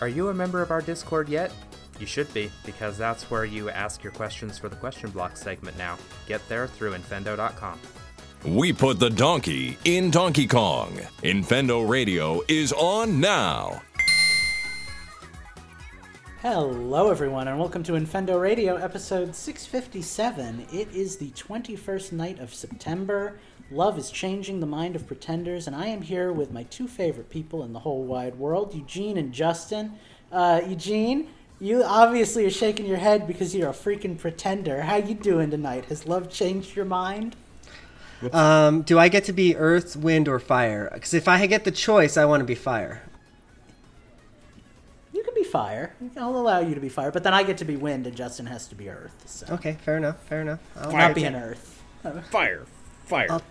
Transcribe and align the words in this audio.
Are 0.00 0.08
you 0.08 0.30
a 0.30 0.34
member 0.34 0.62
of 0.62 0.70
our 0.70 0.80
Discord 0.80 1.28
yet? 1.28 1.52
You 1.98 2.06
should 2.06 2.32
be, 2.32 2.50
because 2.64 2.96
that's 2.96 3.30
where 3.30 3.44
you 3.44 3.68
ask 3.68 4.02
your 4.02 4.12
questions 4.12 4.56
for 4.56 4.70
the 4.70 4.76
question 4.76 5.10
block 5.10 5.36
segment 5.36 5.76
now. 5.76 5.98
Get 6.26 6.40
there 6.48 6.66
through 6.66 6.92
infendo.com. 6.92 7.78
We 8.46 8.72
put 8.72 8.98
the 8.98 9.10
donkey 9.10 9.76
in 9.84 10.10
Donkey 10.10 10.46
Kong. 10.46 10.98
Infendo 11.22 11.86
Radio 11.86 12.40
is 12.48 12.72
on 12.72 13.20
now. 13.20 13.82
Hello, 16.40 17.10
everyone, 17.10 17.48
and 17.48 17.58
welcome 17.58 17.82
to 17.82 17.92
Infendo 17.92 18.40
Radio, 18.40 18.76
episode 18.76 19.34
657. 19.34 20.66
It 20.72 20.90
is 20.94 21.18
the 21.18 21.28
21st 21.32 22.12
night 22.12 22.38
of 22.38 22.54
September. 22.54 23.38
Love 23.70 23.96
is 23.98 24.10
changing 24.10 24.58
the 24.58 24.66
mind 24.66 24.96
of 24.96 25.06
pretenders, 25.06 25.66
and 25.68 25.76
I 25.76 25.86
am 25.86 26.02
here 26.02 26.32
with 26.32 26.50
my 26.50 26.64
two 26.64 26.88
favorite 26.88 27.30
people 27.30 27.62
in 27.62 27.72
the 27.72 27.78
whole 27.80 28.02
wide 28.02 28.36
world, 28.36 28.74
Eugene 28.74 29.16
and 29.16 29.32
Justin. 29.32 29.92
Uh, 30.32 30.60
Eugene, 30.66 31.28
you 31.60 31.84
obviously 31.84 32.44
are 32.44 32.50
shaking 32.50 32.86
your 32.86 32.96
head 32.96 33.28
because 33.28 33.54
you're 33.54 33.70
a 33.70 33.72
freaking 33.72 34.18
pretender. 34.18 34.82
How 34.82 34.96
you 34.96 35.14
doing 35.14 35.50
tonight? 35.50 35.84
Has 35.84 36.04
love 36.06 36.28
changed 36.30 36.74
your 36.74 36.84
mind? 36.84 37.36
Um, 38.32 38.82
do 38.82 38.98
I 38.98 39.08
get 39.08 39.24
to 39.24 39.32
be 39.32 39.56
earth, 39.56 39.96
wind, 39.96 40.26
or 40.26 40.40
fire? 40.40 40.90
Because 40.92 41.14
if 41.14 41.28
I 41.28 41.46
get 41.46 41.62
the 41.64 41.70
choice, 41.70 42.16
I 42.16 42.24
want 42.24 42.40
to 42.40 42.44
be 42.44 42.56
fire. 42.56 43.02
You 45.12 45.22
can 45.22 45.34
be 45.34 45.44
fire. 45.44 45.94
I'll 46.16 46.36
allow 46.36 46.58
you 46.58 46.74
to 46.74 46.80
be 46.80 46.88
fire, 46.88 47.12
but 47.12 47.22
then 47.22 47.34
I 47.34 47.44
get 47.44 47.56
to 47.58 47.64
be 47.64 47.76
wind, 47.76 48.06
and 48.06 48.16
Justin 48.16 48.46
has 48.46 48.66
to 48.68 48.74
be 48.74 48.88
earth. 48.90 49.14
So 49.26 49.46
Okay, 49.54 49.76
fair 49.84 49.96
enough. 49.96 50.20
Fair 50.24 50.40
enough. 50.42 50.58
I'll, 50.76 50.90
not 50.92 51.06
take 51.08 51.14
being 51.14 51.34
it. 51.34 51.38
earth. 51.38 51.82
Fire, 52.30 52.64
fire. 53.04 53.26
I'll, 53.30 53.42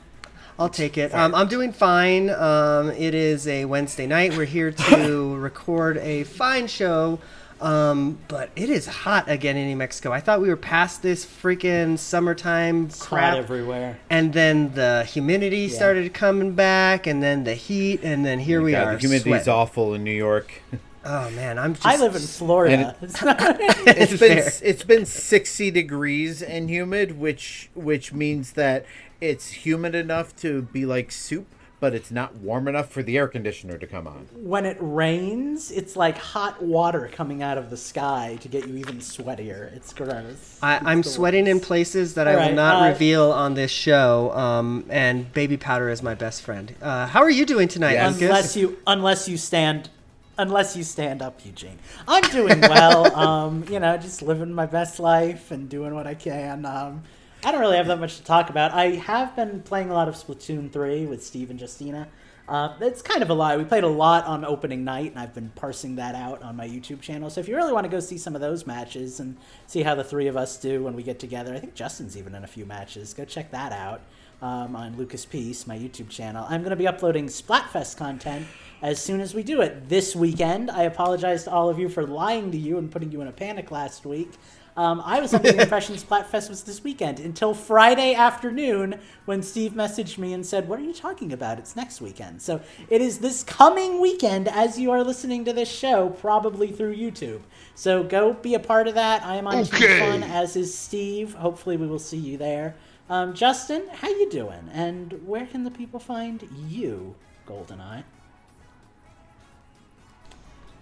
I'll 0.60 0.70
take 0.70 0.98
it. 0.98 1.14
Um, 1.16 1.34
I'm 1.34 1.48
doing 1.48 1.72
fine. 1.72 2.30
Um, 2.30 2.90
it 2.92 3.16
is 3.16 3.48
a 3.48 3.64
Wednesday 3.66 4.06
night. 4.06 4.36
We're 4.36 4.44
here 4.46 4.72
to 4.72 5.36
record 5.38 5.98
a 5.98 6.26
fine 6.26 6.68
show. 6.68 7.20
Um, 7.62 8.20
but 8.30 8.52
it 8.56 8.70
is 8.70 8.86
hot 8.88 9.30
again 9.30 9.58
in 9.58 9.68
New 9.68 9.76
Mexico. 9.76 10.12
I 10.14 10.20
thought 10.22 10.40
we 10.42 10.48
were 10.48 10.56
past 10.56 11.02
this 11.02 11.26
freaking 11.26 11.98
summertime 12.00 12.86
It's 12.86 13.06
crap. 13.06 13.32
hot 13.32 13.38
everywhere. 13.38 14.00
and 14.10 14.32
then 14.32 14.74
the 14.76 15.04
humidity 15.04 15.68
started 15.68 16.14
coming 16.14 16.54
back, 16.54 17.06
and 17.06 17.22
then 17.22 17.44
the 17.44 17.56
heat, 17.56 18.02
and 18.04 18.26
then 18.26 18.40
here 18.40 18.62
we 18.62 18.72
God, 18.72 18.88
are. 18.88 18.92
The 18.94 19.00
humidity's 19.00 19.24
sweating. 19.44 19.54
awful 19.54 19.94
in 19.94 20.04
New 20.04 20.12
York. 20.12 20.62
Oh 21.06 21.30
man, 21.32 21.58
I'm 21.58 21.76
just. 21.76 21.86
I 21.86 21.96
live 21.96 22.14
in 22.14 22.22
Florida. 22.22 22.94
It's 23.02 23.24
not- 23.24 23.38
It's 23.88 24.20
been 24.20 24.38
Fair. 24.44 24.52
it's 24.62 24.84
been 24.84 25.06
60 25.06 25.72
degrees 25.72 26.42
and 26.42 26.70
humid, 26.70 27.18
which 27.18 27.70
which 27.74 28.12
means 28.12 28.52
that 28.54 28.86
it's 29.22 29.52
humid 29.52 29.96
enough 29.96 30.36
to 30.38 30.62
be 30.64 30.86
like 30.86 31.12
soup, 31.12 31.48
but 31.80 31.94
it's 31.94 32.12
not 32.12 32.36
warm 32.36 32.68
enough 32.68 32.92
for 32.92 33.02
the 33.02 33.18
air 33.18 33.28
conditioner 33.28 33.78
to 33.78 33.88
come 33.88 34.06
on. 34.08 34.28
when 34.34 34.66
it 34.66 34.78
rains, 34.80 35.72
it's 35.72 35.96
like 35.96 36.18
hot 36.18 36.62
water 36.62 37.10
coming 37.12 37.42
out 37.42 37.58
of 37.58 37.70
the 37.70 37.78
sky 37.78 38.38
to 38.42 38.48
get 38.50 38.68
you 38.68 38.76
even 38.76 38.98
sweatier. 38.98 39.74
It's 39.74 39.94
gross. 39.94 40.60
I, 40.62 40.76
It's 40.76 40.86
I'm 40.86 41.02
the 41.02 41.10
sweating 41.10 41.48
in 41.48 41.60
places 41.62 42.16
that 42.16 42.28
I 42.28 42.32
All 42.34 42.38
right, 42.38 42.50
will 42.50 42.56
not 42.56 42.84
uh, 42.86 42.92
reveal 42.92 43.32
on 43.32 43.54
this 43.54 43.72
show. 43.72 44.32
Um, 44.34 44.86
and 44.90 45.32
baby 45.34 45.56
powder 45.58 45.90
is 45.90 46.04
my 46.04 46.16
best 46.16 46.42
friend. 46.42 46.76
Uh, 46.82 47.08
how 47.08 47.22
are 47.22 47.30
you 47.30 47.46
doing 47.46 47.68
tonight, 47.70 47.94
Yes. 47.94 48.20
Unless 48.22 48.56
you, 48.58 48.78
unless 48.86 49.30
you 49.30 49.38
stand, 49.38 49.90
unless 50.38 50.76
you 50.76 50.84
stand 50.84 51.22
up, 51.22 51.46
Eugene. 51.46 51.80
I'm 52.08 52.24
doing 52.32 52.60
well. 52.62 53.16
um, 53.26 53.64
you 53.70 53.80
know, 53.80 53.96
just 53.98 54.22
living 54.22 54.54
my 54.54 54.66
best 54.66 55.00
life 55.00 55.52
and 55.52 55.70
doing 55.70 55.96
what 55.96 56.08
I 56.08 56.14
can. 56.14 56.66
Um, 56.66 57.04
I 57.44 57.52
don't 57.52 57.62
really 57.62 57.78
have 57.78 57.88
that 57.88 58.00
much 58.00 58.18
to 58.18 58.24
talk 58.24 58.50
about. 58.50 58.74
I 58.74 58.96
have 58.96 59.34
been 59.36 59.62
playing 59.62 59.90
a 59.90 59.94
lot 59.94 60.10
of 60.10 60.16
Splatoon 60.16 60.72
3 60.72 61.06
with 61.06 61.26
Steve 61.26 61.50
and 61.50 61.60
Justina. 61.60 62.10
Uh, 62.50 62.76
it's 62.82 63.02
kind 63.02 63.22
of 63.22 63.30
a 63.30 63.34
lie. 63.34 63.56
We 63.56 63.64
played 63.64 63.86
a 63.86 63.88
lot 63.90 64.26
on 64.26 64.44
opening 64.44 64.84
night, 64.84 65.12
and 65.12 65.20
I've 65.20 65.34
been 65.34 65.50
parsing 65.56 65.96
that 65.96 66.16
out 66.16 66.42
on 66.42 66.58
my 66.58 66.68
YouTube 66.68 67.00
channel. 67.00 67.30
So 67.30 67.40
if 67.40 67.48
you 67.48 67.56
really 67.56 67.72
want 67.72 67.86
to 67.86 67.90
go 67.90 68.02
see 68.02 68.18
some 68.18 68.36
of 68.36 68.42
those 68.42 68.68
matches 68.68 69.22
and 69.22 69.38
see 69.68 69.84
how 69.84 69.96
the 69.96 70.04
three 70.04 70.28
of 70.28 70.36
us 70.36 70.58
do 70.58 70.84
when 70.84 70.96
we 70.96 71.04
get 71.04 71.20
together, 71.20 71.54
I 71.54 71.60
think 71.60 71.76
Justin's 71.76 72.18
even 72.18 72.36
in 72.36 72.44
a 72.44 72.48
few 72.48 72.66
matches. 72.66 73.14
Go 73.14 73.24
check 73.24 73.52
that 73.52 73.72
out 73.72 74.02
um, 74.42 74.76
on 74.76 74.98
Lucas 74.98 75.26
Peace, 75.26 75.66
my 75.66 75.78
YouTube 75.78 76.10
channel. 76.10 76.46
I'm 76.50 76.62
going 76.62 76.72
to 76.72 76.76
be 76.76 76.88
uploading 76.88 77.28
Splatfest 77.28 77.98
content 77.98 78.48
as 78.82 79.02
soon 79.02 79.22
as 79.22 79.34
we 79.34 79.44
do 79.44 79.62
it 79.62 79.88
this 79.88 80.16
weekend. 80.16 80.72
I 80.72 80.84
apologize 80.84 81.44
to 81.46 81.52
all 81.52 81.70
of 81.70 81.80
you 81.80 81.88
for 81.88 82.06
lying 82.06 82.52
to 82.52 82.58
you 82.58 82.78
and 82.78 82.92
putting 82.92 83.12
you 83.12 83.22
in 83.22 83.28
a 83.28 83.32
panic 83.32 83.72
last 83.72 84.06
week. 84.06 84.32
Um, 84.80 85.02
I 85.04 85.20
was 85.20 85.34
under 85.34 85.52
the 85.52 85.62
impression 85.64 85.96
Splatfest 85.96 86.48
was 86.48 86.64
this 86.64 86.82
weekend 86.86 87.20
until 87.20 87.54
Friday 87.54 88.14
afternoon 88.14 88.98
when 89.26 89.44
Steve 89.44 89.74
messaged 89.74 90.18
me 90.18 90.32
and 90.32 90.46
said, 90.46 90.70
What 90.70 90.80
are 90.80 90.84
you 90.84 90.94
talking 90.94 91.34
about? 91.34 91.60
It's 91.60 91.76
next 91.76 92.00
weekend. 92.00 92.42
So 92.42 92.62
it 92.90 93.02
is 93.02 93.20
this 93.20 93.44
coming 93.44 94.00
weekend 94.00 94.48
as 94.48 94.80
you 94.80 94.92
are 94.92 95.04
listening 95.04 95.44
to 95.44 95.52
this 95.52 95.70
show, 95.70 96.12
probably 96.22 96.72
through 96.72 96.96
YouTube. 96.96 97.42
So 97.76 98.04
go 98.04 98.32
be 98.32 98.54
a 98.54 98.60
part 98.60 98.88
of 98.88 98.96
that. 98.96 99.22
I 99.26 99.36
am 99.36 99.48
on 99.48 99.66
Team 99.66 100.00
Fun, 100.00 100.24
as 100.24 100.56
is 100.56 100.74
Steve. 100.74 101.34
Hopefully 101.34 101.76
we 101.76 101.86
will 101.86 102.00
see 102.00 102.16
you 102.16 102.38
there. 102.38 102.76
Um, 103.10 103.34
Justin, 103.34 103.84
how 103.92 104.08
you 104.08 104.30
doing? 104.30 104.70
And 104.72 105.28
where 105.28 105.46
can 105.46 105.66
the 105.66 105.72
people 105.72 106.00
find 106.00 106.48
you, 106.70 107.16
Goldeneye? 107.46 108.06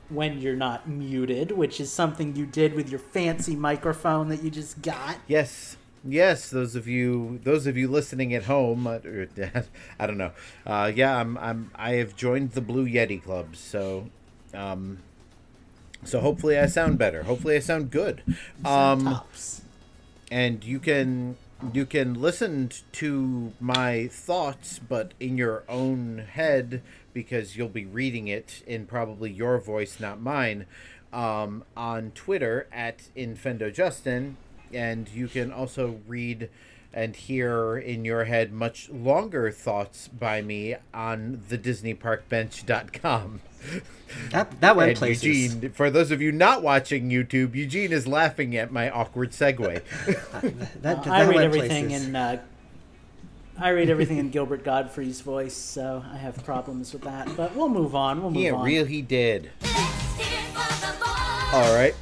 When 0.09 0.39
you're 0.39 0.55
not 0.55 0.87
muted, 0.87 1.51
which 1.51 1.79
is 1.79 1.91
something 1.91 2.35
you 2.35 2.45
did 2.45 2.73
with 2.73 2.89
your 2.89 2.99
fancy 2.99 3.55
microphone 3.55 4.29
that 4.29 4.43
you 4.43 4.49
just 4.49 4.81
got. 4.81 5.17
Yes. 5.27 5.77
Yes, 6.05 6.49
those 6.49 6.75
of 6.75 6.87
you 6.87 7.39
those 7.43 7.67
of 7.67 7.75
you 7.75 7.89
listening 7.89 8.33
at 8.33 8.43
home, 8.43 8.87
uh, 8.87 8.99
I 9.99 10.07
don't 10.07 10.17
know. 10.17 10.31
Uh, 10.65 10.91
yeah, 10.93 11.17
I'm 11.17 11.37
I'm 11.37 11.71
I 11.75 11.93
have 11.93 12.15
joined 12.15 12.51
the 12.51 12.61
Blue 12.61 12.87
Yeti 12.87 13.21
Club, 13.21 13.55
so 13.55 14.09
um 14.53 14.99
so 16.03 16.21
hopefully 16.21 16.57
I 16.57 16.67
sound 16.67 16.97
better. 16.97 17.23
Hopefully 17.23 17.57
I 17.57 17.59
sound 17.59 17.91
good. 17.91 18.23
Um 18.63 19.21
and 20.31 20.63
you 20.63 20.79
can 20.79 21.35
you 21.73 21.85
can 21.85 22.13
listen 22.13 22.69
to 22.91 23.51
my 23.59 24.07
thoughts 24.07 24.79
but 24.79 25.13
in 25.19 25.37
your 25.37 25.63
own 25.67 26.19
head 26.19 26.81
because 27.13 27.55
you'll 27.55 27.67
be 27.69 27.85
reading 27.85 28.27
it 28.27 28.63
in 28.67 28.85
probably 28.85 29.31
your 29.31 29.57
voice 29.59 29.99
not 29.99 30.21
mine 30.21 30.65
um, 31.13 31.63
on 31.75 32.11
twitter 32.11 32.67
at 32.71 33.03
infendojustin 33.15 34.33
and 34.73 35.09
you 35.09 35.27
can 35.27 35.51
also 35.51 35.99
read 36.07 36.49
and 36.93 37.15
hear 37.15 37.77
in 37.77 38.05
your 38.05 38.23
head 38.23 38.51
much 38.51 38.89
longer 38.89 39.51
thoughts 39.51 40.07
by 40.07 40.41
me 40.41 40.75
on 40.93 41.43
the 41.49 41.57
disneyparkbench.com 41.57 43.41
that 44.31 44.61
that 44.61 44.75
went 44.75 44.89
and 44.89 44.97
places. 44.97 45.23
Eugene, 45.23 45.71
for 45.71 45.89
those 45.89 46.11
of 46.11 46.21
you 46.21 46.31
not 46.31 46.61
watching 46.63 47.09
YouTube, 47.09 47.55
Eugene 47.55 47.91
is 47.91 48.07
laughing 48.07 48.55
at 48.55 48.71
my 48.71 48.89
awkward 48.89 49.31
segue. 49.31 49.81
That, 50.81 51.03
that 51.03 51.07
I 51.07 51.23
read 51.25 51.37
everything 51.37 51.87
places. 51.87 52.07
in 52.07 52.15
uh, 52.15 52.41
I 53.59 53.69
read 53.69 53.89
everything 53.89 54.19
in 54.19 54.29
Gilbert 54.29 54.63
Gottfried's 54.63 55.21
voice, 55.21 55.55
so 55.55 56.03
I 56.13 56.17
have 56.17 56.43
problems 56.45 56.93
with 56.93 57.01
that. 57.03 57.35
But 57.35 57.55
we'll 57.55 57.69
move 57.69 57.95
on. 57.95 58.21
We'll 58.21 58.29
move 58.29 58.43
yeah, 58.43 58.51
on. 58.51 58.63
real 58.63 58.85
he 58.85 59.01
did. 59.01 59.49
All 61.51 61.73
right. 61.73 61.95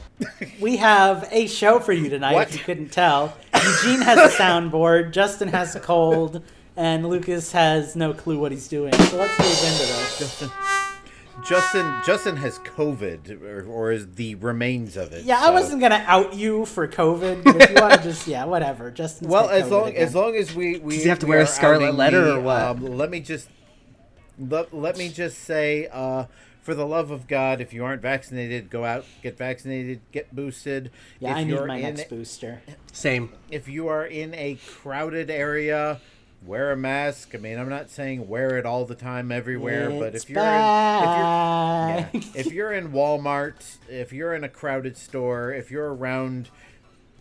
We 0.59 0.77
have 0.77 1.29
a 1.31 1.47
show 1.47 1.79
for 1.79 1.93
you 1.93 2.09
tonight. 2.09 2.33
What? 2.33 2.49
If 2.49 2.55
you 2.55 2.63
couldn't 2.63 2.89
tell, 2.89 3.37
Eugene 3.53 4.01
has 4.01 4.33
a 4.33 4.37
soundboard, 4.37 5.11
Justin 5.11 5.47
has 5.49 5.75
a 5.75 5.79
cold, 5.79 6.41
and 6.75 7.07
Lucas 7.07 7.51
has 7.53 7.95
no 7.95 8.13
clue 8.13 8.37
what 8.37 8.51
he's 8.51 8.67
doing. 8.67 8.93
So 8.93 9.17
let's 9.17 9.39
move 9.39 9.71
into 9.71 9.93
this. 9.93 10.19
Justin, 10.19 10.49
Justin, 11.43 12.01
Justin 12.05 12.35
has 12.37 12.59
COVID, 12.59 13.41
or, 13.43 13.65
or 13.65 13.91
is 13.91 14.15
the 14.15 14.35
remains 14.35 14.97
of 14.97 15.11
it. 15.11 15.25
Yeah, 15.25 15.39
I 15.39 15.51
wasn't 15.51 15.81
gonna 15.81 16.03
out 16.07 16.33
you 16.33 16.65
for 16.65 16.87
COVID, 16.87 17.43
but 17.43 17.61
if 17.61 17.69
you 17.69 17.75
want 17.75 17.93
to 17.93 18.03
just 18.03 18.27
yeah, 18.27 18.45
whatever. 18.45 18.89
Justin. 18.91 19.27
Well, 19.27 19.45
got 19.45 19.53
as 19.55 19.65
COVID 19.65 19.71
long 19.71 19.87
again. 19.89 20.01
as 20.01 20.15
long 20.15 20.35
as 20.35 20.55
we 20.55 20.79
we 20.79 20.95
Does 20.95 21.03
he 21.03 21.09
have 21.09 21.19
to 21.19 21.25
we 21.25 21.31
wear 21.31 21.41
a 21.41 21.47
scarlet 21.47 21.95
letter 21.95 22.23
the, 22.23 22.35
or 22.37 22.39
what? 22.41 22.61
Um, 22.61 22.97
let 22.97 23.09
me 23.09 23.19
just 23.19 23.49
let, 24.39 24.73
let 24.73 24.97
me 24.97 25.09
just 25.09 25.39
say, 25.39 25.87
uh, 25.91 26.25
for 26.61 26.73
the 26.73 26.85
love 26.85 27.11
of 27.11 27.27
God, 27.27 27.61
if 27.61 27.73
you 27.73 27.85
aren't 27.85 28.01
vaccinated, 28.01 28.69
go 28.69 28.83
out, 28.83 29.05
get 29.21 29.37
vaccinated, 29.37 30.01
get 30.11 30.35
boosted. 30.35 30.91
yeah, 31.19 31.31
if 31.31 31.35
I 31.37 31.43
need 31.43 31.65
my 31.65 31.81
next 31.81 32.09
booster. 32.09 32.61
Same. 32.91 33.31
if 33.51 33.67
you 33.67 33.87
are 33.87 34.05
in 34.05 34.33
a 34.33 34.57
crowded 34.67 35.29
area, 35.29 35.99
wear 36.45 36.71
a 36.71 36.77
mask. 36.77 37.33
I 37.33 37.37
mean, 37.37 37.57
I'm 37.57 37.69
not 37.69 37.89
saying 37.89 38.27
wear 38.27 38.57
it 38.57 38.65
all 38.65 38.85
the 38.85 38.95
time 38.95 39.31
everywhere, 39.31 39.89
but 39.89 40.15
if 40.15 40.29
you're 40.29 40.43
in, 40.43 40.61
if 41.03 41.15
you're 41.17 41.25
yeah, 41.25 42.09
if 42.35 42.51
you're 42.51 42.71
in 42.73 42.91
Walmart, 42.91 43.77
if 43.89 44.13
you're 44.13 44.33
in 44.33 44.43
a 44.43 44.49
crowded 44.49 44.97
store, 44.97 45.51
if 45.53 45.71
you're 45.71 45.93
around 45.93 46.49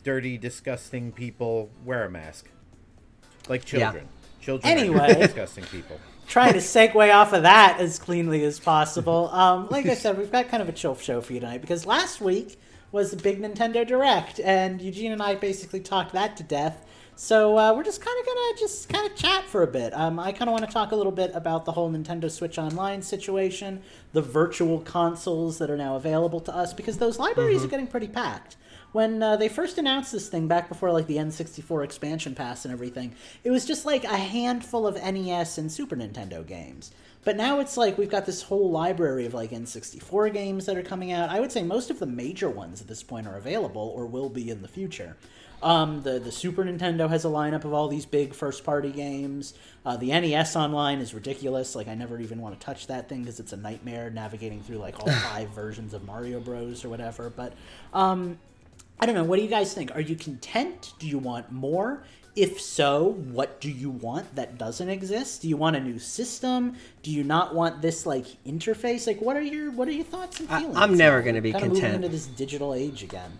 dirty, 0.02 0.36
disgusting 0.38 1.12
people, 1.12 1.70
wear 1.84 2.04
a 2.04 2.10
mask. 2.10 2.46
Like 3.48 3.62
Yeah. 3.72 3.90
children. 3.90 4.08
Children 4.40 4.74
are 4.74 4.78
Anyway. 4.78 5.14
disgusting 5.14 5.64
people. 5.64 5.98
trying 6.28 6.52
to 6.54 6.58
segue 6.58 7.14
off 7.14 7.32
of 7.32 7.42
that 7.42 7.78
as 7.80 7.98
cleanly 7.98 8.44
as 8.44 8.58
possible. 8.60 9.28
Um, 9.34 9.68
like 9.70 9.86
I 9.86 9.94
said, 9.94 10.16
we've 10.18 10.32
got 10.32 10.48
kind 10.48 10.62
of 10.62 10.68
a 10.68 10.72
chill 10.72 10.94
show 10.96 11.20
for 11.20 11.32
you 11.32 11.40
tonight 11.40 11.60
because 11.60 11.84
last 11.86 12.20
week 12.20 12.58
was 12.92 13.10
the 13.10 13.16
big 13.16 13.40
Nintendo 13.42 13.86
Direct, 13.86 14.38
and 14.40 14.80
Eugene 14.80 15.10
and 15.12 15.22
I 15.22 15.34
basically 15.34 15.80
talked 15.80 16.12
that 16.12 16.36
to 16.36 16.42
death. 16.42 16.86
So 17.16 17.56
uh, 17.56 17.72
we're 17.74 17.84
just 17.84 18.00
kind 18.04 18.16
of 18.20 18.26
gonna 18.26 18.58
just 18.58 18.88
kind 18.88 19.06
of 19.08 19.16
chat 19.16 19.44
for 19.44 19.62
a 19.62 19.66
bit. 19.68 19.94
Um, 19.94 20.18
I 20.18 20.32
kind 20.32 20.48
of 20.48 20.52
want 20.52 20.64
to 20.66 20.70
talk 20.72 20.90
a 20.90 20.96
little 20.96 21.12
bit 21.12 21.30
about 21.34 21.64
the 21.64 21.72
whole 21.72 21.90
Nintendo 21.90 22.28
Switch 22.30 22.58
Online 22.58 23.02
situation, 23.02 23.82
the 24.12 24.20
virtual 24.22 24.80
consoles 24.80 25.58
that 25.58 25.70
are 25.70 25.76
now 25.76 25.94
available 25.94 26.40
to 26.40 26.54
us, 26.54 26.74
because 26.74 26.98
those 26.98 27.18
libraries 27.18 27.58
Mm-hmm. 27.58 27.66
are 27.66 27.70
getting 27.70 27.86
pretty 27.86 28.08
packed. 28.08 28.56
When 28.90 29.22
uh, 29.22 29.36
they 29.36 29.48
first 29.48 29.78
announced 29.78 30.12
this 30.12 30.28
thing 30.28 30.46
back 30.48 30.68
before 30.68 30.92
like 30.92 31.06
the 31.06 31.16
N64 31.16 31.84
expansion 31.84 32.34
pass 32.34 32.64
and 32.64 32.72
everything, 32.72 33.14
it 33.42 33.50
was 33.50 33.64
just 33.64 33.84
like 33.86 34.04
a 34.04 34.16
handful 34.16 34.86
of 34.86 34.94
NES 34.96 35.58
and 35.58 35.70
Super 35.70 35.96
Nintendo 35.96 36.44
games. 36.46 36.92
But 37.24 37.36
now 37.36 37.58
it's 37.58 37.76
like 37.76 37.96
we've 37.96 38.10
got 38.10 38.26
this 38.26 38.42
whole 38.42 38.70
library 38.70 39.24
of 39.26 39.34
like 39.34 39.50
N64 39.50 40.32
games 40.32 40.66
that 40.66 40.76
are 40.76 40.82
coming 40.82 41.10
out. 41.10 41.30
I 41.30 41.40
would 41.40 41.50
say 41.50 41.62
most 41.62 41.90
of 41.90 41.98
the 41.98 42.06
major 42.06 42.50
ones 42.50 42.80
at 42.80 42.86
this 42.88 43.02
point 43.02 43.26
are 43.26 43.36
available 43.36 43.92
or 43.96 44.06
will 44.06 44.28
be 44.28 44.50
in 44.50 44.62
the 44.62 44.68
future. 44.68 45.16
Um, 45.64 46.02
the 46.02 46.18
the 46.18 46.30
Super 46.30 46.62
Nintendo 46.62 47.08
has 47.08 47.24
a 47.24 47.28
lineup 47.28 47.64
of 47.64 47.72
all 47.72 47.88
these 47.88 48.04
big 48.04 48.34
first 48.34 48.64
party 48.64 48.90
games. 48.92 49.54
Uh, 49.86 49.96
the 49.96 50.08
NES 50.08 50.56
Online 50.56 50.98
is 50.98 51.14
ridiculous. 51.14 51.74
Like 51.74 51.88
I 51.88 51.94
never 51.94 52.20
even 52.20 52.40
want 52.42 52.60
to 52.60 52.64
touch 52.64 52.86
that 52.88 53.08
thing 53.08 53.22
because 53.22 53.40
it's 53.40 53.54
a 53.54 53.56
nightmare 53.56 54.10
navigating 54.10 54.62
through 54.62 54.76
like 54.76 55.00
all 55.00 55.10
five 55.32 55.48
versions 55.48 55.94
of 55.94 56.04
Mario 56.04 56.38
Bros 56.38 56.84
or 56.84 56.90
whatever. 56.90 57.30
But 57.30 57.54
um, 57.94 58.38
I 59.00 59.06
don't 59.06 59.14
know. 59.14 59.24
What 59.24 59.36
do 59.36 59.42
you 59.42 59.48
guys 59.48 59.72
think? 59.72 59.90
Are 59.94 60.02
you 60.02 60.16
content? 60.16 60.92
Do 60.98 61.06
you 61.08 61.18
want 61.18 61.50
more? 61.50 62.04
If 62.36 62.60
so, 62.60 63.12
what 63.30 63.60
do 63.60 63.70
you 63.70 63.90
want 63.90 64.34
that 64.34 64.58
doesn't 64.58 64.88
exist? 64.90 65.42
Do 65.42 65.48
you 65.48 65.56
want 65.56 65.76
a 65.76 65.80
new 65.80 65.98
system? 65.98 66.74
Do 67.02 67.10
you 67.10 67.24
not 67.24 67.54
want 67.54 67.80
this 67.80 68.04
like 68.04 68.26
interface? 68.44 69.06
Like, 69.06 69.22
what 69.22 69.34
are 69.36 69.40
your 69.42 69.70
what 69.70 69.88
are 69.88 69.92
your 69.92 70.04
thoughts 70.04 70.40
and 70.40 70.48
feelings? 70.50 70.76
I'm 70.76 70.94
never 70.94 71.22
gonna 71.22 71.40
be 71.40 71.52
Kinda 71.52 71.68
moving 71.68 71.80
content. 71.80 72.04
into 72.04 72.08
this 72.14 72.26
digital 72.26 72.74
age 72.74 73.02
again. 73.02 73.38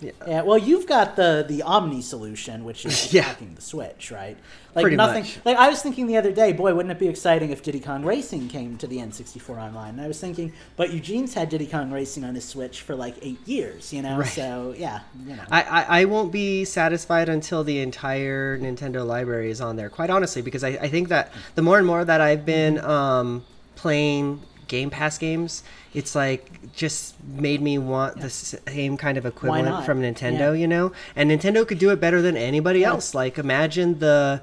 Yeah. 0.00 0.42
Well, 0.42 0.58
you've 0.58 0.86
got 0.86 1.16
the 1.16 1.44
the 1.48 1.62
Omni 1.62 2.02
solution, 2.02 2.64
which 2.64 2.84
is 2.84 3.12
Yeah. 3.12 3.22
attacking 3.22 3.54
the 3.54 3.62
Switch, 3.62 4.10
right? 4.10 4.36
Like 4.74 4.82
Pretty 4.82 4.96
nothing. 4.96 5.22
much. 5.22 5.38
Like 5.44 5.56
I 5.56 5.68
was 5.68 5.80
thinking 5.82 6.06
the 6.08 6.16
other 6.16 6.32
day, 6.32 6.52
boy, 6.52 6.74
wouldn't 6.74 6.90
it 6.90 6.98
be 6.98 7.08
exciting 7.08 7.50
if 7.50 7.62
Diddy 7.62 7.78
Kong 7.80 8.04
Racing 8.04 8.48
came 8.48 8.76
to 8.78 8.86
the 8.88 8.98
N64 8.98 9.50
Online? 9.50 9.90
And 9.90 10.00
I 10.00 10.08
was 10.08 10.18
thinking, 10.20 10.52
but 10.76 10.92
Eugene's 10.92 11.32
had 11.32 11.48
Diddy 11.48 11.66
Kong 11.66 11.90
Racing 11.92 12.24
on 12.24 12.34
his 12.34 12.44
Switch 12.44 12.82
for 12.82 12.94
like 12.96 13.14
eight 13.22 13.38
years, 13.46 13.92
you 13.92 14.02
know. 14.02 14.18
Right. 14.18 14.26
So 14.28 14.74
yeah, 14.76 15.00
you 15.24 15.36
know. 15.36 15.44
I, 15.50 15.62
I, 15.62 16.00
I 16.00 16.04
won't 16.06 16.32
be 16.32 16.64
satisfied 16.64 17.28
until 17.28 17.62
the 17.64 17.78
entire 17.80 18.58
Nintendo 18.58 19.06
library 19.06 19.50
is 19.50 19.60
on 19.60 19.76
there, 19.76 19.88
quite 19.88 20.10
honestly, 20.10 20.42
because 20.42 20.64
I, 20.64 20.70
I 20.70 20.88
think 20.88 21.08
that 21.08 21.32
the 21.54 21.62
more 21.62 21.78
and 21.78 21.86
more 21.86 22.04
that 22.04 22.20
I've 22.20 22.44
been 22.44 22.78
um, 22.80 23.44
playing 23.76 24.42
Game 24.66 24.90
Pass 24.90 25.18
games, 25.18 25.62
it's 25.94 26.14
like 26.14 26.72
just 26.74 27.14
made 27.24 27.62
me 27.62 27.78
want 27.78 28.20
the 28.20 28.28
same 28.30 28.96
kind 28.96 29.16
of 29.16 29.24
equivalent 29.24 29.86
from 29.86 30.02
Nintendo, 30.02 30.38
Yeah. 30.38 30.52
you 30.52 30.66
know? 30.66 30.92
And 31.14 31.30
Nintendo 31.30 31.66
could 31.66 31.78
do 31.78 31.90
it 31.90 32.00
better 32.00 32.20
than 32.20 32.36
anybody 32.36 32.84
else. 32.84 33.14
Like, 33.14 33.38
imagine 33.38 33.98
the. 34.00 34.42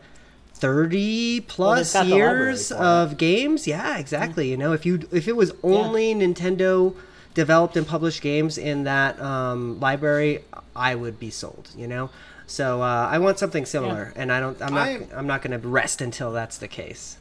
30 0.54 1.42
plus 1.48 1.94
got 1.94 2.06
the 2.06 2.12
library 2.12 2.46
years 2.50 2.72
of 2.72 3.18
games? 3.18 3.66
Yeah 3.66 3.98
exactly 3.98 4.48
you 4.52 4.58
know? 4.58 4.74
If 4.74 4.86
you 4.86 5.08
if 5.12 5.28
it 5.28 5.36
was 5.36 5.52
only 5.64 6.14
nintendo 6.14 6.96
developed 7.34 7.76
and 7.76 7.88
published 7.88 8.22
games 8.22 8.60
in 8.60 8.84
that 8.84 9.20
um, 9.20 9.80
library 9.80 10.44
i 10.76 10.94
would 10.94 11.20
be 11.20 11.32
sold 11.32 11.72
you 11.76 11.88
know? 11.88 12.12
So 12.46 12.84
uh, 12.84 13.08
i 13.10 13.18
want 13.18 13.40
something 13.40 13.66
similar 13.66 14.14
and 14.16 14.32
i 14.32 14.40
don't 14.40 14.62
i'm 14.62 14.76
not 14.76 14.88
I'm- 14.88 15.08
i'm 15.16 15.26
not 15.26 15.42
going 15.42 15.60
to 15.60 15.68
rest 15.68 16.00
until 16.00 16.32
that's 16.32 16.60
the 16.60 16.68
case. 16.68 17.18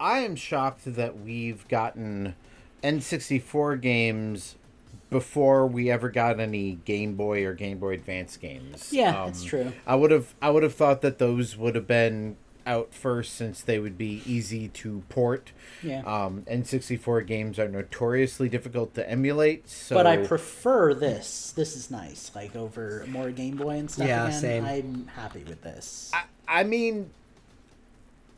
I 0.00 0.18
am 0.20 0.34
shocked 0.34 0.80
that 0.96 1.20
we've 1.20 1.68
gotten 1.68 2.34
N64 2.82 3.80
games 3.80 4.56
before 5.10 5.66
we 5.66 5.90
ever 5.90 6.08
got 6.08 6.40
any 6.40 6.78
Game 6.84 7.14
Boy 7.14 7.44
or 7.44 7.52
Game 7.54 7.78
Boy 7.78 7.94
Advance 7.94 8.36
games. 8.36 8.90
Um, 8.92 8.98
Yeah, 8.98 9.24
that's 9.26 9.44
true. 9.44 9.72
I 9.86 9.94
would 9.94 10.10
have 10.10 10.34
I 10.40 10.50
would 10.50 10.62
have 10.62 10.74
thought 10.74 11.02
that 11.02 11.18
those 11.18 11.56
would 11.56 11.74
have 11.74 11.86
been 11.86 12.36
out 12.66 12.94
first 12.94 13.34
since 13.34 13.60
they 13.60 13.78
would 13.78 13.98
be 13.98 14.22
easy 14.24 14.68
to 14.68 15.02
port. 15.08 15.52
Yeah. 15.82 16.00
Um, 16.00 16.44
N64 16.48 17.26
games 17.26 17.58
are 17.58 17.68
notoriously 17.68 18.48
difficult 18.48 18.94
to 18.94 19.08
emulate. 19.08 19.68
So 19.68 19.96
but 19.96 20.06
I 20.06 20.18
prefer 20.18 20.94
this. 20.94 21.52
This 21.54 21.76
is 21.76 21.90
nice, 21.90 22.30
like 22.34 22.56
over 22.56 23.04
more 23.08 23.30
Game 23.30 23.56
Boy 23.56 23.76
and 23.78 23.90
stuff. 23.90 24.06
Yeah, 24.06 24.28
again. 24.28 24.40
same. 24.40 24.64
I'm 24.64 25.08
happy 25.08 25.44
with 25.44 25.62
this. 25.62 26.10
I, 26.14 26.24
I 26.60 26.64
mean, 26.64 27.10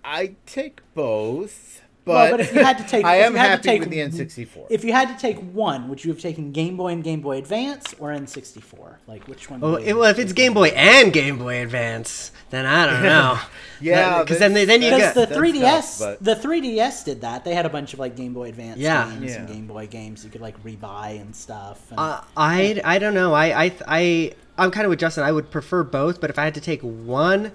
I 0.04 0.34
take 0.46 0.80
both. 0.94 1.82
Well, 2.06 2.26
But, 2.26 2.30
but 2.32 2.40
if 2.40 2.54
you 2.54 2.62
had 2.62 2.76
to 2.78 2.84
take- 2.84 3.04
I 3.06 3.16
am 3.16 3.32
you 3.32 3.38
had 3.38 3.62
to 3.62 3.68
happy 3.70 3.80
take 3.80 3.80
with 3.80 3.90
the 3.90 3.98
N64. 3.98 4.66
If 4.70 4.84
you 4.84 4.92
had 4.92 5.08
to 5.08 5.16
take 5.16 5.38
one, 5.38 5.88
would 5.88 6.04
you 6.04 6.12
have 6.12 6.20
taken 6.20 6.52
Game 6.52 6.76
Boy 6.76 6.88
and 6.92 7.02
Game 7.02 7.20
Boy 7.22 7.38
Advance 7.38 7.94
or 7.98 8.10
N64? 8.10 8.96
Like 9.06 9.26
which 9.26 9.48
one? 9.48 9.60
well, 9.60 9.76
it, 9.76 9.92
well 9.94 10.04
if 10.10 10.18
it's 10.18 10.32
game 10.32 10.52
boy 10.54 10.68
and 10.68 11.12
game 11.12 11.38
boy 11.38 11.62
advance 11.62 12.32
then 12.50 12.64
i 12.66 12.86
don't 12.86 13.02
know 13.02 13.38
Yeah, 13.80 14.22
because 14.22 14.38
then 14.38 14.54
they, 14.54 14.64
then 14.64 14.80
you 14.80 14.90
Because 14.90 15.14
the 15.14 15.26
3DS, 15.26 15.60
tough, 15.60 15.98
but- 15.98 16.24
the 16.24 16.34
3DS 16.36 17.04
did 17.04 17.20
that. 17.20 17.44
They 17.44 17.54
had 17.54 17.66
a 17.66 17.68
bunch 17.68 17.92
of 17.92 17.98
like 17.98 18.16
Game 18.16 18.32
Boy 18.32 18.48
Advance 18.48 18.78
Yeah. 18.78 19.10
games 19.10 19.34
and 19.34 19.46
Game 19.48 19.66
Boy 19.66 19.86
games 19.86 20.24
you 20.24 20.30
could 20.30 20.40
like 20.40 20.62
rebuy 20.64 21.20
and 21.20 21.34
stuff. 21.36 21.90
And, 21.90 21.98
Uh, 22.00 22.20
I 22.36 22.80
I 22.84 22.98
don't 22.98 23.12
know. 23.14 23.34
I 23.34 23.64
I 23.64 23.72
I 23.86 24.32
I'm 24.56 24.70
kind 24.70 24.86
of 24.86 24.90
with 24.90 25.00
Justin. 25.00 25.24
I 25.24 25.32
would 25.32 25.50
prefer 25.50 25.82
both, 25.82 26.20
but 26.20 26.30
if 26.30 26.38
I 26.38 26.44
had 26.44 26.54
to 26.54 26.60
take 26.62 26.80
one, 26.82 27.52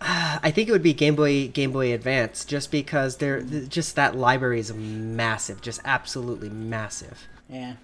I 0.42 0.50
think 0.50 0.68
it 0.68 0.72
would 0.72 0.82
be 0.82 0.94
Game 0.94 1.14
Boy 1.14 1.48
Game 1.48 1.72
Boy 1.72 1.92
Advance, 1.92 2.44
just 2.44 2.70
because 2.70 3.18
they're 3.18 3.42
mm. 3.42 3.68
just 3.68 3.96
that 3.96 4.16
library 4.16 4.60
is 4.60 4.72
massive, 4.72 5.60
just 5.60 5.80
absolutely 5.84 6.48
massive. 6.48 7.28
yeah. 7.48 7.74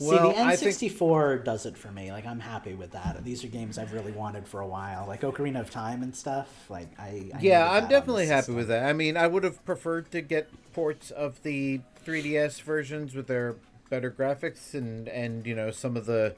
Well, 0.00 0.32
See, 0.32 0.68
the 0.68 0.88
N64 0.94 1.44
does 1.44 1.66
it 1.66 1.76
for 1.76 1.90
me. 1.90 2.12
Like 2.12 2.24
I'm 2.24 2.38
happy 2.38 2.74
with 2.74 2.92
that. 2.92 3.24
These 3.24 3.42
are 3.42 3.48
games 3.48 3.78
I've 3.78 3.92
really 3.92 4.12
wanted 4.12 4.46
for 4.46 4.60
a 4.60 4.66
while, 4.66 5.08
like 5.08 5.22
Ocarina 5.22 5.60
of 5.60 5.70
Time 5.70 6.04
and 6.04 6.14
stuff. 6.14 6.70
Like 6.70 6.88
I. 7.00 7.30
I 7.34 7.38
Yeah, 7.40 7.68
I'm 7.68 7.88
definitely 7.88 8.26
happy 8.26 8.42
system. 8.42 8.54
with 8.54 8.68
that. 8.68 8.88
I 8.88 8.92
mean, 8.92 9.16
I 9.16 9.26
would 9.26 9.42
have 9.42 9.64
preferred 9.64 10.12
to 10.12 10.20
get 10.20 10.50
ports 10.72 11.10
of 11.10 11.42
the 11.42 11.80
3DS 12.06 12.62
versions 12.62 13.14
with 13.16 13.26
their 13.26 13.56
better 13.90 14.10
graphics 14.10 14.74
and 14.74 15.08
and 15.08 15.46
you 15.46 15.54
know 15.54 15.72
some 15.72 15.96
of 15.96 16.06
the 16.06 16.36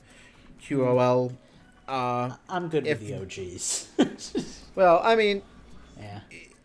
QOL. 0.62 1.32
Uh, 1.90 2.36
I'm 2.48 2.68
good 2.68 2.86
If- 2.86 3.00
with 3.00 3.08
the 3.08 3.16
OGs. 3.20 4.66
well, 4.74 5.00
I 5.02 5.16
mean, 5.16 5.42
yeah. 5.98 6.20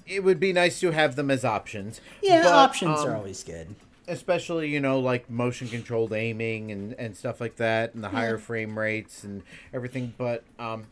it 0.06 0.24
would 0.24 0.40
be 0.40 0.54
nice 0.54 0.80
to 0.82 0.92
have 0.92 1.16
them 1.16 1.32
as 1.32 1.44
options. 1.44 2.00
Yeah, 2.22 2.44
but, 2.44 2.54
options 2.54 3.00
um, 3.00 3.10
are 3.10 3.16
always 3.18 3.44
good. 3.44 3.76
especially 4.08 4.70
you 4.70 4.80
know 4.80 5.00
like 5.00 5.28
motion 5.32 5.68
controlled 5.68 6.14
aiming 6.14 6.72
and 6.72 6.94
and 7.00 7.18
stuff 7.18 7.42
like 7.42 7.56
that 7.56 7.96
and 7.96 8.04
the 8.04 8.10
higher 8.10 8.38
frame 8.38 8.78
rates 8.78 9.24
and 9.24 9.42
everything 9.74 10.14
but 10.16 10.44
um 10.60 10.86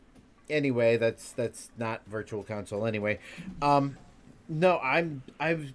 anyway 0.50 0.98
that's 0.98 1.32
that's 1.34 1.70
not 1.78 2.02
virtual 2.08 2.42
console 2.42 2.88
anyway 2.88 3.20
um 3.62 3.96
no 4.50 4.80
i'm 4.80 5.22
i've 5.40 5.74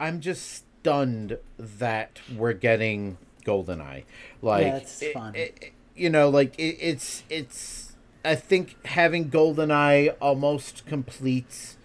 i'm 0.00 0.20
just 0.20 0.64
stunned 0.80 1.38
that 1.56 2.20
we're 2.36 2.52
getting 2.52 3.16
goldeneye 3.46 4.02
like 4.42 4.66
it's 4.66 5.00
it- 5.02 5.14
fun. 5.14 5.34
it- 5.36 5.56
it- 5.62 5.72
you 5.94 6.10
know 6.10 6.28
like 6.28 6.58
it, 6.58 6.76
it's 6.80 7.22
it's 7.30 7.91
i 8.24 8.34
think 8.34 8.84
having 8.86 9.30
goldeneye 9.30 10.14
almost 10.20 10.86
completes 10.86 11.76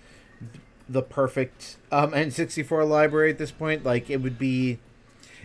the 0.89 1.01
perfect 1.01 1.77
um, 1.91 2.12
N64 2.12 2.88
library 2.88 3.29
at 3.29 3.38
this 3.38 3.51
point. 3.51 3.84
Like 3.84 4.10
it 4.10 4.22
would 4.22 4.38
be, 4.38 4.79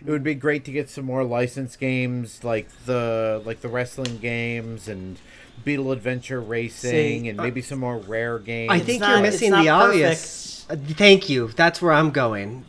it 0.04 0.10
would 0.10 0.22
be 0.22 0.34
great 0.34 0.64
to 0.66 0.72
get 0.72 0.88
some 0.88 1.04
more 1.04 1.24
licensed 1.24 1.78
games 1.78 2.44
like 2.44 2.68
the 2.86 3.42
like 3.44 3.60
the 3.60 3.68
wrestling 3.68 4.18
games 4.18 4.88
and 4.88 5.18
Beetle 5.64 5.92
Adventure 5.92 6.40
Racing 6.40 6.90
See, 7.22 7.28
and 7.28 7.36
maybe 7.38 7.62
some 7.62 7.78
more 7.80 7.98
rare 7.98 8.38
games. 8.38 8.70
I 8.72 8.78
think 8.78 9.00
not- 9.00 9.10
you're 9.10 9.20
missing 9.22 9.50
not 9.50 9.62
the 9.62 9.68
obvious. 9.70 10.66
Uh, 10.70 10.76
thank 10.76 11.28
you. 11.28 11.48
That's 11.48 11.82
where 11.82 11.92
I'm 11.92 12.10
going. 12.12 12.64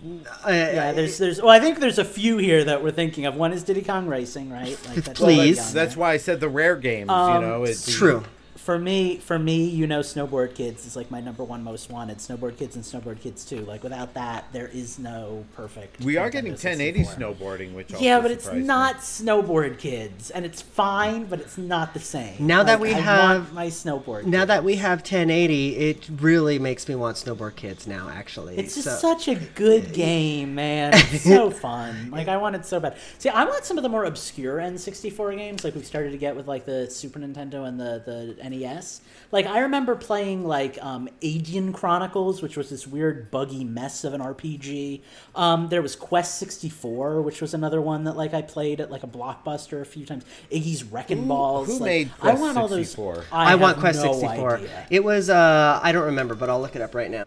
Uh, 0.45 0.49
Yeah, 0.51 0.91
there's 0.93 1.17
there's 1.19 1.39
well, 1.41 1.51
I 1.51 1.59
think 1.59 1.79
there's 1.79 1.99
a 1.99 2.05
few 2.05 2.37
here 2.37 2.63
that 2.63 2.83
we're 2.83 2.91
thinking 2.91 3.25
of. 3.27 3.35
One 3.35 3.53
is 3.53 3.63
Diddy 3.63 3.83
Kong 3.83 4.07
Racing, 4.07 4.49
right? 4.51 4.77
Like 4.87 4.95
that's 5.03 5.19
Please. 5.19 5.57
that's, 5.57 5.69
on 5.69 5.75
that's 5.75 5.93
there. 5.95 6.01
why 6.01 6.13
I 6.13 6.17
said 6.17 6.39
the 6.39 6.49
rare 6.49 6.75
games. 6.75 7.09
you 7.09 7.13
Um, 7.15 7.41
know, 7.41 7.63
it'd 7.65 7.85
be- 7.85 7.91
true. 7.91 8.23
For 8.63 8.79
me, 8.79 9.17
for 9.17 9.37
me, 9.37 9.65
you 9.65 9.87
know, 9.87 9.99
Snowboard 9.99 10.55
Kids 10.55 10.85
is 10.85 10.95
like 10.95 11.11
my 11.11 11.19
number 11.19 11.43
one 11.43 11.65
most 11.65 11.89
wanted. 11.91 12.19
Snowboard 12.19 12.55
Kids 12.57 12.77
and 12.77 12.85
Snowboard 12.85 13.19
Kids 13.19 13.43
2. 13.43 13.57
Like 13.65 13.83
without 13.83 14.13
that, 14.13 14.45
there 14.53 14.67
is 14.69 14.97
no 14.97 15.43
perfect. 15.53 15.99
We 16.01 16.15
are 16.15 16.29
getting 16.29 16.51
1080 16.53 17.03
64. 17.03 17.33
snowboarding, 17.35 17.73
which 17.73 17.91
Yeah, 17.99 18.21
but 18.21 18.31
it's 18.31 18.45
surprised 18.45 18.61
me. 18.61 18.67
not 18.67 18.95
Snowboard 18.99 19.79
Kids, 19.79 20.29
and 20.31 20.45
it's 20.45 20.61
fine, 20.61 21.25
but 21.25 21.41
it's 21.41 21.57
not 21.57 21.93
the 21.93 21.99
same. 21.99 22.35
Now 22.39 22.63
that 22.63 22.79
we 22.79 22.91
I 22.93 22.99
have- 22.99 23.39
want 23.41 23.53
my 23.53 23.67
Snowboard. 23.67 24.25
Now 24.27 24.39
Kids. 24.39 24.47
that 24.47 24.63
we 24.63 24.75
have 24.75 25.03
1080, 25.03 25.75
it 25.75 26.07
really 26.21 26.57
makes 26.57 26.87
me 26.87 26.95
want 26.95 27.17
Snowboard 27.17 27.57
Kids 27.57 27.85
now. 27.85 28.07
Actually, 28.09 28.57
It's 28.57 28.75
just 28.75 28.87
So- 29.01 29.13
such 29.13 29.27
a 29.27 29.35
good 29.35 29.91
game, 29.91 30.55
man. 30.55 30.93
It's 31.13 31.25
so 31.25 31.51
fun. 31.51 32.11
Like 32.11 32.29
I 32.29 32.37
want 32.37 32.55
it 32.55 32.65
so 32.65 32.79
bad. 32.79 32.95
See, 33.19 33.27
I 33.27 33.43
want 33.43 33.65
some 33.65 33.77
of 33.77 33.83
the 33.83 33.89
more 33.89 34.05
obscure 34.05 34.59
N64 34.59 35.35
games, 35.37 35.63
like 35.65 35.75
we 35.75 35.81
started 35.81 36.11
to 36.11 36.17
get 36.17 36.33
with 36.35 36.47
like 36.47 36.65
the 36.65 36.89
Super 36.89 37.19
Nintendo 37.19 37.67
and 37.67 37.77
the 37.77 38.01
the 38.05 38.35
NES. 38.57 39.01
Like 39.31 39.47
I 39.47 39.59
remember 39.59 39.95
playing 39.95 40.45
like 40.45 40.77
um, 40.81 41.09
Aidyn 41.21 41.73
Chronicles, 41.73 42.41
which 42.41 42.55
was 42.55 42.69
this 42.69 42.85
weird 42.85 43.31
buggy 43.31 43.63
mess 43.63 44.03
of 44.03 44.13
an 44.13 44.21
RPG. 44.21 45.01
Um, 45.35 45.69
there 45.69 45.81
was 45.81 45.95
Quest 45.95 46.37
sixty 46.37 46.69
four, 46.69 47.21
which 47.21 47.41
was 47.41 47.53
another 47.53 47.81
one 47.81 48.03
that 48.03 48.15
like 48.15 48.33
I 48.33 48.43
played 48.43 48.79
at 48.79 48.91
like 48.91 49.03
a 49.03 49.07
blockbuster 49.07 49.81
a 49.81 49.85
few 49.85 50.05
times. 50.05 50.23
Iggy's 50.51 50.83
Reckin' 50.83 51.27
Balls. 51.27 51.67
who 51.67 51.73
like, 51.73 51.81
made 51.81 52.11
I 52.21 52.35
want 52.35 52.57
all 52.57 52.67
those. 52.67 52.91
64? 52.91 53.25
I, 53.31 53.45
I, 53.45 53.49
have 53.51 53.61
want 53.61 53.79
Quest 53.79 54.03
no 54.03 54.13
64. 54.13 54.57
idea. 54.57 54.87
It 54.89 55.03
was 55.03 55.29
uh 55.29 55.79
I 55.81 55.91
don't 55.91 56.05
remember, 56.05 56.35
but 56.35 56.49
I'll 56.49 56.61
look 56.61 56.75
it 56.75 56.81
up 56.81 56.93
right 56.93 57.09
now. 57.09 57.25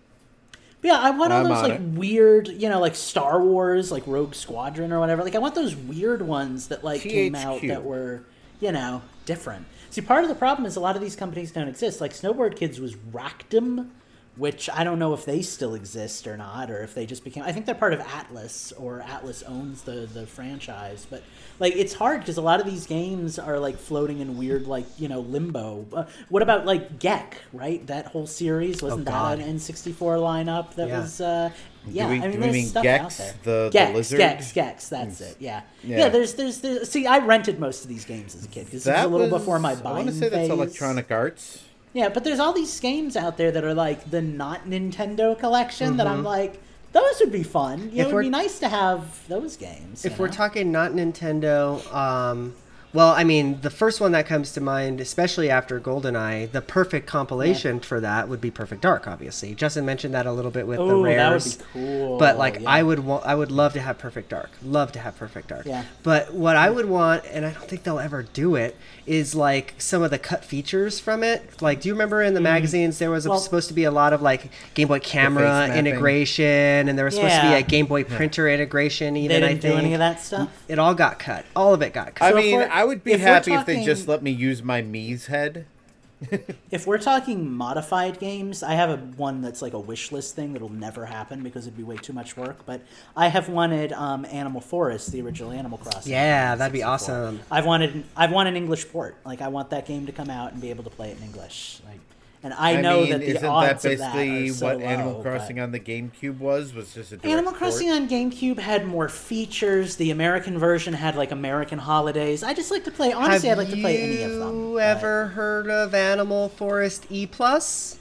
But 0.82 0.88
yeah, 0.88 0.98
I 1.00 1.10
want 1.10 1.32
all 1.32 1.40
I'm 1.40 1.48
those 1.48 1.62
like 1.62 1.72
it. 1.72 1.80
weird, 1.80 2.48
you 2.48 2.68
know, 2.68 2.80
like 2.80 2.94
Star 2.94 3.40
Wars, 3.42 3.90
like 3.90 4.04
Rogue 4.06 4.34
Squadron 4.34 4.92
or 4.92 5.00
whatever. 5.00 5.24
Like 5.24 5.34
I 5.34 5.38
want 5.38 5.54
those 5.54 5.74
weird 5.74 6.22
ones 6.22 6.68
that 6.68 6.84
like 6.84 7.00
came 7.00 7.34
out 7.34 7.62
that 7.62 7.82
were, 7.82 8.22
you 8.60 8.72
know, 8.72 9.02
different. 9.24 9.66
See, 9.96 10.02
part 10.02 10.24
of 10.24 10.28
the 10.28 10.34
problem 10.34 10.66
is 10.66 10.76
a 10.76 10.80
lot 10.80 10.94
of 10.94 11.00
these 11.00 11.16
companies 11.16 11.52
don't 11.52 11.68
exist. 11.68 12.02
Like 12.02 12.12
Snowboard 12.12 12.54
Kids 12.54 12.78
was 12.78 12.96
Racdym, 12.96 13.88
which 14.36 14.68
I 14.70 14.84
don't 14.84 14.98
know 14.98 15.14
if 15.14 15.24
they 15.24 15.42
still 15.42 15.74
exist 15.74 16.26
or 16.26 16.36
not, 16.36 16.70
or 16.70 16.82
if 16.82 16.94
they 16.94 17.06
just 17.06 17.24
became. 17.24 17.42
I 17.42 17.52
think 17.52 17.66
they're 17.66 17.74
part 17.74 17.92
of 17.94 18.00
Atlus, 18.00 18.72
or 18.78 19.00
Atlus 19.06 19.42
owns 19.48 19.82
the 19.82 20.06
the 20.12 20.26
franchise. 20.26 21.06
But 21.08 21.22
like, 21.58 21.74
it's 21.74 21.94
hard 21.94 22.20
because 22.20 22.36
a 22.36 22.42
lot 22.42 22.60
of 22.60 22.66
these 22.66 22.86
games 22.86 23.38
are 23.38 23.58
like 23.58 23.76
floating 23.78 24.20
in 24.20 24.36
weird, 24.36 24.66
like 24.66 24.86
you 24.98 25.08
know, 25.08 25.20
limbo. 25.20 25.86
Uh, 25.92 26.04
what 26.28 26.42
about 26.42 26.66
like 26.66 26.98
Gex? 26.98 27.38
Right, 27.52 27.86
that 27.86 28.06
whole 28.06 28.26
series 28.26 28.82
wasn't 28.82 29.06
that 29.06 29.38
an 29.40 29.56
N64 29.56 29.94
lineup 30.20 30.74
that 30.74 30.88
Yeah. 30.88 31.00
was? 31.00 31.20
uh 31.20 31.50
Yeah, 31.88 32.08
we- 32.10 32.16
I 32.16 32.18
mean, 32.22 32.30
do 32.32 32.36
we 32.38 32.42
there's 32.42 32.52
mean 32.52 32.66
stuff 32.66 32.82
Gex, 32.82 33.04
out 33.04 33.16
there. 33.18 33.34
the- 33.44 33.64
the 33.68 33.70
Gex, 33.72 33.94
lizard? 33.94 34.18
Gex, 34.18 34.52
Gex. 34.52 34.88
That's 34.88 35.20
it. 35.20 35.36
Yeah. 35.38 35.62
Yeah. 35.84 35.98
yeah, 35.98 36.08
There's, 36.08 36.34
there's, 36.34 36.60
there's. 36.60 36.90
See, 36.90 37.06
I 37.06 37.18
rented 37.18 37.60
most 37.60 37.84
of 37.84 37.88
these 37.88 38.04
games 38.04 38.34
as 38.34 38.44
a 38.44 38.48
kid 38.48 38.64
because 38.66 38.86
it 38.86 38.90
was 38.92 39.04
a 39.04 39.08
little 39.08 39.28
before 39.30 39.58
my 39.60 39.72
I 39.72 39.92
want 39.92 40.08
to 40.08 40.12
say 40.12 40.28
that's. 40.28 40.48
Electronic 40.50 41.10
Arts. 41.12 41.62
Yeah, 41.96 42.10
but 42.10 42.24
there's 42.24 42.38
all 42.38 42.52
these 42.52 42.78
games 42.78 43.16
out 43.16 43.38
there 43.38 43.50
that 43.50 43.64
are 43.64 43.72
like 43.72 44.10
the 44.10 44.20
not 44.20 44.66
Nintendo 44.66 45.36
collection 45.38 45.96
that 45.96 46.06
I'm 46.06 46.22
like, 46.22 46.60
those 46.92 47.20
would 47.20 47.32
be 47.32 47.42
fun. 47.42 47.84
You 47.84 47.86
Mm-hmm. 47.86 47.96
Know, 47.96 48.08
it 48.08 48.14
would 48.14 48.22
be 48.24 48.28
nice 48.28 48.58
to 48.58 48.68
have 48.68 49.26
those 49.28 49.56
games. 49.56 50.04
If 50.04 50.12
you 50.12 50.18
we're 50.18 50.28
talking 50.28 50.70
not 50.70 50.92
Nintendo, 50.92 51.80
um, 51.94 52.54
well, 52.92 53.10
I 53.10 53.24
mean, 53.24 53.60
the 53.60 53.70
first 53.70 54.00
one 54.00 54.12
that 54.12 54.26
comes 54.26 54.52
to 54.52 54.60
mind, 54.60 55.00
especially 55.00 55.50
after 55.50 55.78
GoldenEye, 55.80 56.50
the 56.52 56.62
perfect 56.62 57.06
compilation 57.06 57.80
for 57.80 58.00
that 58.00 58.28
would 58.28 58.40
be 58.40 58.50
Perfect 58.50 58.82
Dark. 58.82 59.06
Obviously, 59.06 59.54
Justin 59.54 59.84
mentioned 59.84 60.14
that 60.14 60.24
a 60.26 60.32
little 60.32 60.50
bit 60.50 60.66
with 60.66 60.78
the 60.78 60.82
oh, 60.84 60.88
that 60.88 60.96
would 60.96 61.04
rares. 61.04 61.56
be 61.56 61.64
cool. 61.72 62.18
But 62.18 62.38
like, 62.38 62.60
yeah. 62.60 62.70
I 62.70 62.82
would 62.82 63.00
want, 63.00 63.26
I 63.26 63.34
would 63.34 63.50
love 63.50 63.74
to 63.74 63.80
have 63.80 63.98
Perfect 63.98 64.30
Dark. 64.30 64.50
Love 64.64 64.92
to 64.92 64.98
have 64.98 65.16
Perfect 65.18 65.48
Dark. 65.48 65.66
Yeah. 65.66 65.84
But 66.02 66.32
what 66.32 66.56
I 66.56 66.70
would 66.70 66.86
want, 66.86 67.24
and 67.26 67.44
I 67.44 67.52
don't 67.52 67.68
think 67.68 67.82
they'll 67.82 67.98
ever 67.98 68.22
do 68.22 68.54
it, 68.54 68.76
is 69.06 69.34
like 69.34 69.74
some 69.78 70.02
of 70.02 70.10
the 70.10 70.18
cut 70.18 70.44
features 70.44 70.98
from 70.98 71.22
it. 71.22 71.60
Like, 71.62 71.80
do 71.82 71.88
you 71.88 71.94
remember 71.94 72.22
in 72.22 72.34
the 72.34 72.40
magazines 72.40 72.98
there 72.98 73.10
was 73.10 73.24
a- 73.26 73.30
Mm. 73.36 73.40
Supposed 73.46 73.68
to 73.68 73.74
be 73.74 73.84
a 73.84 73.90
lot 73.90 74.12
of 74.12 74.22
like 74.22 74.50
Game 74.74 74.88
Boy 74.88 74.98
camera 74.98 75.68
integration, 75.76 76.88
and 76.88 76.96
there 76.98 77.04
was 77.04 77.14
supposed 77.14 77.34
to 77.36 77.42
be 77.48 77.54
a 77.54 77.62
Game 77.62 77.86
Boy 77.86 78.02
printer 78.04 78.48
integration. 78.48 79.14
they 79.14 79.20
Even 79.20 79.40
didn't 79.42 79.50
I 79.50 79.54
do 79.54 79.60
think 79.68 79.78
any 79.78 79.92
of 79.94 79.98
that 79.98 80.20
stuff. 80.20 80.48
it 80.68 80.78
all 80.78 80.94
got 80.94 81.18
cut. 81.18 81.44
All 81.54 81.74
of 81.74 81.82
it 81.82 81.92
got 81.92 82.14
cut. 82.14 82.24
I 82.26 82.30
So 82.30 82.36
mean, 82.36 82.56
we're- 82.56 82.68
I 82.76 82.84
would 82.84 83.02
be 83.02 83.12
if 83.12 83.20
we're 83.20 83.26
happy 83.26 83.54
if 83.54 83.64
they 83.64 83.82
just 83.82 84.06
let 84.06 84.22
me 84.22 84.30
use 84.30 84.62
my 84.62 84.82
Mii's 84.82 85.26
head. 85.26 85.64
If 86.70 86.86
we're 86.86 86.98
talking 86.98 87.50
modified 87.50 88.18
games, 88.18 88.62
I 88.62 88.72
have 88.72 88.90
a 88.90 88.96
one 88.96 89.40
that's 89.42 89.60
like 89.62 89.74
a 89.74 89.78
wish 89.78 90.12
list 90.12 90.34
thing 90.34 90.52
that'll 90.52 90.70
never 90.70 91.04
happen 91.06 91.42
because 91.42 91.66
it'd 91.66 91.76
be 91.76 91.82
way 91.82 91.96
too 91.96 92.12
much 92.12 92.36
work. 92.36 92.64
But 92.66 92.80
I 93.14 93.28
have 93.28 93.48
wanted 93.48 93.92
um, 93.92 94.24
Animal 94.26 94.60
Forest, 94.60 95.12
the 95.12 95.20
original 95.20 95.52
Animal 95.52 95.78
Crossing. 95.78 96.12
Yeah, 96.12 96.54
that'd 96.54 96.72
be 96.72 96.82
awesome. 96.82 97.40
I've 97.50 97.66
wanted 97.66 98.04
I've 98.16 98.32
wanted 98.32 98.50
an 98.50 98.56
English 98.56 98.88
port. 98.90 99.16
Like 99.24 99.40
I 99.42 99.48
want 99.48 99.70
that 99.70 99.86
game 99.86 100.06
to 100.06 100.12
come 100.12 100.30
out 100.30 100.52
and 100.52 100.60
be 100.60 100.70
able 100.70 100.84
to 100.84 100.90
play 100.90 101.10
it 101.10 101.18
in 101.18 101.22
English. 101.22 101.80
Like, 101.86 102.00
and 102.42 102.54
I, 102.54 102.80
know 102.80 103.00
mean, 103.02 103.10
that 103.10 103.20
the 103.20 103.26
isn't 103.36 103.44
odds 103.44 103.82
that 103.82 103.92
of 103.92 103.98
that 103.98 104.12
basically 104.14 104.48
are 104.50 104.52
so 104.52 104.66
what 104.66 104.78
low, 104.78 104.84
Animal 104.84 105.14
but- 105.14 105.22
Crossing 105.22 105.60
on 105.60 105.72
the 105.72 105.80
GameCube 105.80 106.38
was? 106.38 106.74
Was 106.74 106.94
just 106.94 107.12
a 107.12 107.18
Animal 107.24 107.52
port? 107.52 107.56
Crossing 107.56 107.90
on 107.90 108.08
GameCube 108.08 108.58
had 108.58 108.86
more 108.86 109.08
features. 109.08 109.96
The 109.96 110.10
American 110.10 110.58
version 110.58 110.94
had 110.94 111.16
like 111.16 111.32
American 111.32 111.78
holidays. 111.78 112.42
I 112.42 112.54
just 112.54 112.70
like 112.70 112.84
to 112.84 112.90
play. 112.90 113.12
Honestly, 113.12 113.48
Have 113.48 113.58
I'd 113.58 113.62
like 113.64 113.74
to 113.74 113.80
play 113.80 114.00
any 114.00 114.22
of 114.22 114.32
them. 114.38 114.68
you 114.68 114.72
but- 114.74 114.78
ever 114.82 115.26
heard 115.28 115.68
of 115.70 115.94
Animal 115.94 116.48
Forest 116.50 117.06
E 117.10 117.26
Plus? 117.26 117.98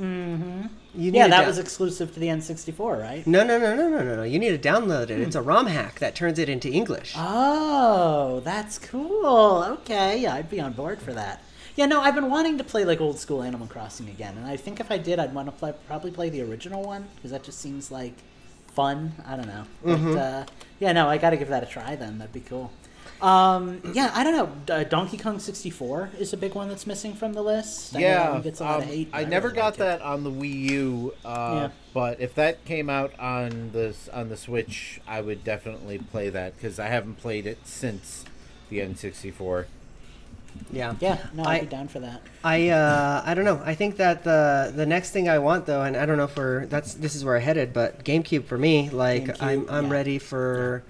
Mm-hmm. 0.00 0.66
Yeah, 0.96 1.28
that 1.28 1.38
down- 1.38 1.46
was 1.46 1.58
exclusive 1.58 2.12
to 2.14 2.20
the 2.20 2.28
N64, 2.28 3.00
right? 3.00 3.26
No, 3.26 3.42
no, 3.44 3.58
no, 3.58 3.74
no, 3.74 3.88
no, 3.88 4.02
no, 4.02 4.16
no. 4.16 4.22
You 4.22 4.38
need 4.38 4.60
to 4.60 4.68
download 4.68 5.04
it. 5.10 5.20
It's 5.20 5.34
a 5.36 5.42
ROM 5.42 5.66
hack 5.66 5.98
that 5.98 6.14
turns 6.14 6.38
it 6.38 6.48
into 6.48 6.68
English. 6.70 7.14
Oh, 7.16 8.40
that's 8.44 8.78
cool. 8.78 9.62
Okay, 9.80 10.18
yeah, 10.20 10.34
I'd 10.34 10.50
be 10.50 10.60
on 10.60 10.72
board 10.72 11.00
for 11.00 11.12
that. 11.12 11.42
Yeah, 11.76 11.86
no, 11.86 12.00
I've 12.00 12.14
been 12.14 12.30
wanting 12.30 12.58
to 12.58 12.64
play 12.64 12.84
like 12.84 13.00
old 13.00 13.18
school 13.18 13.42
Animal 13.42 13.66
Crossing 13.66 14.08
again, 14.08 14.36
and 14.36 14.46
I 14.46 14.56
think 14.56 14.78
if 14.78 14.90
I 14.92 14.98
did, 14.98 15.18
I'd 15.18 15.34
want 15.34 15.48
to 15.48 15.52
play 15.52 15.72
probably 15.88 16.12
play 16.12 16.28
the 16.30 16.42
original 16.42 16.82
one 16.84 17.08
because 17.16 17.32
that 17.32 17.42
just 17.42 17.58
seems 17.60 17.90
like 17.90 18.14
fun. 18.74 19.12
I 19.26 19.34
don't 19.36 19.48
know, 19.48 19.64
but 19.82 19.96
Mm-hmm. 19.98 20.16
uh, 20.16 20.44
yeah, 20.78 20.92
no, 20.92 21.08
I 21.08 21.18
got 21.18 21.30
to 21.30 21.36
give 21.36 21.48
that 21.48 21.62
a 21.64 21.66
try. 21.66 21.96
Then 21.96 22.18
that'd 22.18 22.32
be 22.32 22.40
cool. 22.40 22.70
Um, 23.24 23.80
yeah, 23.94 24.10
I 24.14 24.22
don't 24.22 24.34
know. 24.68 24.74
Uh, 24.74 24.84
Donkey 24.84 25.16
Kong 25.16 25.38
64 25.38 26.10
is 26.18 26.32
a 26.32 26.36
big 26.36 26.54
one 26.54 26.68
that's 26.68 26.86
missing 26.86 27.14
from 27.14 27.32
the 27.32 27.42
list. 27.42 27.96
I 27.96 28.00
Yeah, 28.00 28.38
gets 28.40 28.60
a 28.60 28.64
lot 28.64 28.76
of 28.78 28.82
um, 28.82 28.88
hate. 28.88 29.10
but 29.12 29.18
I 29.18 29.24
never 29.24 29.48
really 29.48 29.56
got 29.56 29.64
like 29.64 29.74
it. 29.74 29.78
that 29.78 30.02
on 30.02 30.24
the 30.24 30.30
Wii 30.30 30.70
U. 30.70 31.14
Uh, 31.24 31.50
Yeah. 31.54 31.68
But 31.94 32.20
if 32.20 32.34
that 32.34 32.64
came 32.64 32.90
out 32.90 33.18
on 33.18 33.70
the 33.72 33.94
on 34.12 34.28
the 34.28 34.36
Switch, 34.36 35.00
I 35.08 35.20
would 35.22 35.42
definitely 35.42 35.98
play 35.98 36.28
that 36.30 36.54
because 36.56 36.78
I 36.78 36.88
haven't 36.88 37.14
played 37.18 37.46
it 37.46 37.58
since 37.64 38.24
the 38.68 38.80
N64. 38.80 39.66
Yeah. 40.70 40.94
Yeah, 41.00 41.18
no, 41.32 41.44
I'd 41.44 41.56
I- 41.56 41.60
be 41.60 41.66
down 41.66 41.88
for 41.88 42.00
that. 42.00 42.20
I 42.44 42.68
uh, 42.68 43.22
I 43.24 43.32
don't 43.34 43.44
know. 43.46 43.62
I 43.64 43.74
think 43.74 43.96
that 43.96 44.22
the 44.24 44.72
the 44.74 44.84
next 44.86 45.12
thing 45.12 45.28
I 45.30 45.38
want 45.38 45.64
though, 45.66 45.82
and 45.82 45.96
I 45.96 46.04
don't 46.04 46.16
know 46.18 46.24
if 46.24 46.36
we're 46.36 46.66
that's 46.66 46.94
this 46.94 47.14
is 47.14 47.24
where 47.24 47.36
I 47.36 47.40
headed, 47.40 47.72
but 47.72 48.04
GameCube 48.04 48.44
for 48.44 48.58
me, 48.58 48.90
like 48.90 49.24
GameCube, 49.24 49.42
I'm 49.42 49.70
I'm 49.70 49.86
yeah. 49.86 49.92
ready 49.92 50.18
for 50.18 50.82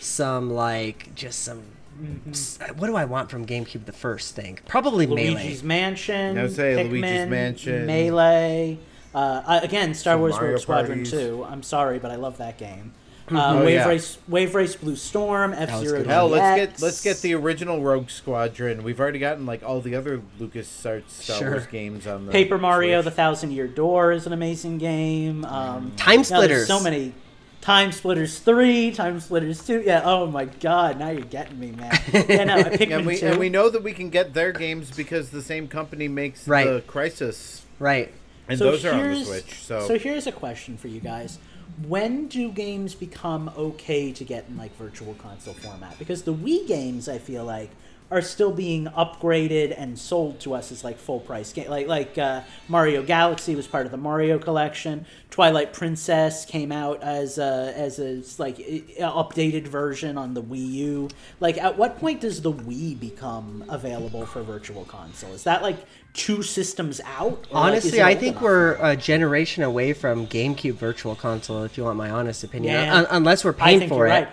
some 0.00 0.50
like 0.50 1.14
just 1.14 1.40
some. 1.40 1.62
Mm-hmm. 2.00 2.78
What 2.78 2.86
do 2.86 2.96
I 2.96 3.04
want 3.04 3.30
from 3.30 3.46
GameCube? 3.46 3.84
The 3.84 3.92
first 3.92 4.34
thing, 4.34 4.58
probably 4.66 5.06
Melee. 5.06 5.30
Luigi's 5.34 5.62
Mansion. 5.62 6.38
I 6.38 6.42
would 6.42 6.52
say 6.56 6.74
Pikmin, 6.76 6.90
Luigi's 6.90 7.28
Mansion. 7.28 7.86
Melee. 7.86 8.78
Uh, 9.14 9.60
again, 9.62 9.92
Star 9.94 10.14
Some 10.14 10.20
Wars 10.20 10.34
Mario 10.34 10.52
Rogue 10.52 10.60
Squadron 10.62 10.98
parties. 11.00 11.10
2. 11.10 11.44
I'm 11.48 11.62
sorry, 11.62 11.98
but 11.98 12.10
I 12.10 12.16
love 12.16 12.38
that 12.38 12.58
game. 12.58 12.92
Uh, 13.32 13.54
Oh, 13.54 13.64
Wave 13.64 13.74
yeah. 13.76 13.88
Race, 13.88 14.18
Wave 14.28 14.54
Race 14.54 14.74
Blue 14.76 14.96
Storm, 14.96 15.54
F 15.54 15.78
Zero. 15.78 16.04
Hell, 16.04 16.28
let's 16.28 16.56
get 16.56 16.82
let's 16.82 17.02
get 17.02 17.18
the 17.22 17.34
original 17.34 17.80
Rogue 17.80 18.10
Squadron. 18.10 18.82
We've 18.82 18.98
already 19.00 19.20
gotten 19.20 19.46
like 19.46 19.62
all 19.62 19.80
the 19.80 19.94
other 19.94 20.20
LucasArts 20.40 21.08
Star 21.08 21.38
Sure. 21.38 21.50
Wars 21.52 21.66
games 21.66 22.06
on 22.06 22.26
the 22.26 22.32
Paper 22.32 22.58
Mario: 22.58 23.00
The 23.00 23.12
Thousand 23.12 23.52
Year 23.52 23.68
Door 23.68 24.12
is 24.12 24.26
an 24.26 24.32
amazing 24.34 24.76
game. 24.78 25.44
Um, 25.46 25.92
Time 25.96 26.16
now 26.16 26.22
there's 26.22 26.26
Splitters. 26.26 26.66
so 26.66 26.80
many. 26.82 27.14
Time 27.62 27.92
Splitters 27.92 28.40
three, 28.40 28.90
Time 28.90 29.20
Splitters 29.20 29.64
two. 29.64 29.82
Yeah. 29.86 30.02
Oh 30.04 30.26
my 30.26 30.44
God! 30.46 30.98
Now 30.98 31.10
you're 31.10 31.22
getting 31.22 31.58
me, 31.60 31.70
man. 31.70 31.98
Yeah. 32.12 32.44
No. 32.44 32.56
And 32.96 33.06
we 33.06 33.20
and 33.22 33.38
we 33.38 33.48
know 33.48 33.70
that 33.70 33.82
we 33.82 33.92
can 33.92 34.10
get 34.10 34.34
their 34.34 34.52
games 34.52 34.90
because 34.94 35.30
the 35.30 35.40
same 35.42 35.68
company 35.68 36.08
makes 36.08 36.46
Right. 36.48 36.66
the 36.66 36.80
Crysis, 36.82 37.62
Right. 37.78 38.12
and 38.48 38.58
So 38.58 38.64
those 38.72 38.84
are 38.84 38.92
on 38.92 39.10
the 39.14 39.24
Switch. 39.24 39.54
So, 39.62 39.86
so 39.86 39.96
here's 39.98 40.26
a 40.26 40.32
question 40.32 40.76
for 40.76 40.88
you 40.88 40.98
guys: 41.00 41.38
When 41.86 42.26
do 42.26 42.50
games 42.50 42.96
become 42.96 43.48
okay 43.56 44.10
to 44.10 44.24
get 44.24 44.46
in 44.48 44.56
like 44.56 44.76
virtual 44.76 45.14
console 45.14 45.54
format? 45.54 45.96
Because 46.00 46.22
the 46.24 46.34
Wii 46.34 46.66
games, 46.66 47.08
I 47.08 47.18
feel 47.18 47.44
like, 47.44 47.70
are 48.12 48.20
still 48.22 48.52
being 48.52 48.84
upgraded 48.86 49.74
and 49.76 49.98
sold 49.98 50.38
to 50.40 50.54
us 50.54 50.70
as 50.70 50.84
like 50.84 50.98
full 50.98 51.18
price 51.20 51.52
game. 51.52 51.70
Like 51.70 51.86
like 51.88 52.18
uh, 52.18 52.42
Mario 52.68 53.02
Galaxy 53.02 53.54
was 53.56 53.66
part 53.66 53.86
of 53.86 53.90
the 53.92 53.96
Mario 53.98 54.38
collection. 54.38 55.06
Twilight 55.30 55.72
Princess 55.72 56.44
came 56.44 56.70
out 56.70 57.02
as 57.02 57.38
a 57.38 57.72
as 57.74 57.98
a 57.98 58.22
like 58.40 58.58
updated 59.00 59.66
version 59.66 60.18
on 60.18 60.34
the 60.34 60.42
Wii 60.42 60.70
U. 60.72 61.08
Like, 61.40 61.56
at 61.58 61.78
what 61.78 61.98
point 61.98 62.20
does 62.20 62.42
the 62.42 62.52
Wii 62.52 63.00
become 63.00 63.64
available 63.68 64.26
for 64.26 64.42
virtual 64.42 64.84
console? 64.84 65.32
Is 65.32 65.44
that 65.44 65.62
like 65.62 65.78
two 66.12 66.42
systems 66.42 67.00
out? 67.06 67.46
Or, 67.50 67.54
like, 67.54 67.72
Honestly, 67.72 68.02
I 68.02 68.14
think 68.14 68.32
enough? 68.32 68.42
we're 68.42 68.72
a 68.82 68.94
generation 68.96 69.62
away 69.62 69.94
from 69.94 70.26
GameCube 70.26 70.74
Virtual 70.74 71.14
Console. 71.14 71.62
If 71.64 71.78
you 71.78 71.84
want 71.84 71.96
my 71.96 72.10
honest 72.10 72.44
opinion, 72.44 72.74
Yeah. 72.74 72.94
Un- 72.94 73.06
unless 73.10 73.42
we're 73.44 73.54
paying 73.54 73.88
for 73.88 74.06
it. 74.06 74.10
right. 74.10 74.28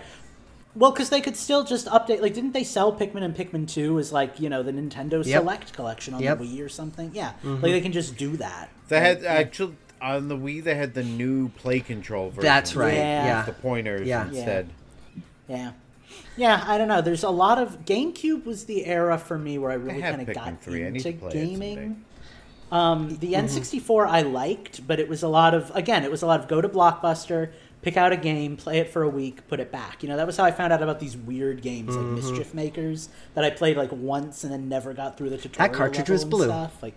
Well, 0.74 0.92
because 0.92 1.10
they 1.10 1.20
could 1.20 1.36
still 1.36 1.64
just 1.64 1.86
update. 1.86 2.20
Like, 2.20 2.32
didn't 2.34 2.52
they 2.52 2.62
sell 2.64 2.92
Pikmin 2.92 3.22
and 3.22 3.34
Pikmin 3.34 3.66
Two 3.68 3.98
as 3.98 4.12
like 4.12 4.38
you 4.38 4.48
know 4.48 4.62
the 4.62 4.72
Nintendo 4.72 5.24
Yep. 5.24 5.40
Select 5.42 5.72
collection 5.72 6.14
on 6.14 6.22
Yep. 6.22 6.38
the 6.38 6.44
Wii 6.44 6.64
or 6.64 6.68
something? 6.68 7.10
Yeah, 7.12 7.32
Mm-hmm. 7.42 7.54
like 7.62 7.72
they 7.72 7.80
can 7.80 7.92
just 7.92 8.16
do 8.16 8.36
that. 8.36 8.68
they 8.88 9.00
had 9.00 9.22
Like, 9.22 9.30
actually 9.30 9.76
on 10.00 10.28
the 10.28 10.36
Wii 10.36 10.62
they 10.62 10.74
had 10.76 10.94
the 10.94 11.02
new 11.02 11.48
Play 11.50 11.80
Control 11.80 12.28
version. 12.30 12.42
That's 12.42 12.76
right. 12.76 12.94
Yeah. 12.94 13.24
Yeah. 13.24 13.42
The 13.44 13.52
pointers 13.52 14.06
Yeah. 14.06 14.28
instead. 14.28 14.68
yeah, 15.48 15.72
yeah. 16.36 16.64
I 16.66 16.78
don't 16.78 16.88
know. 16.88 17.00
There's 17.00 17.24
a 17.24 17.30
lot 17.30 17.58
of 17.58 17.84
GameCube 17.84 18.44
was 18.44 18.64
the 18.66 18.86
era 18.86 19.18
for 19.18 19.36
me 19.38 19.58
where 19.58 19.72
I 19.72 19.74
really 19.74 20.00
kind 20.00 20.20
of 20.26 20.32
got 20.34 20.62
3. 20.62 20.82
Into 20.84 21.00
to 21.02 21.12
play 21.18 21.28
it 21.28 21.32
someday. 21.32 21.46
gaming. 21.50 22.04
Um, 22.72 23.16
the 23.18 23.32
Mm-hmm. 23.32 23.46
N64 23.46 24.06
I 24.06 24.22
liked, 24.22 24.86
but 24.86 25.00
it 25.00 25.08
was 25.08 25.24
a 25.24 25.28
lot 25.28 25.52
of 25.54 25.74
again, 25.74 26.04
it 26.04 26.10
was 26.10 26.22
a 26.22 26.26
lot 26.26 26.38
of 26.38 26.46
go 26.46 26.60
to 26.60 26.68
Blockbuster, 26.68 27.50
pick 27.82 27.96
out 27.96 28.12
a 28.12 28.16
game, 28.16 28.56
play 28.56 28.78
it 28.78 28.90
for 28.90 29.02
a 29.02 29.08
week, 29.08 29.46
put 29.48 29.60
it 29.60 29.70
back. 29.72 30.02
You 30.02 30.08
know, 30.08 30.16
that 30.16 30.26
was 30.26 30.36
how 30.36 30.44
I 30.44 30.50
found 30.50 30.72
out 30.72 30.82
about 30.82 31.00
these 31.00 31.16
weird 31.16 31.62
games 31.62 31.96
like 31.96 32.06
Mischief 32.06 32.54
Makers 32.54 33.08
that 33.34 33.44
I 33.44 33.50
played 33.50 33.76
like 33.76 33.90
once 33.92 34.44
and 34.44 34.52
then 34.52 34.68
never 34.68 34.92
got 34.92 35.16
through 35.16 35.30
the 35.30 35.38
tutorial. 35.38 35.72
That 35.72 35.76
cartridge 35.76 36.10
was 36.10 36.24
blue. 36.24 36.46
Stuff. 36.46 36.82
Like, 36.82 36.94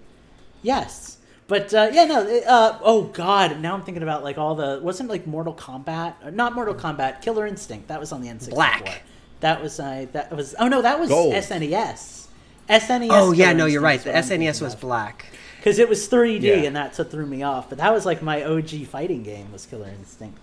yes. 0.62 1.18
But 1.48 1.74
uh, 1.74 1.90
yeah, 1.92 2.06
no. 2.06 2.26
it, 2.26 2.46
Uh, 2.46 2.80
oh 2.82 3.04
God! 3.04 3.60
Now 3.60 3.74
I'm 3.74 3.84
thinking 3.84 4.04
about 4.04 4.24
like 4.24 4.38
all 4.38 4.56
the 4.56 4.80
wasn't 4.82 5.10
like 5.10 5.28
Mortal 5.28 5.54
Kombat, 5.54 6.34
not 6.34 6.54
Mortal 6.56 6.74
Kombat, 6.74 7.22
Killer 7.22 7.46
Instinct. 7.46 7.90
That 7.90 8.00
was 8.00 8.12
on 8.12 8.22
the 8.22 8.30
N64. 8.30 8.50
Black. 8.52 9.04
That 9.42 9.62
was 9.62 9.78
I. 9.80 10.06
that 10.06 10.32
was 10.34 10.56
oh 10.58 10.70
no, 10.70 10.82
that 10.82 11.00
was 11.00 11.10
Gold. 11.10 11.34
SNES. 11.34 12.28
SNES. 12.70 13.08
Oh 13.12 13.34
yeah, 13.34 13.52
no, 13.52 13.66
you're 13.66 13.82
right. 13.82 14.02
The 14.02 14.12
SNES 14.12 14.62
was 14.62 14.74
black 14.74 15.18
black. 15.18 15.26
because 15.58 15.80
it 15.80 15.90
was 15.90 16.08
3D, 16.08 16.42
Yeah. 16.44 16.54
and 16.64 16.74
that's 16.76 16.98
what 16.98 17.12
threw 17.12 17.26
me 17.26 17.44
off. 17.44 17.68
But 17.68 17.78
that 17.80 17.92
was 17.92 18.06
like 18.06 18.22
my 18.22 18.42
OG 18.44 18.86
fighting 18.88 19.24
game 19.24 19.52
was 19.52 19.66
Killer 19.66 19.90
Instinct. 19.90 20.43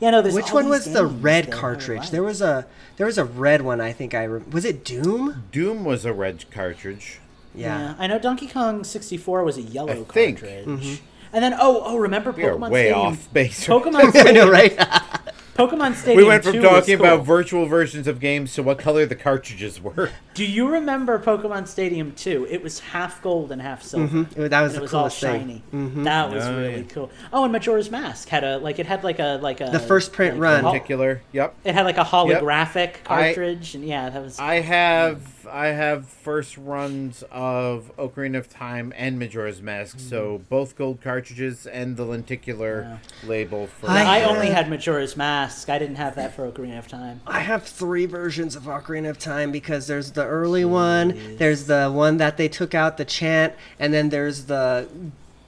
God, 0.00 0.04
yeah, 0.06 0.10
no. 0.10 0.22
There's 0.22 0.34
Which 0.34 0.48
all 0.50 0.54
one 0.54 0.64
these 0.64 0.86
was 0.86 0.92
the 0.92 1.06
red 1.06 1.50
cartridge? 1.50 2.00
like. 2.00 2.10
There 2.10 2.22
was 2.22 2.40
a 2.42 2.66
there 2.96 3.06
was 3.06 3.18
a 3.18 3.24
red 3.24 3.62
one. 3.62 3.80
I 3.80 3.92
think 3.92 4.14
I 4.14 4.24
re- 4.24 4.42
was 4.50 4.64
it 4.64 4.84
Doom. 4.84 5.44
Doom 5.52 5.84
was 5.84 6.04
a 6.04 6.12
red 6.12 6.44
cartridge. 6.50 7.20
Yeah. 7.54 7.94
I 7.98 8.06
know 8.06 8.18
Donkey 8.18 8.46
Kong 8.46 8.84
64 8.84 9.42
was 9.44 9.56
a 9.56 9.62
yellow 9.62 9.90
I 9.92 9.94
think. 10.04 10.38
cartridge. 10.40 10.66
Mm-hmm. 10.66 11.04
And 11.32 11.44
then 11.44 11.54
oh 11.58 11.82
oh 11.84 11.96
remember 11.96 12.30
We 12.30 12.44
are 12.44 12.52
Pokemon 12.56 12.70
way 12.70 12.90
Stadium? 12.90 13.06
off 13.12 13.32
base. 13.32 13.66
Pokemon 13.66 14.14
I 14.26 14.30
know, 14.32 14.50
right? 14.50 14.78
Pokemon 15.58 15.94
Stadium. 15.96 16.16
we 16.18 16.24
went 16.24 16.44
from 16.44 16.52
2 16.52 16.60
was 16.62 16.70
talking 16.70 16.96
cool. 16.98 17.06
about 17.06 17.26
virtual 17.26 17.66
versions 17.66 18.06
of 18.06 18.20
games 18.20 18.54
to 18.54 18.62
what 18.62 18.78
color 18.78 19.04
the 19.06 19.16
cartridges 19.16 19.80
were. 19.80 20.10
Do 20.34 20.44
you 20.44 20.68
remember 20.68 21.18
Pokemon 21.18 21.66
Stadium 21.66 22.12
2? 22.12 22.46
It 22.48 22.62
was 22.62 22.78
half 22.78 23.20
gold 23.22 23.50
and 23.50 23.60
half 23.60 23.82
silver. 23.82 24.24
Mhm. 24.24 24.50
That 24.50 24.60
was 24.62 24.72
and 24.74 24.76
the 24.76 24.78
it 24.78 24.82
was 24.82 24.94
all 24.94 25.00
coolest 25.02 25.20
thing. 25.20 25.62
shiny. 25.72 26.02
That 26.04 26.30
was 26.32 26.44
Oh, 26.46 26.56
really 26.56 26.76
yeah. 26.76 26.82
cool. 26.94 27.10
Oh, 27.32 27.42
and 27.42 27.52
Majora's 27.52 27.90
Mask 27.90 28.28
had 28.28 28.44
a 28.44 28.58
like 28.58 28.78
it 28.78 28.86
had 28.86 29.02
like 29.02 29.18
a 29.18 29.40
like 29.42 29.60
a 29.60 29.66
The 29.72 29.80
first 29.80 30.12
print 30.12 30.34
like, 30.34 30.42
run. 30.42 30.60
a 30.60 30.62
hol- 30.62 30.72
Particular. 30.72 31.22
Yep. 31.32 31.54
It 31.64 31.74
had 31.74 31.84
like 31.86 31.98
a 31.98 32.04
holographic 32.04 32.90
I- 33.08 33.24
cartridge, 33.32 33.74
and 33.74 33.84
yeah, 33.84 34.10
that 34.10 34.22
was. 34.22 34.38
I 34.38 34.60
have 34.60 35.22
I 35.50 35.68
have 35.68 36.06
first 36.06 36.56
runs 36.58 37.24
of 37.32 37.90
Ocarina 37.98 38.36
of 38.38 38.48
Time 38.50 38.92
and 38.96 39.18
Majora's 39.18 39.60
Mask, 39.62 39.98
so 39.98 40.42
both 40.50 40.76
gold 40.76 41.00
cartridges 41.00 41.66
and 41.66 41.96
the 41.96 42.04
lenticular 42.04 43.00
label 43.24 43.66
for. 43.66 43.88
I, 43.90 44.20
I- 44.20 44.24
only 44.24 44.50
had 44.50 44.68
Majora's 44.70 45.16
Mask. 45.48 45.70
I 45.70 45.78
didn't 45.78 45.96
have 45.96 46.14
that 46.16 46.34
for 46.34 46.50
Ocarina 46.50 46.78
of 46.78 46.88
Time. 46.88 47.20
I 47.26 47.40
have 47.40 47.64
three 47.64 48.06
versions 48.06 48.54
of 48.54 48.64
Ocarina 48.64 49.10
of 49.10 49.18
Time 49.18 49.50
because 49.50 49.86
there's 49.86 50.12
the 50.12 50.24
early 50.24 50.64
one, 50.64 51.36
there's 51.36 51.66
the 51.66 51.90
one 51.90 52.18
that 52.18 52.36
they 52.36 52.48
took 52.48 52.74
out 52.74 52.96
the 52.96 53.04
chant, 53.04 53.54
and 53.78 53.92
then 53.92 54.10
there's 54.10 54.44
the 54.44 54.88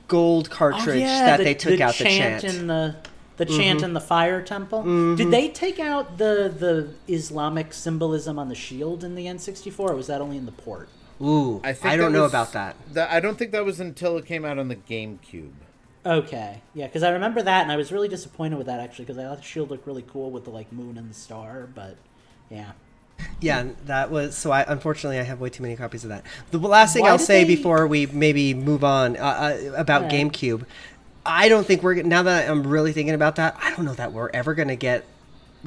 gold 0.09 0.49
oh, 0.51 0.55
cartridge 0.55 1.03
oh, 1.03 1.07
yeah, 1.07 1.27
that 1.27 1.37
the, 1.39 1.45
they 1.45 1.55
took 1.55 1.79
the 1.79 1.83
out 1.83 1.95
the 1.95 2.05
chant 2.05 2.43
chant. 2.43 2.55
in 2.55 2.67
the 2.67 2.97
the 3.37 3.47
mm-hmm. 3.47 3.57
chant 3.57 3.83
in 3.83 3.95
the 3.95 4.01
fire 4.01 4.43
temple. 4.43 4.83
Did 4.83 4.89
mm-hmm. 4.89 5.31
they 5.31 5.49
take 5.49 5.79
out 5.79 6.19
the 6.19 6.53
the 6.55 6.91
Islamic 7.13 7.73
symbolism 7.73 8.39
on 8.39 8.49
the 8.49 8.55
shield 8.55 9.05
in 9.05 9.15
the 9.15 9.27
N64, 9.27 9.79
or 9.79 9.95
was 9.95 10.09
that 10.09 10.21
only 10.21 10.37
in 10.37 10.47
the 10.47 10.53
port? 10.53 10.89
Ooh, 11.23 11.61
I, 11.63 11.71
I, 11.83 11.97
don't 11.97 12.13
that 12.13 12.19
know 12.19 12.23
was- 12.23 12.33
about 12.33 12.53
that. 12.53 12.77
that- 12.93 13.11
I 13.11 13.21
don't 13.21 13.39
think 13.39 13.53
that 13.53 13.65
was 13.65 13.79
until 13.79 14.17
it 14.17 14.25
came 14.25 14.45
out 14.45 14.59
on 14.59 14.69
the 14.69 14.77
GameCube. 14.77 15.53
Okay, 16.05 16.63
yeah, 16.75 16.87
because 16.87 17.03
I 17.03 17.11
remember 17.11 17.43
that, 17.43 17.63
and 17.63 17.71
I 17.71 17.77
was 17.77 17.93
really 17.93 18.09
disappointed 18.09 18.57
with 18.57 18.67
that 18.69 18.81
actually, 18.81 19.05
because 19.05 19.19
I 19.19 19.25
thought 19.25 19.39
the 19.39 19.43
shield 19.43 19.71
looked 19.71 19.87
really 19.87 20.05
cool 20.11 20.31
with 20.31 20.45
the 20.45 20.51
like 20.51 20.73
moon 20.73 20.97
and 20.97 21.11
the 21.11 21.15
star, 21.15 21.69
but 21.75 21.97
yeah. 22.49 22.73
Yeah, 23.39 23.67
that 23.85 24.11
was 24.11 24.35
so. 24.35 24.51
I 24.51 24.65
unfortunately 24.67 25.19
I 25.19 25.25
have 25.25 25.41
way 25.41 25.51
too 25.51 25.63
many 25.63 25.77
copies 25.77 26.05
of 26.05 26.09
that. 26.09 26.25
The 26.53 26.59
last 26.59 26.95
thing 26.95 27.03
Why 27.03 27.11
I'll 27.11 27.19
say 27.19 27.45
they- 27.45 27.55
before 27.55 27.87
we 27.87 28.07
maybe 28.07 28.55
move 28.55 28.83
on 28.83 29.19
uh, 29.19 29.21
uh, 29.21 29.73
about 29.77 30.05
Alright. 30.05 30.33
GameCube, 30.33 30.65
I 31.27 31.51
don't 31.51 31.67
think 31.67 31.83
we're 31.83 32.03
now 32.03 32.23
that 32.23 32.49
I'm 32.49 32.67
really 32.67 32.93
thinking 32.93 33.15
about 33.15 33.37
that. 33.37 33.59
I 33.61 33.75
don't 33.77 33.85
know 33.85 33.93
that 33.95 34.13
we're 34.15 34.31
ever 34.31 34.55
going 34.55 34.69
to 34.69 34.77
get 34.77 35.05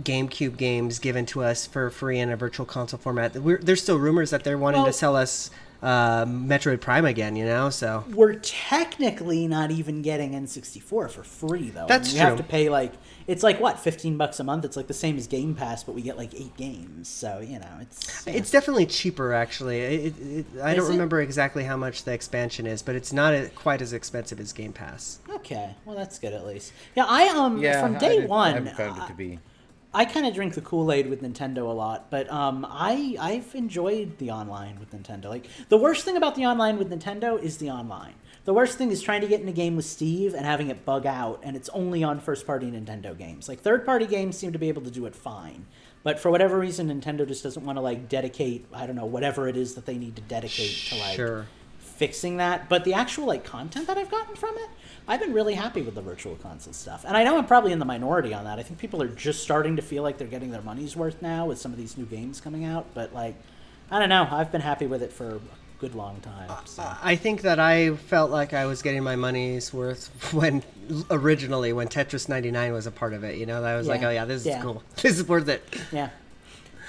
GameCube 0.01 0.57
games 0.57 0.97
given 0.97 1.27
to 1.27 1.43
us 1.43 1.67
for 1.67 1.91
free 1.91 2.17
in 2.17 2.31
a 2.31 2.35
virtual 2.35 2.65
console 2.65 2.99
format. 2.99 3.35
We're, 3.35 3.59
there's 3.59 3.83
still 3.83 3.99
rumors 3.99 4.31
that 4.31 4.43
they're 4.43 4.57
wanting 4.57 4.81
Well- 4.81 4.87
to 4.91 4.93
sell 4.93 5.15
us 5.15 5.51
uh, 5.83 6.25
Metroid 6.25 6.79
Prime 6.81 7.05
again. 7.05 7.35
You 7.35 7.45
know, 7.45 7.69
so 7.69 8.03
We're 8.13 8.35
technically 8.35 9.47
not 9.47 9.69
even 9.69 10.01
getting 10.01 10.31
N64 10.31 10.81
for 10.81 11.09
free 11.09 11.69
though. 11.69 11.85
That's 11.87 12.13
you 12.13 12.19
have 12.21 12.37
to 12.37 12.43
pay 12.43 12.69
like 12.69 12.93
it's 13.27 13.43
like 13.43 13.59
what 13.59 13.77
fifteen 13.79 14.17
bucks 14.17 14.39
a 14.39 14.43
month. 14.43 14.65
It's 14.65 14.75
like 14.77 14.87
the 14.87 14.93
same 14.93 15.17
as 15.17 15.27
Game 15.27 15.53
Pass, 15.55 15.83
but 15.83 15.93
we 15.93 16.01
get 16.01 16.17
like 16.17 16.33
eight 16.33 16.55
games. 16.57 17.07
So 17.09 17.39
you 17.39 17.59
know, 17.59 17.77
it's 17.81 18.25
it's 18.25 18.49
definitely 18.49 18.85
cheaper 18.85 19.33
actually. 19.33 19.79
It, 19.81 20.13
it, 20.19 20.45
I 20.61 20.71
Is 20.71 20.77
don't 20.77 20.85
it? 20.87 20.89
remember 20.93 21.21
exactly 21.21 21.63
how 21.65 21.77
much 21.77 22.03
the 22.03 22.13
expansion 22.13 22.65
is, 22.65 22.81
but 22.81 22.95
it's 22.95 23.11
not 23.13 23.33
uh 23.33 23.49
quite 23.55 23.81
as 23.81 23.93
expensive 23.93 24.39
as 24.39 24.53
Game 24.53 24.73
Pass. 24.73 25.19
okay. 25.29 25.75
Well, 25.85 25.95
that's 25.95 26.17
good 26.19 26.33
at 26.33 26.45
least. 26.45 26.71
Yeah, 26.95 27.05
I 27.07 27.27
um 27.29 27.57
Yeah, 27.57 27.81
from 27.81 27.95
I 27.97 27.99
day 27.99 28.19
did- 28.21 28.29
one. 28.29 28.67
I 28.67 28.71
found 28.73 28.99
I- 29.01 29.05
it 29.05 29.07
to 29.09 29.13
be. 29.13 29.39
I 29.95 30.05
kind 30.05 30.25
of 30.25 30.33
drink 30.33 30.55
the 30.55 30.61
Kool 30.61 30.91
Aid 30.91 31.07
with 31.07 31.21
Nintendo 31.21 31.59
a 31.59 31.73
lot, 31.73 32.09
but 32.09 32.31
um, 32.31 32.65
I 32.67 33.15
I've 33.19 33.53
enjoyed 33.53 34.17
the 34.17 34.31
online 34.31 34.79
with 34.79 34.91
Nintendo. 34.91 35.25
Like 35.25 35.47
the 35.69 35.77
worst 35.77 36.03
thing 36.03 36.17
about 36.17 36.35
the 36.35 36.45
online 36.45 36.77
with 36.77 36.89
Nintendo 36.89 37.41
is 37.41 37.57
the 37.57 37.69
online. 37.69 38.15
The 38.45 38.53
worst 38.53 38.77
thing 38.77 38.91
is 38.91 39.01
trying 39.01 39.21
to 39.21 39.27
get 39.27 39.39
in 39.39 39.47
a 39.47 39.53
game 39.53 39.75
with 39.75 39.85
Steve 39.85 40.33
and 40.33 40.45
having 40.45 40.69
it 40.69 40.83
bug 40.83 41.05
out, 41.05 41.41
and 41.43 41.55
it's 41.55 41.69
only 41.69 42.03
on 42.03 42.19
first 42.19 42.47
party 42.47 42.71
Nintendo 42.71 43.15
games. 43.15 43.47
Like 43.47 43.61
third 43.61 43.85
party 43.85 44.07
games 44.07 44.35
seem 44.35 44.51
to 44.51 44.59
be 44.59 44.67
able 44.67 44.81
to 44.81 44.91
do 44.91 45.05
it 45.05 45.15
fine, 45.15 45.67
but 46.01 46.19
for 46.19 46.31
whatever 46.31 46.57
reason, 46.57 46.89
Nintendo 46.89 47.27
just 47.27 47.43
doesn't 47.43 47.63
want 47.63 47.77
to 47.77 47.81
like 47.81 48.09
dedicate 48.09 48.65
I 48.73 48.87
don't 48.87 48.95
know 48.95 49.05
whatever 49.05 49.47
it 49.47 49.55
is 49.55 49.75
that 49.75 49.85
they 49.85 49.97
need 49.97 50.15
to 50.15 50.23
dedicate 50.23 50.75
to 50.89 50.95
like. 50.95 51.15
Fixing 51.95 52.37
that. 52.37 52.69
But 52.69 52.83
the 52.83 52.93
actual 52.93 53.25
like 53.27 53.43
content 53.43 53.87
that 53.87 53.97
I've 53.97 54.11
gotten 54.11 54.35
from 54.35 54.55
it, 54.57 54.69
I've 55.07 55.19
been 55.19 55.33
really 55.33 55.53
happy 55.55 55.81
with 55.81 55.95
the 55.95 56.01
virtual 56.01 56.35
console 56.35 56.73
stuff. 56.73 57.05
And 57.05 57.15
I 57.15 57.23
know 57.23 57.37
I'm 57.37 57.45
probably 57.45 57.71
in 57.71 57.79
the 57.79 57.85
minority 57.85 58.33
on 58.33 58.45
that. 58.45 58.59
I 58.59 58.63
think 58.63 58.79
people 58.79 59.01
are 59.01 59.07
just 59.07 59.43
starting 59.43 59.75
to 59.75 59.81
feel 59.81 60.03
like 60.03 60.17
they're 60.17 60.27
getting 60.27 60.51
their 60.51 60.61
money's 60.61 60.95
worth 60.95 61.21
now 61.21 61.45
with 61.45 61.57
some 61.59 61.71
of 61.71 61.77
these 61.77 61.97
new 61.97 62.05
games 62.05 62.39
coming 62.41 62.65
out. 62.65 62.87
But 62.93 63.13
like, 63.13 63.35
I 63.91 63.99
don't 63.99 64.09
know. 64.09 64.27
I've 64.31 64.51
been 64.51 64.61
happy 64.61 64.87
with 64.87 65.03
it 65.03 65.11
for 65.11 65.35
a 65.35 65.39
good 65.79 65.93
long 65.95 66.21
time. 66.21 66.49
Uh, 66.49 66.63
so. 66.65 66.89
I 67.03 67.15
think 67.17 67.41
that 67.41 67.59
I 67.59 67.95
felt 67.95 68.31
like 68.31 68.53
I 68.53 68.65
was 68.65 68.81
getting 68.81 69.03
my 69.03 69.17
money's 69.17 69.73
worth 69.73 70.07
when 70.33 70.63
originally 71.11 71.73
when 71.73 71.87
Tetris 71.89 72.29
99 72.29 72.71
was 72.73 72.87
a 72.87 72.91
part 72.91 73.13
of 73.13 73.23
it. 73.23 73.37
You 73.37 73.45
know, 73.45 73.63
I 73.63 73.75
was 73.75 73.87
like, 73.87 74.01
oh 74.03 74.09
yeah, 74.09 74.25
this 74.25 74.41
is 74.41 74.47
Yeah. 74.47 74.61
cool. 74.61 74.81
This 75.01 75.19
is 75.19 75.27
worth 75.27 75.49
it. 75.49 75.61
Yeah. 75.91 76.09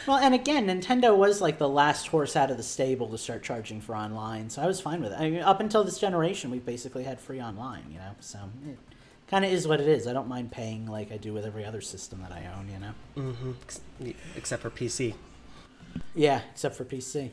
Well, 0.06 0.18
and 0.18 0.34
again, 0.34 0.66
Nintendo 0.66 1.16
was 1.16 1.40
like 1.40 1.58
the 1.58 1.68
last 1.68 2.08
horse 2.08 2.36
out 2.36 2.50
of 2.50 2.56
the 2.56 2.62
stable 2.62 3.08
to 3.08 3.18
start 3.18 3.42
charging 3.42 3.80
for 3.80 3.96
online, 3.96 4.50
so 4.50 4.60
I 4.62 4.66
was 4.66 4.80
fine 4.80 5.00
with 5.00 5.12
it. 5.12 5.18
I 5.18 5.30
mean, 5.30 5.40
up 5.40 5.60
until 5.60 5.82
this 5.82 5.98
generation, 5.98 6.50
we 6.50 6.58
basically 6.58 7.04
had 7.04 7.18
free 7.18 7.40
online, 7.40 7.84
you 7.90 7.98
know. 7.98 8.14
So 8.20 8.38
it 8.68 8.78
kind 9.28 9.44
of 9.44 9.52
is 9.52 9.66
what 9.66 9.80
it 9.80 9.88
is. 9.88 10.06
I 10.06 10.12
don't 10.12 10.28
mind 10.28 10.50
paying 10.50 10.86
like 10.86 11.10
I 11.10 11.16
do 11.16 11.32
with 11.32 11.46
every 11.46 11.64
other 11.64 11.80
system 11.80 12.20
that 12.22 12.32
I 12.32 12.50
own, 12.58 12.68
you 12.68 12.78
know. 12.78 13.32
Mm-hmm. 13.32 14.10
Except 14.36 14.60
for 14.60 14.70
PC. 14.70 15.14
Yeah, 16.14 16.42
except 16.52 16.74
for 16.74 16.84
PC. 16.84 17.30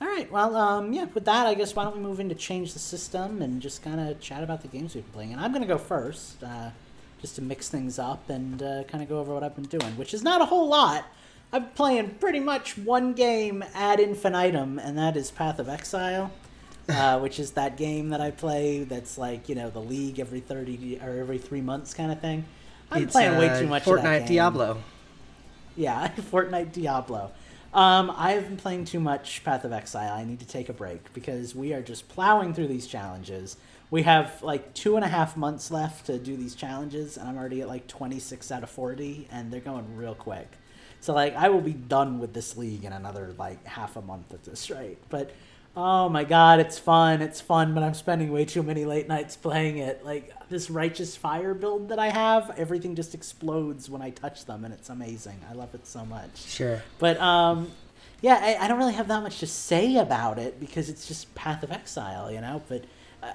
All 0.00 0.08
right. 0.08 0.30
Well, 0.30 0.54
um, 0.56 0.92
yeah. 0.92 1.06
With 1.12 1.24
that, 1.24 1.46
I 1.46 1.54
guess 1.54 1.74
why 1.74 1.84
don't 1.84 1.96
we 1.96 2.02
move 2.02 2.20
into 2.20 2.34
change 2.34 2.72
the 2.72 2.78
system 2.78 3.42
and 3.42 3.60
just 3.60 3.82
kind 3.82 4.00
of 4.00 4.20
chat 4.20 4.44
about 4.44 4.62
the 4.62 4.68
games 4.68 4.94
we've 4.94 5.04
been 5.04 5.12
playing. 5.12 5.32
And 5.32 5.40
I'm 5.40 5.52
gonna 5.52 5.66
go 5.66 5.78
first, 5.78 6.42
uh, 6.44 6.70
just 7.20 7.36
to 7.36 7.42
mix 7.42 7.68
things 7.68 7.98
up 7.98 8.28
and 8.30 8.62
uh, 8.62 8.82
kind 8.84 9.02
of 9.02 9.08
go 9.08 9.18
over 9.18 9.34
what 9.34 9.42
I've 9.42 9.54
been 9.54 9.64
doing, 9.64 9.96
which 9.96 10.12
is 10.14 10.22
not 10.22 10.40
a 10.40 10.44
whole 10.44 10.68
lot. 10.68 11.04
I'm 11.52 11.68
playing 11.70 12.16
pretty 12.20 12.40
much 12.40 12.78
one 12.78 13.12
game 13.12 13.62
ad 13.74 14.00
infinitum, 14.00 14.78
and 14.78 14.96
that 14.96 15.16
is 15.16 15.30
Path 15.30 15.58
of 15.58 15.68
Exile, 15.68 16.30
uh, 16.88 17.18
which 17.20 17.38
is 17.38 17.52
that 17.52 17.76
game 17.76 18.08
that 18.10 18.20
I 18.20 18.30
play. 18.30 18.84
That's 18.84 19.18
like 19.18 19.48
you 19.48 19.54
know 19.54 19.68
the 19.70 19.80
League 19.80 20.18
every 20.18 20.40
thirty 20.40 20.98
or 21.02 21.18
every 21.18 21.38
three 21.38 21.60
months 21.60 21.92
kind 21.94 22.10
of 22.10 22.20
thing. 22.20 22.44
I'm 22.90 23.04
It's, 23.04 23.12
playing 23.12 23.36
way 23.38 23.48
uh, 23.48 23.60
too 23.60 23.66
much. 23.66 23.86
of 23.86 24.02
that 24.02 24.22
Fortnite. 24.22 24.26
Diablo. 24.28 24.82
Yeah, 25.76 26.08
Fortnite 26.16 26.72
Diablo. 26.72 27.32
Um, 27.74 28.12
I've 28.16 28.48
been 28.48 28.58
playing 28.58 28.84
too 28.84 29.00
much 29.00 29.42
Path 29.44 29.64
of 29.64 29.72
Exile. 29.72 30.12
I 30.12 30.24
need 30.24 30.40
to 30.40 30.46
take 30.46 30.68
a 30.68 30.74
break 30.74 31.12
because 31.14 31.54
we 31.54 31.72
are 31.72 31.80
just 31.82 32.08
plowing 32.08 32.52
through 32.52 32.68
these 32.68 32.86
challenges. 32.86 33.56
We 33.90 34.02
have 34.02 34.42
like 34.42 34.74
two 34.74 34.96
and 34.96 35.04
a 35.04 35.08
half 35.08 35.36
months 35.36 35.70
left 35.70 36.06
to 36.06 36.18
do 36.18 36.36
these 36.36 36.54
challenges, 36.54 37.16
and 37.16 37.28
I'm 37.28 37.36
already 37.38 37.62
at 37.62 37.68
like 37.68 37.86
26 37.88 38.50
out 38.50 38.62
of 38.62 38.70
40, 38.70 39.28
and 39.30 39.50
they're 39.52 39.60
going 39.60 39.96
real 39.96 40.14
quick. 40.14 40.50
So 41.02 41.12
like 41.12 41.34
I 41.34 41.48
will 41.48 41.60
be 41.60 41.72
done 41.72 42.20
with 42.20 42.32
this 42.32 42.56
league 42.56 42.84
in 42.84 42.92
another 42.92 43.34
like 43.36 43.66
half 43.66 43.96
a 43.96 44.02
month 44.02 44.32
at 44.32 44.44
this 44.44 44.70
rate. 44.70 44.98
But 45.10 45.32
oh 45.76 46.08
my 46.08 46.22
god, 46.22 46.60
it's 46.60 46.78
fun. 46.78 47.20
It's 47.20 47.40
fun, 47.40 47.74
but 47.74 47.82
I'm 47.82 47.94
spending 47.94 48.30
way 48.30 48.44
too 48.44 48.62
many 48.62 48.84
late 48.84 49.08
nights 49.08 49.36
playing 49.36 49.78
it. 49.78 50.04
Like 50.04 50.32
this 50.48 50.70
righteous 50.70 51.16
fire 51.16 51.54
build 51.54 51.88
that 51.88 51.98
I 51.98 52.10
have, 52.10 52.54
everything 52.56 52.94
just 52.94 53.16
explodes 53.16 53.90
when 53.90 54.00
I 54.00 54.10
touch 54.10 54.44
them 54.44 54.64
and 54.64 54.72
it's 54.72 54.90
amazing. 54.90 55.40
I 55.50 55.54
love 55.54 55.74
it 55.74 55.88
so 55.88 56.06
much. 56.06 56.46
Sure. 56.46 56.80
But 57.00 57.20
um 57.20 57.72
yeah, 58.20 58.38
I, 58.40 58.64
I 58.64 58.68
don't 58.68 58.78
really 58.78 58.92
have 58.92 59.08
that 59.08 59.24
much 59.24 59.40
to 59.40 59.48
say 59.48 59.96
about 59.96 60.38
it 60.38 60.60
because 60.60 60.88
it's 60.88 61.08
just 61.08 61.34
Path 61.34 61.64
of 61.64 61.72
Exile, 61.72 62.30
you 62.30 62.40
know. 62.40 62.62
But 62.68 62.84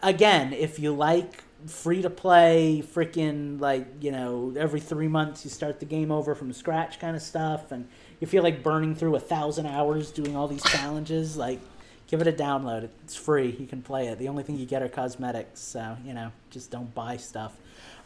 again, 0.01 0.53
if 0.53 0.79
you 0.79 0.93
like 0.93 1.43
free 1.65 2.01
to 2.01 2.09
play, 2.09 2.83
freaking 2.85 3.59
like 3.59 3.87
you 4.01 4.11
know, 4.11 4.53
every 4.57 4.79
three 4.79 5.07
months 5.07 5.43
you 5.43 5.49
start 5.49 5.79
the 5.79 5.85
game 5.85 6.11
over 6.11 6.35
from 6.35 6.53
scratch 6.53 6.99
kind 6.99 7.15
of 7.15 7.21
stuff, 7.21 7.71
and 7.71 7.87
you 8.19 8.27
feel 8.27 8.43
like 8.43 8.63
burning 8.63 8.95
through 8.95 9.15
a 9.15 9.19
thousand 9.19 9.65
hours 9.65 10.11
doing 10.11 10.35
all 10.35 10.47
these 10.47 10.63
challenges, 10.63 11.37
like 11.37 11.59
give 12.07 12.21
it 12.21 12.27
a 12.27 12.31
download. 12.31 12.89
It's 13.03 13.15
free. 13.15 13.55
You 13.59 13.67
can 13.67 13.81
play 13.81 14.07
it. 14.07 14.19
The 14.19 14.27
only 14.27 14.43
thing 14.43 14.57
you 14.57 14.65
get 14.65 14.81
are 14.81 14.89
cosmetics, 14.89 15.59
so 15.59 15.97
you 16.05 16.13
know, 16.13 16.31
just 16.49 16.71
don't 16.71 16.93
buy 16.93 17.17
stuff. 17.17 17.57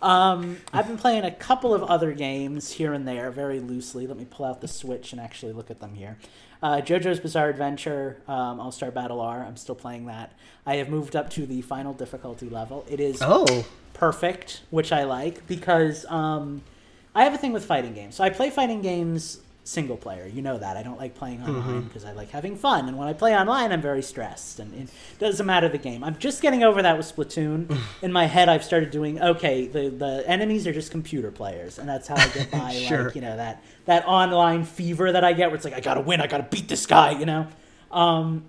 Um, 0.02 0.58
I've 0.74 0.88
been 0.88 0.98
playing 0.98 1.26
a 1.26 1.32
couple 1.32 1.76
of 1.76 1.84
other 1.84 2.12
games 2.12 2.72
here 2.72 2.94
and 2.94 3.08
there, 3.08 3.30
very 3.30 3.60
loosely. 3.60 4.08
Let 4.08 4.18
me 4.18 4.26
pull 4.26 4.48
out 4.48 4.60
the 4.60 4.68
Switch 4.68 5.12
and 5.12 5.22
actually 5.22 5.54
look 5.54 5.70
at 5.70 5.80
them 5.80 5.94
here. 5.94 6.18
Uh, 6.62 6.78
JoJo's 6.82 7.20
Bizarre 7.20 7.50
Adventure, 7.50 8.18
um, 8.28 8.60
All 8.60 8.72
Star 8.72 8.92
Battle 8.92 9.20
R. 9.20 9.44
I'm 9.44 9.58
still 9.58 9.76
playing 9.76 10.06
that. 10.06 10.34
I 10.66 10.76
have 10.76 10.90
moved 10.90 11.16
up 11.16 11.30
to 11.32 11.46
the 11.46 11.62
final 11.62 11.94
difficulty 11.94 12.50
level. 12.50 12.86
It 12.90 13.00
is 13.00 13.20
Oh, 13.22 13.66
perfect, 13.94 14.62
which 14.70 14.92
I 14.92 15.04
like 15.06 15.48
because 15.48 16.06
um, 16.08 16.62
I 17.16 17.24
have 17.24 17.34
a 17.34 17.38
thing 17.38 17.52
with 17.54 17.66
fighting 17.66 17.94
games. 17.94 18.16
So 18.16 18.24
I 18.24 18.30
play 18.30 18.50
fighting 18.52 18.82
games 18.82 19.40
single 19.64 19.96
player. 19.98 20.26
You 20.28 20.42
know 20.42 20.58
that. 20.58 20.76
I 20.76 20.82
don't 20.84 20.98
like 21.00 21.14
playing 21.16 21.44
online 21.44 21.84
because 21.84 22.04
I 22.04 22.14
like 22.14 22.32
having 22.32 22.56
fun. 22.56 22.88
And 22.88 22.98
when 22.98 23.08
I 23.08 23.14
play 23.14 23.36
online, 23.38 23.72
I'm 23.72 23.82
very 23.82 24.02
stressed. 24.02 24.60
And 24.60 24.74
it 24.74 24.90
doesn't 25.20 25.46
matter 25.46 25.70
the 25.70 25.78
game. 25.78 26.04
I'm 26.04 26.18
just 26.18 26.42
getting 26.42 26.64
over 26.64 26.82
that 26.82 26.98
with 26.98 27.16
Splatoon. 27.16 27.78
In 28.02 28.12
my 28.12 28.26
head, 28.26 28.50
I've 28.50 28.64
started 28.64 28.90
doing 28.92 29.22
okay. 29.22 29.68
The 29.68 29.90
the 29.90 30.24
enemies 30.28 30.66
are 30.68 30.74
just 30.74 30.92
computer 30.92 31.32
players, 31.32 31.78
and 31.80 31.88
that's 31.88 32.08
how 32.08 32.16
I 32.16 32.28
get 32.30 32.52
by. 32.60 32.74
Sure. 32.74 33.06
Like 33.06 33.16
you 33.16 33.22
know 33.22 33.38
that 33.38 33.64
that 33.86 34.06
online 34.08 34.64
fever 34.64 35.12
that 35.12 35.24
I 35.24 35.34
get, 35.34 35.50
where 35.50 35.56
it's 35.56 35.66
like 35.66 35.74
I 35.74 35.80
gotta 35.80 36.02
win, 36.02 36.22
I 36.22 36.28
gotta 36.28 36.48
beat 36.50 36.68
this 36.68 36.86
guy. 36.86 37.12
You 37.12 37.26
know. 37.26 37.48
Um, 37.92 38.46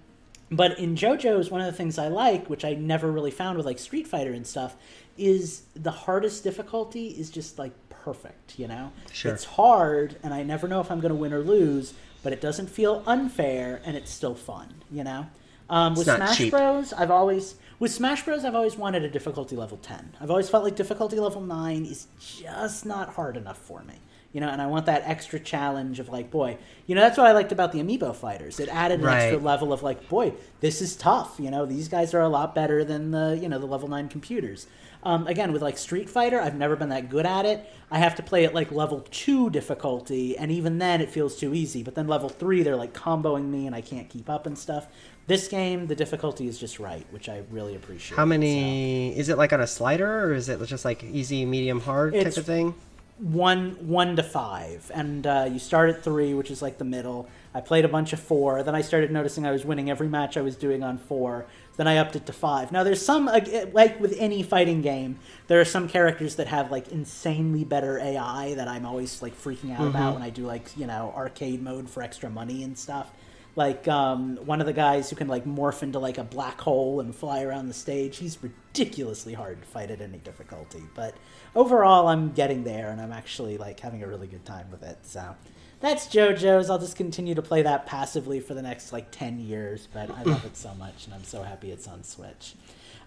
but 0.51 0.79
in 0.79 0.97
JoJo's, 0.97 1.51
one 1.51 1.63
of 1.63 1.67
the 1.67 1.73
things 1.73 1.99
I 1.99 2.09
like, 2.09 2.51
which 2.51 2.65
I 2.65 2.75
never 2.75 3.11
really 3.11 3.31
found 3.31 3.57
with 3.57 3.65
like 3.65 3.79
Street 3.79 4.07
Fighter 4.07 4.33
and 4.33 4.47
stuff, 4.47 4.77
is 5.17 5.63
the 5.75 5.91
hardest 5.91 6.45
difficulty 6.45 7.09
is 7.09 7.31
just 7.31 7.59
like 7.59 7.73
perfect, 7.89 8.59
you 8.59 8.69
know? 8.69 8.93
Sure. 9.13 9.33
It's 9.33 9.45
hard, 9.45 10.17
and 10.23 10.35
I 10.35 10.43
never 10.43 10.69
know 10.69 10.81
if 10.81 10.91
I'm 10.91 11.01
to 11.01 11.15
win 11.15 11.33
or 11.33 11.41
lose, 11.41 11.95
but 12.23 12.33
it 12.33 12.41
doesn't 12.41 12.69
feel 12.69 13.03
unfair, 13.07 13.81
and 13.85 13.97
it's 13.97 14.11
still 14.11 14.35
fun, 14.35 14.75
you 14.91 15.05
know? 15.05 15.27
Um, 15.71 15.95
with 15.95 16.05
Smash 16.05 16.37
cheap. 16.37 16.51
Bros, 16.51 16.93
I've 16.93 17.11
always. 17.11 17.55
With 17.79 17.93
Smash 17.93 18.25
Bros, 18.25 18.45
I've 18.45 18.55
always 18.55 18.77
wanted 18.77 19.05
a 19.05 19.09
difficulty 19.09 19.57
level 19.57 19.79
10. 19.79 20.17
I've 20.21 20.31
always 20.31 20.49
felt 20.49 20.65
like 20.65 20.77
difficulty 20.77 21.19
level 21.19 21.41
9 21.41 21.87
is 21.87 22.09
just 22.21 22.85
not 22.85 23.15
hard 23.15 23.37
enough 23.37 23.59
for 23.59 23.83
me. 23.85 23.95
You 24.33 24.41
know, 24.41 24.49
and 24.49 24.63
I 24.63 24.67
want 24.67 24.87
that 24.87 25.03
extra 25.05 25.39
challenge 25.39 26.01
of 26.01 26.09
like, 26.09 26.31
boy, 26.31 26.57
you 26.87 26.95
know, 26.95 27.03
that's 27.03 27.19
what 27.19 27.27
I 27.27 27.33
liked 27.33 27.53
about 27.53 27.73
the 27.73 27.81
amiibo 27.81 28.17
fighters. 28.17 28.59
It 28.61 28.69
added 28.71 29.01
an 29.01 29.07
extra 29.09 29.39
level 29.39 29.75
of 29.75 29.83
like, 29.83 30.09
boy, 30.09 30.33
this 30.61 30.81
is 30.81 30.97
tough. 30.97 31.37
You 31.39 31.51
know, 31.51 31.67
these 31.67 31.89
guys 31.89 32.15
are 32.15 32.21
a 32.23 32.29
lot 32.31 32.55
better 32.55 32.83
than 32.83 33.11
the 33.11 33.39
you 33.41 33.49
know 33.49 33.59
the 33.59 33.67
level 33.67 33.89
nine 33.89 34.09
computers. 34.09 34.67
Um, 35.05 35.27
again, 35.27 35.53
with 35.53 35.63
like 35.63 35.77
Street 35.79 36.09
Fighter, 36.09 36.41
I've 36.41 36.55
never 36.57 36.77
been 36.77 36.89
that 36.91 37.11
good 37.11 37.27
at 37.27 37.45
it. 37.45 37.69
I 37.91 37.99
have 37.99 38.15
to 38.15 38.23
play 38.23 38.45
at 38.47 38.55
like 38.55 38.71
level 38.73 39.05
two 39.11 39.51
difficulty, 39.51 40.39
and 40.39 40.51
even 40.51 40.79
then 40.79 41.01
it 41.01 41.11
feels 41.11 41.37
too 41.37 41.53
easy. 41.55 41.83
But 41.83 41.95
then 41.95 42.07
level 42.07 42.29
three, 42.29 42.63
they're 42.63 42.77
like 42.77 42.95
comboing 42.95 43.51
me, 43.51 43.67
and 43.67 43.75
I 43.75 43.81
can't 43.81 44.09
keep 44.09 44.31
up 44.31 44.47
and 44.47 44.57
stuff. 44.57 44.87
This 45.27 45.47
game, 45.49 45.89
the 45.89 45.95
difficulty 45.97 46.47
is 46.49 46.57
just 46.59 46.79
right, 46.79 47.05
which 47.11 47.29
I 47.29 47.43
really 47.51 47.75
appreciate. 47.75 48.17
how 48.17 48.23
So- 48.23 48.27
many? 48.27 49.17
Is 49.19 49.29
it 49.29 49.37
like 49.39 49.53
on 49.53 49.61
a 49.61 49.67
slider, 49.67 50.25
or 50.25 50.35
is 50.35 50.49
it 50.49 50.65
just 50.67 50.85
like 50.85 51.03
easy, 51.05 51.45
medium, 51.45 51.81
hard 51.81 52.15
It's- 52.15 52.35
type 52.37 52.41
of 52.41 52.47
thing? 52.47 52.75
One 53.19 53.77
one 53.87 54.17
to 54.17 54.23
five. 54.23 54.91
And 54.95 55.27
uh, 55.27 55.49
you 55.51 55.59
start 55.59 55.91
at 55.91 56.03
three 56.03 56.35
which 56.35 56.51
is 56.51 56.63
like 56.63 56.79
the 56.79 56.85
middle. 56.85 57.29
I 57.55 57.61
played 57.61 57.85
a 57.85 57.89
bunch 57.89 58.13
of 58.13 58.21
four. 58.21 58.63
Then 58.63 58.75
i 58.75 58.81
started 58.81 59.11
noticing 59.11 59.47
i 59.47 59.51
was 59.51 59.65
winning 59.65 59.91
every 59.91 60.09
match 60.09 60.37
i 60.37 60.41
was 60.41 60.57
doing 60.57 60.83
on 60.83 60.99
four. 60.99 61.47
Then 61.77 61.87
i 61.89 61.97
upped 61.97 62.17
it 62.17 62.27
to 62.27 62.33
five. 62.33 62.73
Now 62.73 62.83
there's 62.83 63.05
some 63.05 63.27
like 63.27 64.01
with 64.01 64.15
any 64.19 64.43
fighting 64.43 64.83
game 64.83 65.19
there 65.49 65.61
are 65.61 65.65
some 65.65 65.89
characters 65.89 66.37
that 66.37 66.47
have 66.47 66.71
like 66.71 66.89
insanely 66.89 67.65
better 67.65 67.99
ai 67.99 68.55
that 68.55 68.69
i'm 68.69 68.87
always 68.87 69.21
like 69.23 69.37
freaking 69.37 69.77
out 69.77 69.87
about 69.87 70.15
when 70.15 70.23
i 70.23 70.31
do 70.31 70.47
like 70.47 70.75
you 70.77 70.87
know 70.87 71.13
arcade 71.17 71.63
mode 71.63 71.89
for 71.89 72.03
extra 72.03 72.31
money 72.31 72.63
and 72.63 72.79
stuff 72.79 73.11
like 73.55 73.87
um, 73.87 74.37
one 74.47 74.61
of 74.61 74.67
the 74.67 74.73
guys 74.73 75.11
who 75.11 75.17
can 75.17 75.29
like 75.29 75.45
morph 75.45 75.83
into 75.83 75.99
like 75.99 76.19
a 76.19 76.25
black 76.25 76.61
hole 76.61 77.01
and 77.01 77.15
fly 77.15 77.43
around 77.43 77.69
the 77.69 77.75
stage 77.75 78.17
he's 78.17 78.39
ridiculously 78.43 79.35
hard 79.35 79.61
to 79.61 79.69
fight 79.69 79.91
at 79.91 80.01
any 80.01 80.19
difficulty. 80.19 80.83
But 80.95 81.15
overall 81.55 82.09
i'm 82.09 82.33
getting 82.33 82.65
there 82.65 82.91
and 82.91 83.01
i'm 83.01 83.13
actually 83.13 83.59
like 83.59 83.81
having 83.81 84.03
a 84.03 84.07
really 84.07 84.27
good 84.27 84.45
time 84.45 84.71
with 84.71 84.83
it. 84.83 84.99
So 85.03 85.37
that's 85.81 86.07
jojo's. 86.07 86.71
I'll 86.71 86.79
just 86.79 86.97
continue 86.97 87.35
to 87.35 87.43
play 87.43 87.63
that 87.63 87.87
passively 87.87 88.41
for 88.41 88.55
the 88.55 88.63
next 88.63 88.93
like 88.93 89.11
10 89.11 89.41
years 89.41 89.89
but 89.93 90.11
i 90.11 90.23
love 90.23 90.45
it 90.45 90.57
so 90.57 90.73
much 90.75 91.07
and 91.07 91.15
i'm 91.15 91.25
so 91.25 91.43
happy 91.43 91.71
it's 91.71 91.89
on 91.89 92.05
switch 92.05 92.55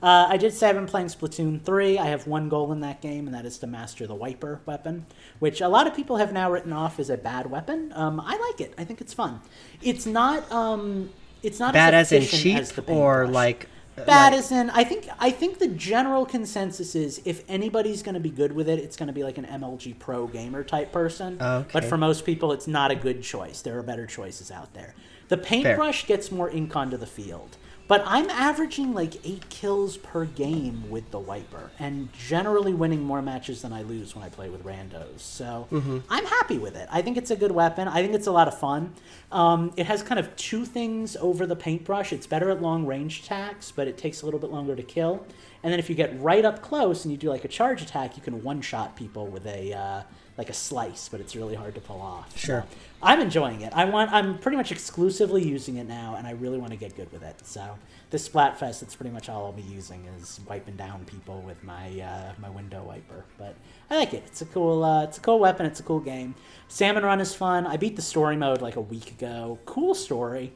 uh, 0.03 0.27
I 0.29 0.37
did 0.37 0.53
say 0.53 0.69
I've 0.69 0.75
been 0.75 0.85
playing 0.87 1.07
Splatoon 1.07 1.61
3. 1.61 1.97
I 1.97 2.05
have 2.07 2.27
one 2.27 2.49
goal 2.49 2.71
in 2.71 2.81
that 2.81 3.01
game, 3.01 3.27
and 3.27 3.35
that 3.35 3.45
is 3.45 3.57
to 3.59 3.67
master 3.67 4.05
the 4.07 4.15
Wiper 4.15 4.61
weapon, 4.65 5.05
which 5.39 5.61
a 5.61 5.67
lot 5.67 5.87
of 5.87 5.95
people 5.95 6.17
have 6.17 6.33
now 6.33 6.51
written 6.51 6.73
off 6.73 6.99
as 6.99 7.09
a 7.09 7.17
bad 7.17 7.49
weapon. 7.49 7.91
Um, 7.95 8.19
I 8.19 8.37
like 8.51 8.61
it. 8.61 8.73
I 8.77 8.83
think 8.83 9.01
it's 9.01 9.13
fun. 9.13 9.41
It's 9.81 10.05
not. 10.05 10.51
Um, 10.51 11.11
it's 11.43 11.59
not 11.59 11.69
as 11.69 11.73
Bad 11.73 11.93
as 11.93 12.11
in 12.11 12.23
efficient 12.23 12.41
cheap, 12.43 12.57
as 12.57 12.71
the 12.71 12.81
or 12.91 13.27
like 13.27 13.67
Bad 13.95 14.33
like- 14.33 14.39
as 14.39 14.51
in, 14.51 14.69
I 14.71 14.83
think 14.83 15.07
I 15.19 15.31
think 15.31 15.59
the 15.59 15.69
general 15.69 16.25
consensus 16.25 16.95
is 16.95 17.21
if 17.23 17.43
anybody's 17.47 18.03
going 18.03 18.15
to 18.15 18.19
be 18.19 18.29
good 18.29 18.51
with 18.51 18.67
it, 18.67 18.79
it's 18.79 18.97
going 18.97 19.07
to 19.07 19.13
be 19.13 19.23
like 19.23 19.37
an 19.37 19.45
MLG 19.45 19.97
Pro 19.99 20.27
gamer 20.27 20.63
type 20.63 20.91
person. 20.91 21.41
Okay. 21.41 21.69
But 21.71 21.85
for 21.85 21.97
most 21.97 22.25
people, 22.25 22.51
it's 22.51 22.67
not 22.67 22.91
a 22.91 22.95
good 22.95 23.23
choice. 23.23 23.61
There 23.61 23.77
are 23.79 23.83
better 23.83 24.05
choices 24.05 24.51
out 24.51 24.73
there. 24.73 24.95
The 25.29 25.37
paintbrush 25.37 26.07
gets 26.07 26.31
more 26.31 26.49
ink 26.49 26.75
onto 26.75 26.97
the 26.97 27.07
field. 27.07 27.57
But 27.87 28.03
I'm 28.07 28.29
averaging 28.31 28.93
like 28.95 29.13
eight 29.23 29.47
kills 29.49 29.97
per 29.97 30.25
game 30.25 30.89
with 30.89 31.11
the 31.11 31.19
wiper, 31.19 31.69
and 31.77 32.09
generally 32.13 32.73
winning 32.73 33.03
more 33.03 33.21
matches 33.21 33.61
than 33.61 33.71
I 33.71 33.83
lose 33.83 34.15
when 34.15 34.23
I 34.25 34.29
play 34.29 34.49
with 34.49 34.63
randos. 34.65 35.19
So 35.19 35.67
I'm 36.09 36.25
happy 36.25 36.57
with 36.57 36.75
it. 36.75 36.89
I 36.91 37.03
think 37.03 37.15
it's 37.17 37.29
a 37.29 37.35
good 37.35 37.51
weapon. 37.51 37.87
I 37.87 38.01
think 38.01 38.15
it's 38.15 38.27
a 38.27 38.31
lot 38.31 38.47
of 38.47 38.57
fun. 38.59 38.93
Um, 39.31 39.71
it 39.77 39.85
has 39.85 40.01
kind 40.01 40.19
of 40.19 40.35
two 40.35 40.65
things 40.65 41.15
over 41.17 41.45
the 41.45 41.55
paintbrush. 41.55 42.11
It's 42.11 42.25
better 42.25 42.49
at 42.49 42.61
long 42.61 42.87
range 42.87 43.19
attacks, 43.19 43.71
but 43.71 43.87
it 43.87 43.97
takes 43.97 44.23
a 44.23 44.25
little 44.25 44.39
bit 44.39 44.49
longer 44.49 44.75
to 44.75 44.83
kill. 44.83 45.25
And 45.65 45.71
then 45.71 45.79
if 45.79 45.89
you 45.89 45.95
get 45.95 46.21
right 46.21 46.45
up 46.45 46.61
close 46.61 47.05
and 47.05 47.11
you 47.11 47.17
do 47.17 47.27
like 47.27 47.43
a 47.43 47.47
charge 47.47 47.81
attack, 47.81 48.15
you 48.15 48.21
can 48.21 48.43
one 48.43 48.61
shot 48.61 48.95
people 48.95 49.25
with 49.25 49.47
a 49.47 49.73
uh, 49.73 50.03
like 50.37 50.51
a 50.51 50.53
slice, 50.53 51.09
but 51.09 51.19
it's 51.19 51.35
really 51.35 51.55
hard 51.55 51.73
to 51.73 51.81
pull 51.81 51.99
off. 51.99 52.31
So 52.33 52.37
Sure. 52.37 52.65
I'm 53.01 53.19
enjoying 53.19 53.61
it. 53.61 53.73
I 53.73 53.85
want. 53.85 54.11
I'm 54.11 54.37
pretty 54.37 54.57
much 54.57 54.71
exclusively 54.71 55.41
using 55.43 55.77
it 55.77 55.87
now, 55.87 56.17
and 56.19 56.27
I 56.27 56.33
really 56.33 56.59
want 56.59 56.71
to 56.73 56.77
get 56.77 56.95
good 56.95 57.11
with 57.11 57.23
it. 57.23 57.43
So 57.47 57.79
this 58.11 58.29
Splatfest, 58.29 58.81
that's 58.81 58.93
pretty 58.93 59.09
much 59.09 59.27
all 59.27 59.43
I'll 59.43 59.53
be 59.53 59.63
using 59.63 60.05
is 60.21 60.39
wiping 60.47 60.75
down 60.75 61.03
people 61.05 61.41
with 61.41 61.63
my 61.63 61.99
uh, 61.99 62.33
my 62.37 62.51
window 62.51 62.83
wiper. 62.83 63.25
But 63.39 63.55
I 63.89 63.95
like 63.95 64.13
it. 64.13 64.21
It's 64.27 64.43
a 64.43 64.45
cool. 64.45 64.83
Uh, 64.83 65.05
it's 65.05 65.17
a 65.17 65.21
cool 65.21 65.39
weapon. 65.39 65.65
It's 65.65 65.79
a 65.79 65.83
cool 65.83 65.99
game. 65.99 66.35
Salmon 66.67 67.03
Run 67.03 67.19
is 67.19 67.33
fun. 67.33 67.65
I 67.65 67.77
beat 67.77 67.95
the 67.95 68.03
story 68.03 68.37
mode 68.37 68.61
like 68.61 68.75
a 68.75 68.81
week 68.81 69.09
ago. 69.09 69.57
Cool 69.65 69.95
story. 69.95 70.53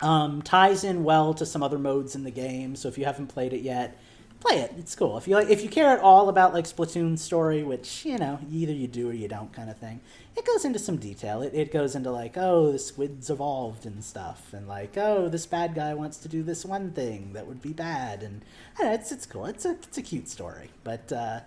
Um, 0.00 0.42
ties 0.42 0.84
in 0.84 1.02
well 1.02 1.34
to 1.34 1.44
some 1.44 1.60
other 1.60 1.76
modes 1.76 2.14
in 2.14 2.22
the 2.22 2.30
game. 2.30 2.76
So 2.76 2.86
if 2.86 2.96
you 2.98 3.04
haven't 3.04 3.26
played 3.26 3.52
it 3.52 3.62
yet, 3.62 3.98
play 4.40 4.60
it. 4.60 4.72
It's 4.78 4.94
cool. 4.94 5.16
If 5.18 5.28
you 5.28 5.34
like, 5.34 5.48
if 5.48 5.62
you 5.62 5.68
care 5.68 5.90
at 5.90 6.00
all 6.00 6.28
about 6.28 6.54
like 6.54 6.64
Splatoon 6.64 7.18
story, 7.18 7.62
which 7.62 8.04
you 8.04 8.18
know 8.18 8.38
either 8.50 8.72
you 8.72 8.86
do 8.86 9.10
or 9.10 9.12
you 9.12 9.28
don't 9.28 9.52
kind 9.52 9.70
of 9.70 9.76
thing, 9.78 10.00
it 10.36 10.44
goes 10.44 10.64
into 10.64 10.78
some 10.78 10.96
detail. 10.96 11.42
It, 11.42 11.54
it 11.54 11.72
goes 11.72 11.94
into 11.94 12.10
like 12.10 12.36
oh 12.36 12.72
the 12.72 12.78
squid's 12.78 13.30
evolved 13.30 13.86
and 13.86 14.02
stuff, 14.02 14.52
and 14.52 14.68
like 14.68 14.96
oh 14.96 15.28
this 15.28 15.46
bad 15.46 15.74
guy 15.74 15.94
wants 15.94 16.18
to 16.18 16.28
do 16.28 16.42
this 16.42 16.64
one 16.64 16.92
thing 16.92 17.32
that 17.32 17.46
would 17.46 17.62
be 17.62 17.72
bad, 17.72 18.22
and 18.22 18.42
I 18.78 18.84
know, 18.84 18.92
it's 18.92 19.12
it's 19.12 19.26
cool. 19.26 19.46
It's 19.46 19.64
a 19.64 19.72
it's 19.72 19.98
a 19.98 20.02
cute 20.02 20.28
story, 20.28 20.70
but. 20.84 21.12
uh 21.12 21.40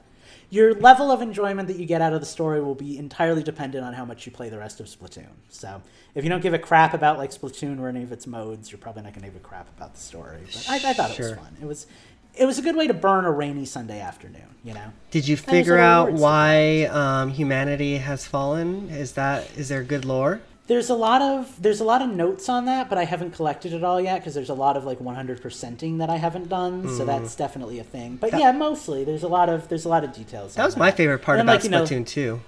your 0.50 0.74
level 0.74 1.12
of 1.12 1.22
enjoyment 1.22 1.68
that 1.68 1.78
you 1.78 1.86
get 1.86 2.02
out 2.02 2.14
of 2.14 2.20
the 2.20 2.26
story 2.26 2.62
will 2.62 2.76
be 2.76 2.98
entirely 2.98 3.44
dependent 3.44 3.86
on 3.86 3.94
how 3.94 4.06
much 4.06 4.26
you 4.26 4.32
play 4.32 4.50
the 4.50 4.58
rest 4.58 4.80
of 4.80 4.86
Splatoon. 4.86 5.28
So, 5.50 5.82
if 6.14 6.24
you 6.24 6.30
don't 6.30 6.42
give 6.42 6.54
a 6.54 6.60
crap 6.60 6.94
about 6.94 7.18
like 7.18 7.32
Splatoon 7.32 7.80
or 7.80 7.88
any 7.88 8.04
of 8.04 8.12
its 8.12 8.28
modes, 8.28 8.72
you're 8.72 8.80
probably 8.80 9.04
not 9.04 9.14
going 9.14 9.24
to 9.24 9.28
give 9.30 9.36
a 9.36 9.46
crap 9.46 9.70
about 9.78 9.94
the 9.94 10.00
story. 10.02 10.40
But 10.46 10.66
I, 10.70 10.76
I 10.90 10.94
thought 10.94 11.12
it 11.12 11.20
was 11.20 11.34
fun. 11.34 11.58
It 11.62 11.66
was, 11.66 11.88
it 12.36 12.46
was 12.46 12.58
a 12.60 12.62
good 12.62 12.76
way 12.76 12.88
to 12.88 12.94
burn 12.94 13.26
a 13.26 13.32
rainy 13.32 13.66
Sunday 13.66 14.00
afternoon. 14.00 14.48
You 14.64 14.76
know. 14.76 14.94
Did 15.10 15.28
you 15.28 15.38
figure 15.38 15.78
out 15.78 16.14
why 16.14 16.84
um, 16.86 17.32
humanity 17.32 17.98
has 17.98 18.26
fallen? 18.26 18.90
Is 18.90 19.14
that 19.14 19.50
is 19.58 19.70
there 19.70 19.84
good 19.84 20.06
lore? 20.06 20.42
There's 20.68 20.90
a 20.90 20.96
lot 20.96 21.22
of 21.22 21.62
there's 21.62 21.80
a 21.80 21.84
lot 21.84 22.02
of 22.02 22.10
notes 22.10 22.48
on 22.48 22.66
that, 22.66 22.88
but 22.88 22.98
I 22.98 23.06
haven't 23.06 23.32
collected 23.32 23.74
it 23.74 23.84
all 23.84 24.00
yet 24.00 24.20
because 24.20 24.36
there's 24.36 24.50
a 24.50 24.54
lot 24.54 24.78
of 24.78 24.86
like 24.86 25.00
100%ing 25.00 25.98
that 25.98 26.10
I 26.10 26.18
haven't 26.18 26.48
done. 26.48 26.84
Hmm. 26.84 26.98
So 26.98 27.06
that's 27.06 27.36
definitely 27.36 27.80
a 27.80 27.84
thing. 27.84 28.18
But 28.18 28.38
yeah, 28.38 28.52
mostly 28.52 29.04
there's 29.04 29.24
a 29.24 29.28
lot 29.28 29.50
of 29.50 29.68
there's 29.68 29.86
a 29.86 29.90
lot 29.90 30.04
of 30.04 30.14
details. 30.14 30.54
That 30.54 30.62
on 30.62 30.68
was 30.68 30.78
my 30.78 30.92
favorite 30.92 31.20
part 31.20 31.40
And 31.40 31.50
about 31.50 31.56
like, 31.56 31.64
you 31.64 31.72
know, 31.72 31.84
Splatoon 31.84 32.06
2. 32.06 32.42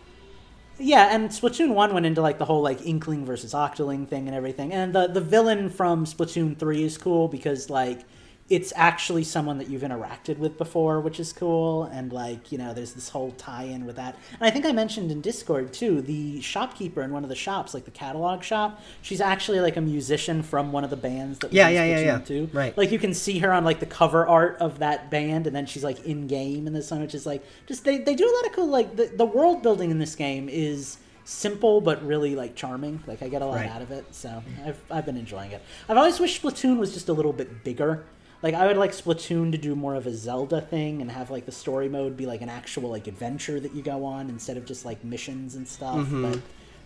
Yeah, 0.79 1.13
and 1.13 1.29
Splatoon 1.29 1.73
one 1.73 1.93
went 1.93 2.05
into 2.05 2.21
like 2.21 2.37
the 2.37 2.45
whole 2.45 2.61
like 2.61 2.85
Inkling 2.85 3.25
versus 3.25 3.53
Octoling 3.53 4.07
thing 4.07 4.27
and 4.27 4.35
everything. 4.35 4.71
And 4.71 4.93
the 4.93 5.07
the 5.07 5.21
villain 5.21 5.69
from 5.69 6.05
Splatoon 6.05 6.57
three 6.57 6.83
is 6.83 6.97
cool 6.97 7.27
because 7.27 7.69
like 7.69 8.01
it's 8.49 8.73
actually 8.75 9.23
someone 9.23 9.57
that 9.57 9.69
you've 9.69 9.83
interacted 9.83 10.37
with 10.37 10.57
before, 10.57 10.99
which 10.99 11.17
is 11.19 11.31
cool. 11.31 11.85
And 11.85 12.11
like 12.11 12.51
you 12.51 12.57
know, 12.57 12.73
there's 12.73 12.91
this 12.93 13.09
whole 13.09 13.31
tie-in 13.31 13.85
with 13.85 13.95
that. 13.95 14.17
And 14.33 14.41
I 14.41 14.49
think 14.51 14.65
I 14.65 14.73
mentioned 14.73 15.11
in 15.11 15.21
Discord 15.21 15.71
too, 15.73 16.01
the 16.01 16.41
shopkeeper 16.41 17.01
in 17.01 17.11
one 17.11 17.23
of 17.23 17.29
the 17.29 17.35
shops, 17.35 17.73
like 17.73 17.85
the 17.85 17.91
catalog 17.91 18.43
shop, 18.43 18.81
she's 19.01 19.21
actually 19.21 19.61
like 19.61 19.77
a 19.77 19.81
musician 19.81 20.43
from 20.43 20.71
one 20.73 20.83
of 20.83 20.89
the 20.89 20.97
bands 20.97 21.39
that 21.39 21.53
Yeah, 21.53 21.69
in 21.69 21.75
yeah, 21.75 21.85
yeah, 21.85 22.05
yeah. 22.05 22.17
2. 22.19 22.49
Right. 22.51 22.77
Like 22.77 22.91
you 22.91 22.99
can 22.99 23.13
see 23.13 23.39
her 23.39 23.51
on 23.53 23.63
like 23.63 23.79
the 23.79 23.85
cover 23.85 24.27
art 24.27 24.57
of 24.59 24.79
that 24.79 25.09
band, 25.09 25.47
and 25.47 25.55
then 25.55 25.65
she's 25.65 25.83
like 25.83 26.03
in 26.05 26.27
game 26.27 26.67
in 26.67 26.73
this 26.73 26.91
one, 26.91 26.99
which 27.01 27.15
is 27.15 27.25
like 27.25 27.43
just 27.65 27.85
they, 27.85 27.97
they 27.99 28.13
do 28.13 28.25
a 28.29 28.33
lot 28.35 28.45
of 28.45 28.51
cool 28.51 28.67
like 28.67 28.95
the, 28.97 29.05
the 29.15 29.25
world 29.25 29.63
building 29.63 29.89
in 29.89 29.99
this 29.99 30.15
game 30.15 30.49
is 30.49 30.97
simple 31.25 31.79
but 31.79 32.05
really 32.05 32.35
like 32.35 32.55
charming. 32.55 33.01
Like 33.07 33.23
I 33.23 33.29
get 33.29 33.41
a 33.41 33.45
lot 33.45 33.55
Right. 33.55 33.69
out 33.69 33.81
of 33.81 33.91
it, 33.91 34.05
so 34.13 34.43
I've 34.65 34.79
I've 34.91 35.05
been 35.05 35.15
enjoying 35.17 35.51
it. 35.53 35.61
I've 35.87 35.95
always 35.97 36.19
wished 36.19 36.43
Splatoon 36.43 36.77
was 36.77 36.93
just 36.93 37.07
a 37.07 37.13
little 37.13 37.31
bit 37.33 37.63
bigger. 37.63 38.03
Like 38.43 38.55
I 38.55 38.67
would 38.67 38.75
like 38.75 38.91
Splatoon 38.91 39.53
to 39.53 39.57
do 39.57 39.73
more 39.73 39.95
of 39.95 40.05
a 40.05 40.13
Zelda 40.13 40.59
thing 40.59 41.01
and 41.01 41.09
have 41.09 41.31
like 41.31 41.45
the 41.45 41.51
story 41.51 41.87
mode 41.87 42.17
be 42.17 42.25
like 42.25 42.41
an 42.41 42.49
actual 42.49 42.89
like 42.89 43.07
adventure 43.07 43.57
that 43.61 43.73
you 43.73 43.81
go 43.81 44.03
on 44.03 44.29
instead 44.29 44.57
of 44.57 44.65
just 44.65 44.83
like 44.83 45.03
missions 45.03 45.55
and 45.55 45.65
stuff. 45.65 45.95
Mm-hmm. 45.95 46.31
But 46.31 46.39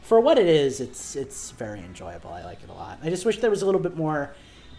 for 0.03 0.21
what 0.21 0.37
it 0.37 0.45
is, 0.45 0.79
it's 0.79 1.15
it's 1.15 1.49
very 1.51 1.79
enjoyable. 1.79 2.29
I 2.29 2.45
like 2.45 2.63
it 2.63 2.69
a 2.69 2.73
lot. 2.73 2.99
I 3.01 3.09
just 3.09 3.25
wish 3.25 3.39
there 3.39 3.49
was 3.49 3.63
a 3.63 3.65
little 3.65 3.81
bit 3.81 3.97
more 3.97 4.35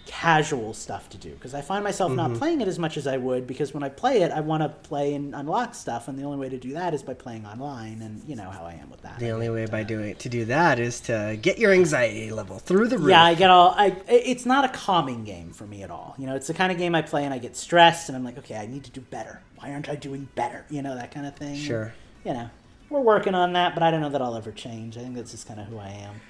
casual 0.08 0.72
stuff 0.72 1.10
to 1.10 1.18
do 1.18 1.30
because 1.34 1.52
I 1.52 1.60
find 1.60 1.84
myself 1.84 2.10
not 2.10 2.32
playing 2.34 2.62
it 2.62 2.66
as 2.66 2.78
much 2.78 2.96
as 2.96 3.06
I 3.06 3.18
would 3.18 3.46
because 3.46 3.74
when 3.74 3.82
I 3.82 3.90
play 3.90 4.22
it, 4.22 4.32
I 4.32 4.40
want 4.40 4.62
to 4.62 4.70
play 4.70 5.14
and 5.14 5.34
unlock 5.34 5.74
stuff, 5.74 6.08
and 6.08 6.18
the 6.18 6.22
only 6.22 6.38
way 6.38 6.48
to 6.48 6.56
do 6.56 6.72
that 6.72 6.94
is 6.94 7.02
by 7.02 7.12
playing 7.12 7.44
online, 7.44 8.00
and 8.00 8.22
you 8.26 8.34
know 8.34 8.48
how 8.48 8.64
I 8.64 8.72
am 8.72 8.88
with 8.90 9.02
that. 9.02 9.18
The 9.18 9.28
only 9.28 9.50
way 9.50 9.66
by 9.66 9.82
doing 9.82 10.16
to 10.16 10.28
do 10.30 10.46
that 10.46 10.78
is 10.78 11.00
to 11.02 11.38
get 11.40 11.58
your 11.58 11.72
anxiety 11.72 12.30
level 12.30 12.58
through 12.58 12.88
the 12.88 12.96
roof. 12.96 13.10
Yeah, 13.10 13.22
I 13.22 13.34
get 13.34 13.50
all. 13.50 13.74
I 13.76 13.96
it's 14.08 14.46
not 14.46 14.64
a 14.64 14.70
calming 14.70 15.24
game 15.24 15.52
for 15.52 15.66
me 15.66 15.82
at 15.82 15.90
all. 15.90 16.14
You 16.18 16.26
know, 16.26 16.34
it's 16.34 16.46
the 16.46 16.54
kind 16.54 16.72
of 16.72 16.78
game 16.78 16.94
I 16.94 17.02
play 17.02 17.24
and 17.24 17.34
I 17.34 17.38
get 17.38 17.54
stressed 17.54 18.08
and 18.08 18.16
I'm 18.16 18.24
like, 18.24 18.38
okay, 18.38 18.56
I 18.56 18.66
need 18.66 18.84
to 18.84 18.90
do 18.90 19.02
better. 19.02 19.42
Why 19.56 19.72
aren't 19.72 19.90
I 19.90 19.94
doing 19.94 20.28
better? 20.34 20.64
You 20.70 20.80
know, 20.80 20.94
that 20.94 21.10
kind 21.10 21.26
of 21.26 21.36
thing. 21.36 21.56
Sure. 21.56 21.92
You 22.24 22.32
know, 22.32 22.50
we're 22.88 23.00
working 23.00 23.34
on 23.34 23.52
that, 23.52 23.74
but 23.74 23.82
I 23.82 23.90
don't 23.90 24.00
know 24.00 24.08
that 24.08 24.22
I'll 24.22 24.36
ever 24.36 24.52
change. 24.52 24.96
I 24.96 25.00
think 25.00 25.16
that's 25.16 25.32
just 25.32 25.46
kind 25.46 25.60
of 25.60 25.66
who 25.66 25.78
I 25.78 25.90
am. 25.90 26.20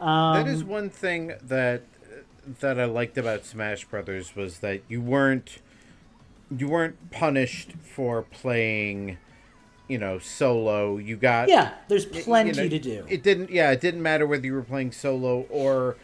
Um, 0.00 0.44
that 0.44 0.48
is 0.48 0.62
one 0.62 0.90
thing 0.90 1.32
that 1.42 1.82
that 2.60 2.78
I 2.78 2.84
liked 2.84 3.18
about 3.18 3.44
Smash 3.44 3.84
Brothers 3.84 4.34
was 4.36 4.58
that 4.60 4.82
you 4.88 5.00
weren't 5.00 5.58
you 6.56 6.68
weren't 6.68 7.10
punished 7.10 7.72
for 7.82 8.22
playing, 8.22 9.18
you 9.88 9.98
know, 9.98 10.18
solo. 10.18 10.96
You 10.96 11.16
got 11.16 11.48
Yeah, 11.48 11.74
there's 11.88 12.06
y- 12.06 12.18
you 12.18 12.22
plenty 12.24 12.52
know, 12.52 12.68
to 12.68 12.78
do. 12.78 13.04
It 13.08 13.22
didn't 13.22 13.50
yeah, 13.50 13.70
it 13.72 13.80
didn't 13.80 14.02
matter 14.02 14.26
whether 14.26 14.46
you 14.46 14.54
were 14.54 14.62
playing 14.62 14.92
solo 14.92 15.46
or 15.50 15.96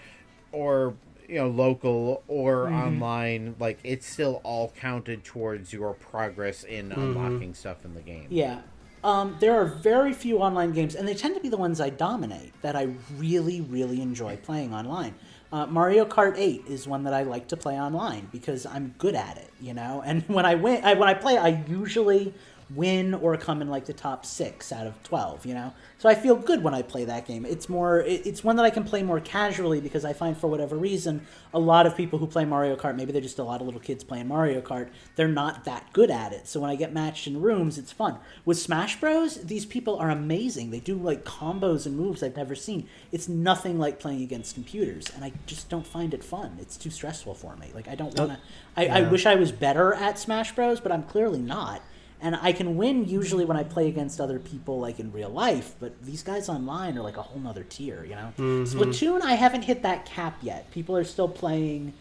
or 0.51 0.95
you 1.29 1.37
know, 1.39 1.49
local 1.49 2.23
or 2.29 2.67
Mm-hmm. 2.67 2.75
online, 2.75 3.55
like 3.59 3.79
it 3.85 4.03
still 4.03 4.41
all 4.45 4.73
counted 4.79 5.25
towards 5.25 5.73
your 5.73 5.95
progress 5.95 6.63
in 6.65 6.93
unlocking 6.93 7.55
stuff 7.55 7.85
in 7.85 7.95
the 7.95 8.03
game. 8.03 8.27
Yeah. 8.29 8.61
Um, 9.03 9.37
there 9.41 9.55
are 9.61 9.65
very 9.65 10.13
few 10.13 10.39
online 10.39 10.73
games, 10.73 10.95
and 10.95 11.09
they 11.09 11.15
tend 11.15 11.35
to 11.35 11.41
be 11.41 11.49
the 11.49 11.57
ones 11.57 11.81
I 11.81 11.89
dominate 11.91 12.53
that 12.63 12.77
I 12.77 12.89
really, 13.17 13.61
really 13.61 14.01
enjoy 14.03 14.37
playing 14.37 14.73
online. 14.75 15.15
Uh, 15.53 15.67
Mario 15.67 16.07
Kart 16.07 16.39
8 16.39 16.65
is 16.67 16.89
one 16.89 17.05
that 17.05 17.13
I 17.13 17.25
like 17.25 17.49
to 17.49 17.59
play 17.59 17.79
online 17.79 18.27
because 18.33 18.65
I'm 18.65 18.95
good 18.97 19.15
at 19.15 19.37
it, 19.37 19.51
you 19.61 19.75
know. 19.75 20.03
And 20.05 20.23
when 20.29 20.47
I 20.47 20.55
win, 20.55 20.83
I, 20.83 20.95
when 20.95 21.09
I 21.09 21.15
play, 21.15 21.37
I 21.37 21.63
usually 21.69 22.33
win 22.75 23.15
or 23.15 23.37
come 23.37 23.61
in 23.63 23.69
like 23.69 23.87
the 23.87 23.93
top 23.93 24.25
six 24.25 24.73
out 24.73 24.87
of 24.87 25.03
twelve, 25.03 25.45
you 25.45 25.55
know. 25.55 25.73
So 25.99 26.09
I 26.09 26.15
feel 26.15 26.37
good 26.37 26.63
when 26.63 26.75
I 26.75 26.83
play 26.83 27.05
that 27.05 27.27
game. 27.27 27.45
It's 27.45 27.69
more 27.69 28.01
it's 28.01 28.43
one 28.43 28.57
that 28.57 28.65
I 28.65 28.71
can 28.71 28.85
play 28.85 29.03
more 29.03 29.21
casually 29.21 29.81
because 29.81 30.05
I 30.05 30.13
find 30.13 30.37
for 30.37 30.49
whatever 30.49 30.77
reason, 30.77 31.27
a 31.55 31.59
lot 31.59 31.87
of 31.87 31.97
people 31.97 32.19
who 32.19 32.27
play 32.27 32.45
Mario 32.45 32.77
Kart, 32.77 32.97
maybe 32.97 33.13
they're 33.13 33.21
just 33.21 33.39
a 33.39 33.45
lot 33.45 33.61
of 33.61 33.67
little 33.67 33.81
kids 33.81 34.05
playing 34.05 34.29
Mario 34.29 34.61
Kart, 34.61 34.89
they're 35.17 35.29
not 35.29 35.65
that 35.65 35.93
good 35.93 36.11
at 36.11 36.33
it. 36.33 36.49
So 36.49 36.61
when 36.61 36.71
I 36.71 36.77
get 36.77 36.93
matched 36.93 37.27
in 37.27 37.41
rooms, 37.41 37.79
it's 37.79 37.93
fun. 37.93 38.19
With 38.45 38.59
Smash 38.59 38.99
Bros, 39.01 39.43
these 39.45 39.67
people 39.67 39.97
are 39.97 40.11
amazing. 40.11 40.71
They 40.71 40.81
do 40.81 40.97
like 40.97 41.25
combos 41.25 41.87
and 41.87 41.97
moves 41.97 42.23
I've 42.23 42.37
never 42.37 42.55
seen. 42.55 42.89
It's 43.11 43.29
nothing 43.29 43.79
like 43.79 44.01
playing 44.01 44.23
against 44.23 44.55
computers, 44.55 45.11
and 45.15 45.25
I 45.25 45.33
just 45.47 45.69
don't 45.69 45.87
find 45.87 46.15
it 46.15 46.25
fun. 46.25 46.57
It's 46.61 46.77
too 46.77 46.91
stressful 46.91 47.35
for 47.35 47.57
me. 47.57 47.71
Like 47.75 47.89
I 47.89 47.95
don't 47.95 48.19
oh, 48.19 48.27
want 48.27 48.41
to. 48.41 48.47
I, 48.77 48.87
I 48.87 49.01
yeah. 49.01 49.11
wish 49.11 49.27
I 49.27 49.35
was 49.35 49.53
better 49.53 49.95
at 49.95 50.19
Smash 50.19 50.53
Bros, 50.55 50.81
but 50.81 50.93
I'm 50.93 51.03
clearly 51.03 51.41
not 51.41 51.83
and 52.23 52.37
I 52.41 52.53
can 52.53 52.77
win 52.77 53.05
usually 53.05 53.45
when 53.45 53.57
I 53.57 53.65
play 53.65 53.89
against 53.89 54.21
other 54.21 54.39
people 54.39 54.79
like 54.79 55.01
in 55.01 55.11
real 55.13 55.29
life, 55.29 55.75
but 55.81 56.01
these 56.03 56.23
guys 56.23 56.49
online 56.49 56.97
are 56.97 57.03
like 57.03 57.17
a 57.17 57.23
whole 57.23 57.41
nother 57.41 57.65
tier, 57.65 58.05
you 58.05 58.15
know? 58.15 58.33
Mm-hmm. 58.39 58.63
Splatoon, 58.79 59.23
I 59.23 59.35
haven't 59.35 59.63
hit 59.63 59.83
that 59.83 60.07
cap 60.07 60.39
yet. 60.41 60.71
People 60.71 60.97
are 60.97 61.05
still 61.05 61.29
playing 61.29 61.93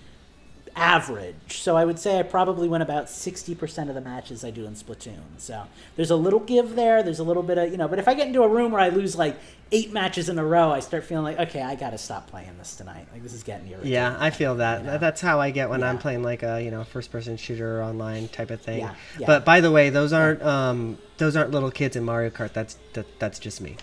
average. 0.76 1.60
So 1.62 1.76
I 1.76 1.86
would 1.86 2.00
say 2.00 2.20
I 2.20 2.24
probably 2.24 2.68
win 2.68 2.82
about 2.82 3.06
60% 3.06 3.90
of 3.90 3.96
the 3.96 4.02
matches 4.02 4.44
I 4.44 4.52
do 4.52 4.66
in 4.66 4.74
Splatoon. 4.74 5.20
So 5.38 5.66
there's 5.96 6.12
a 6.12 6.16
little 6.16 6.40
give 6.40 6.76
there, 6.76 7.04
there's 7.04 7.20
a 7.20 7.24
little 7.24 7.44
bit 7.44 7.58
of, 7.58 7.72
you 7.72 7.78
know, 7.78 7.88
but 7.88 8.00
if 8.00 8.08
I 8.08 8.14
get 8.14 8.28
into 8.28 8.44
a 8.44 8.48
room 8.48 8.72
where 8.72 8.82
I 8.82 8.90
lose 8.90 9.16
like 9.16 9.38
eight 9.72 9.92
matches 9.94 10.30
in 10.30 10.38
a 10.38 10.46
row, 10.46 10.72
I 10.72 10.80
start 10.80 11.04
feeling 11.04 11.24
like, 11.24 11.40
okay, 11.50 11.62
I 11.62 11.76
got 11.76 11.92
to 11.92 11.98
stop 11.98 12.28
playing 12.30 12.58
this 12.58 12.76
tonight. 12.76 13.08
Like 13.12 13.24
this 13.24 13.34
is 13.34 13.44
getting 13.44 13.68
irritating. 13.68 13.94
Yeah, 13.94 14.16
I 14.20 14.30
feel 14.30 14.56
that. 14.56 14.86
know? 14.86 14.98
That's 14.98 15.22
how 15.22 15.40
I 15.40 15.52
get 15.52 15.70
when 15.70 15.84
I'm 15.84 15.98
playing 15.98 16.24
like 16.24 16.44
a 16.44 16.62
you 16.62 16.72
know 16.72 16.84
first 16.84 17.12
person 17.12 17.38
shooter 17.38 17.82
online 17.82 18.28
type 18.28 18.52
of 18.52 18.62
thing. 18.62 18.80
Yeah, 18.80 18.96
yeah. 19.20 19.28
But 19.28 19.46
by 19.46 19.62
the 19.62 19.72
way, 19.72 19.90
those 19.90 20.14
aren't 20.14 20.42
um 20.42 20.98
those 21.18 21.36
aren't 21.36 21.52
little 21.52 21.72
kids 21.72 21.96
in 21.96 22.04
Mario 22.04 22.30
Kart. 22.30 22.54
That's 22.54 22.78
that, 22.94 23.20
that's 23.20 23.40
just 23.40 23.62
me. 23.62 23.78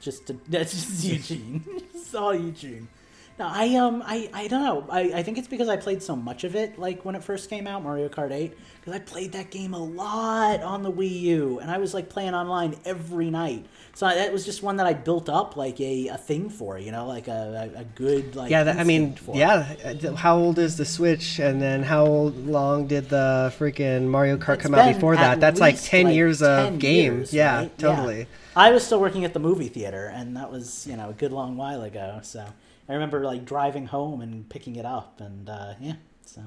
just 0.00 0.26
to, 0.28 0.38
that's 0.48 0.72
just 0.72 1.04
Eugene. 1.04 1.64
it's 1.94 2.14
all 2.14 2.34
Eugene. 2.34 2.88
No, 3.36 3.48
I 3.48 3.74
um, 3.74 4.00
I, 4.06 4.30
I 4.32 4.46
don't 4.46 4.62
know. 4.62 4.86
I, 4.88 5.00
I 5.12 5.22
think 5.24 5.38
it's 5.38 5.48
because 5.48 5.68
I 5.68 5.76
played 5.76 6.00
so 6.00 6.14
much 6.14 6.44
of 6.44 6.54
it, 6.54 6.78
like 6.78 7.04
when 7.04 7.16
it 7.16 7.24
first 7.24 7.50
came 7.50 7.66
out, 7.66 7.82
Mario 7.82 8.08
Kart 8.08 8.30
Eight, 8.30 8.56
because 8.80 8.92
I 8.92 9.00
played 9.00 9.32
that 9.32 9.50
game 9.50 9.74
a 9.74 9.82
lot 9.82 10.62
on 10.62 10.84
the 10.84 10.92
Wii 10.92 11.20
U, 11.22 11.58
and 11.58 11.68
I 11.68 11.78
was 11.78 11.94
like 11.94 12.08
playing 12.08 12.32
online 12.34 12.76
every 12.84 13.30
night. 13.30 13.66
So 13.96 14.06
I, 14.06 14.14
that 14.14 14.32
was 14.32 14.44
just 14.44 14.62
one 14.62 14.76
that 14.76 14.86
I 14.86 14.92
built 14.92 15.28
up 15.28 15.56
like 15.56 15.80
a, 15.80 16.08
a 16.08 16.16
thing 16.16 16.48
for, 16.48 16.78
you 16.78 16.92
know, 16.92 17.08
like 17.08 17.26
a, 17.26 17.72
a, 17.74 17.80
a 17.80 17.84
good 17.84 18.36
like. 18.36 18.52
Yeah, 18.52 18.62
that, 18.64 18.78
I 18.78 18.84
mean, 18.84 19.16
for. 19.16 19.34
yeah. 19.34 19.74
uh, 19.84 20.14
How 20.14 20.36
old 20.36 20.60
is 20.60 20.76
the 20.76 20.84
Switch? 20.84 21.40
And 21.40 21.60
then 21.60 21.82
how 21.82 22.04
long 22.06 22.86
did 22.86 23.08
the 23.08 23.52
freaking 23.58 24.06
Mario 24.06 24.36
Kart 24.36 24.54
It's 24.54 24.62
come 24.62 24.76
out 24.76 24.94
before 24.94 25.16
that? 25.16 25.40
That's 25.40 25.58
like 25.58 25.80
ten 25.82 26.06
like, 26.06 26.14
years 26.14 26.38
10 26.38 26.74
of 26.74 26.78
games. 26.78 27.16
years, 27.16 27.34
yeah, 27.34 27.56
right? 27.56 27.78
totally. 27.78 28.28
I 28.54 28.70
was 28.70 28.86
still 28.86 29.00
working 29.00 29.24
at 29.24 29.32
the 29.32 29.40
movie 29.40 29.68
theater, 29.68 30.06
and 30.06 30.36
that 30.36 30.52
was 30.52 30.86
you 30.86 30.96
know 30.96 31.10
a 31.10 31.14
good 31.14 31.32
long 31.32 31.56
while 31.56 31.82
ago. 31.82 32.20
So 32.22 32.46
I 32.88 32.94
remember 32.94 33.24
like 33.24 33.44
driving 33.44 33.86
home 33.86 34.20
and 34.20 34.48
picking 34.48 34.76
it 34.76 34.84
up, 34.84 35.20
and 35.20 35.48
uh, 35.48 35.74
yeah. 35.80 35.94
So 36.26 36.42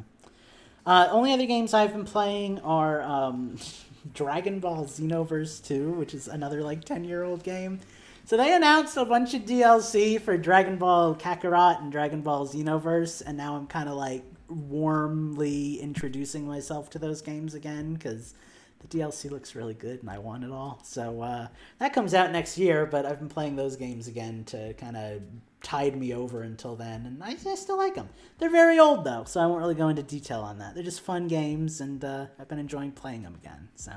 uh, 0.85 1.07
only 1.11 1.33
other 1.33 1.45
games 1.45 1.73
I've 1.73 1.93
been 1.93 2.05
playing 2.05 2.59
are 2.59 3.01
um, 3.01 3.57
Dragon 4.13 4.59
Ball 4.59 4.85
Xenoverse 4.85 5.65
2, 5.65 5.91
which 5.91 6.13
is 6.13 6.27
another 6.27 6.61
like 6.61 6.83
ten 6.83 7.03
year 7.03 7.23
old 7.23 7.43
game. 7.43 7.79
So 8.25 8.35
they 8.35 8.53
announced 8.53 8.97
a 8.97 9.05
bunch 9.05 9.33
of 9.33 9.43
DLC 9.43 10.19
for 10.19 10.37
Dragon 10.37 10.77
Ball 10.77 11.15
Kakarot 11.15 11.81
and 11.81 11.91
Dragon 11.91 12.21
Ball 12.21 12.45
Xenoverse, 12.45 13.23
and 13.25 13.37
now 13.37 13.55
I'm 13.55 13.67
kind 13.67 13.87
of 13.87 13.95
like 13.95 14.23
warmly 14.49 15.79
introducing 15.79 16.47
myself 16.47 16.89
to 16.91 16.99
those 16.99 17.21
games 17.21 17.53
again 17.53 17.93
because 17.93 18.33
the 18.79 18.87
DLC 18.97 19.29
looks 19.31 19.55
really 19.55 19.73
good 19.73 20.01
and 20.01 20.09
I 20.09 20.17
want 20.19 20.43
it 20.43 20.51
all. 20.51 20.79
So 20.83 21.21
uh, 21.21 21.47
that 21.79 21.93
comes 21.93 22.13
out 22.13 22.31
next 22.31 22.57
year, 22.57 22.85
but 22.85 23.05
I've 23.05 23.19
been 23.19 23.29
playing 23.29 23.55
those 23.55 23.75
games 23.75 24.07
again 24.07 24.43
to 24.45 24.73
kind 24.75 24.95
of 24.97 25.21
tide 25.63 25.97
me 25.97 26.13
over 26.13 26.43
until 26.43 26.75
then, 26.75 27.05
and 27.07 27.23
I, 27.23 27.31
I 27.31 27.55
still 27.55 27.77
like 27.77 27.95
them. 27.95 28.09
They're 28.37 28.49
very 28.49 28.77
old 28.79 29.03
though, 29.03 29.23
so 29.25 29.39
I 29.41 29.47
won't 29.47 29.59
really 29.59 29.75
go 29.75 29.87
into 29.89 30.03
detail 30.03 30.41
on 30.41 30.59
that. 30.59 30.75
They're 30.75 30.83
just 30.83 31.01
fun 31.01 31.27
games, 31.27 31.81
and 31.81 32.03
uh, 32.05 32.27
I've 32.39 32.47
been 32.47 32.59
enjoying 32.59 32.91
playing 32.91 33.23
them 33.23 33.35
again. 33.41 33.67
So 33.75 33.91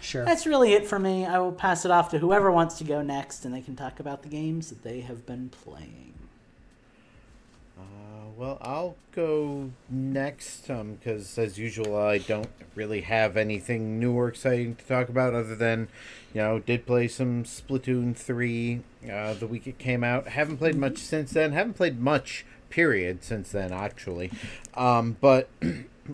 Sure. 0.00 0.24
that's 0.24 0.46
really 0.46 0.72
it 0.72 0.86
for 0.86 0.98
me. 0.98 1.24
I 1.24 1.38
will 1.38 1.52
pass 1.52 1.84
it 1.84 1.90
off 1.90 2.10
to 2.10 2.18
whoever 2.18 2.50
wants 2.50 2.76
to 2.78 2.84
go 2.84 3.02
next, 3.02 3.44
and 3.44 3.54
they 3.54 3.60
can 3.60 3.76
talk 3.76 4.00
about 4.00 4.22
the 4.24 4.28
games 4.28 4.68
that 4.68 4.82
they 4.82 5.00
have 5.00 5.24
been 5.26 5.48
playing. 5.48 6.14
Uh, 7.78 7.82
well, 8.36 8.58
I'll 8.60 8.96
go 9.12 9.70
next 9.88 10.66
because, 10.66 11.38
as 11.38 11.58
usual, 11.58 11.96
I 11.96 12.18
don't 12.18 12.48
really 12.74 13.02
have 13.02 13.36
anything 13.36 13.98
new 13.98 14.12
or 14.12 14.28
exciting 14.28 14.76
to 14.76 14.84
talk 14.84 15.08
about 15.08 15.34
other 15.34 15.54
than, 15.54 15.88
you 16.34 16.40
know, 16.40 16.58
did 16.58 16.86
play 16.86 17.08
some 17.08 17.44
Splatoon 17.44 18.16
3 18.16 18.82
uh, 19.10 19.34
the 19.34 19.46
week 19.46 19.66
it 19.66 19.78
came 19.78 20.02
out. 20.02 20.28
Haven't 20.28 20.58
played 20.58 20.76
much 20.76 20.98
since 20.98 21.32
then. 21.32 21.52
Haven't 21.52 21.74
played 21.74 22.00
much, 22.00 22.44
period, 22.70 23.22
since 23.22 23.52
then, 23.52 23.72
actually. 23.72 24.30
Um, 24.74 25.16
but 25.20 25.48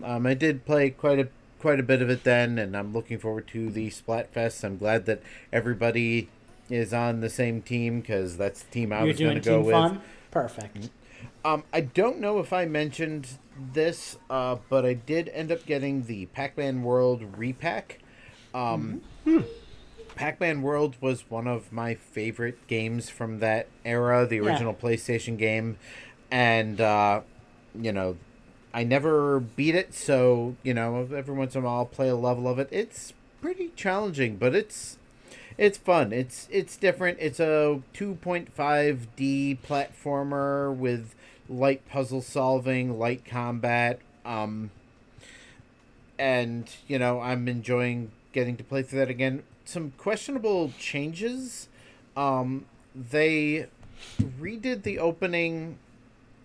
um, 0.03 0.25
I 0.25 0.33
did 0.33 0.65
play 0.65 0.89
quite 0.89 1.19
a 1.19 1.27
quite 1.59 1.79
a 1.79 1.83
bit 1.83 2.01
of 2.01 2.09
it 2.09 2.25
then, 2.25 2.59
and 2.59 2.75
I'm 2.75 2.91
looking 2.91 3.17
forward 3.17 3.47
to 3.49 3.69
the 3.69 3.89
Splatfest. 3.89 4.63
I'm 4.65 4.77
glad 4.77 5.05
that 5.05 5.21
everybody 5.51 6.27
is 6.69 6.93
on 6.93 7.21
the 7.21 7.29
same 7.29 7.61
team 7.61 8.01
because 8.01 8.37
that's 8.37 8.63
the 8.63 8.71
team 8.71 8.91
I 8.91 8.99
You're 8.99 9.07
was 9.07 9.19
going 9.19 9.35
to 9.35 9.49
go 9.49 9.57
team 9.63 9.65
with. 9.65 10.01
Perfect. 10.31 10.89
Um, 11.45 11.63
I 11.73 11.81
don't 11.81 12.19
know 12.19 12.39
if 12.39 12.53
I 12.53 12.65
mentioned 12.65 13.27
this, 13.73 14.17
uh, 14.29 14.57
but 14.69 14.85
I 14.85 14.93
did 14.93 15.29
end 15.29 15.51
up 15.51 15.65
getting 15.65 16.03
the 16.03 16.25
Pac-Man 16.27 16.83
World 16.83 17.23
repack. 17.37 17.99
Um, 18.53 19.01
Pac-Man 20.15 20.61
World 20.61 20.95
was 21.01 21.29
one 21.29 21.47
of 21.47 21.71
my 21.71 21.95
favorite 21.95 22.67
games 22.67 23.09
from 23.09 23.39
that 23.39 23.67
era, 23.83 24.25
the 24.25 24.37
Yeah. 24.37 24.43
original 24.43 24.73
PlayStation 24.73 25.37
game, 25.37 25.77
and 26.31 26.79
uh, 26.79 27.21
you 27.79 27.91
know, 27.91 28.15
I 28.73 28.83
never 28.83 29.39
beat 29.39 29.75
it, 29.75 29.93
so 29.93 30.55
you 30.63 30.73
know, 30.73 31.07
every 31.15 31.33
once 31.35 31.55
in 31.55 31.61
a 31.61 31.65
while 31.65 31.77
I'll 31.79 31.85
play 31.85 32.09
a 32.09 32.15
level 32.15 32.47
of 32.47 32.59
it. 32.59 32.69
It's 32.71 33.13
pretty 33.41 33.69
challenging, 33.75 34.37
but 34.37 34.55
it's 34.55 34.97
it's 35.57 35.77
fun. 35.77 36.11
It's 36.13 36.47
it's 36.51 36.77
different. 36.77 37.17
It's 37.19 37.39
a 37.39 37.81
2.5D 37.93 39.57
platformer 39.59 40.75
with 40.75 41.15
light 41.49 41.87
puzzle 41.89 42.21
solving, 42.21 42.97
light 42.97 43.25
combat. 43.25 43.99
Um, 44.25 44.71
and 46.17 46.69
you 46.87 46.99
know, 46.99 47.19
I'm 47.19 47.47
enjoying 47.47 48.11
getting 48.31 48.57
to 48.57 48.63
play 48.63 48.83
through 48.83 48.99
that 48.99 49.09
again. 49.09 49.43
Some 49.65 49.93
questionable 49.97 50.71
changes. 50.77 51.69
Um, 52.15 52.65
they 52.95 53.67
redid 54.21 54.83
the 54.83 54.99
opening 54.99 55.77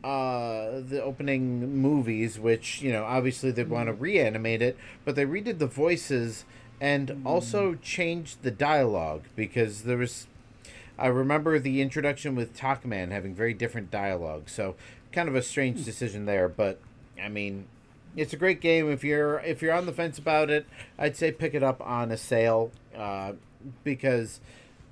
uh 0.04 0.78
the 0.88 1.02
opening 1.02 1.76
movies 1.82 2.38
which 2.38 2.80
you 2.80 2.92
know 2.92 3.04
obviously 3.04 3.50
they 3.50 3.64
want 3.64 3.88
to 3.88 3.92
reanimate 3.92 4.62
it 4.62 4.76
but 5.04 5.16
they 5.16 5.24
redid 5.24 5.58
the 5.58 5.66
voices 5.66 6.44
and 6.80 7.20
also 7.24 7.74
changed 7.76 8.42
the 8.42 8.50
dialogue 8.50 9.24
because 9.34 9.82
there 9.82 9.96
was 9.96 10.26
i 10.98 11.06
remember 11.06 11.58
the 11.58 11.80
introduction 11.80 12.34
with 12.34 12.56
Toc-Man 12.56 13.10
having 13.10 13.34
very 13.34 13.54
different 13.54 13.90
dialogue 13.90 14.48
so 14.48 14.74
kind 15.12 15.28
of 15.28 15.34
a 15.34 15.42
strange 15.42 15.84
decision 15.84 16.26
there 16.26 16.48
but 16.48 16.80
i 17.22 17.28
mean 17.28 17.66
it's 18.16 18.32
a 18.32 18.36
great 18.36 18.60
game. 18.60 18.90
If 18.90 19.04
you're 19.04 19.38
if 19.40 19.62
you're 19.62 19.74
on 19.74 19.86
the 19.86 19.92
fence 19.92 20.18
about 20.18 20.50
it 20.50 20.66
i'd 20.98 21.16
say 21.16 21.30
pick 21.30 21.54
it 21.54 21.62
up 21.62 21.80
on 21.80 22.10
a 22.10 22.16
sale 22.16 22.72
uh, 22.96 23.32
because 23.84 24.40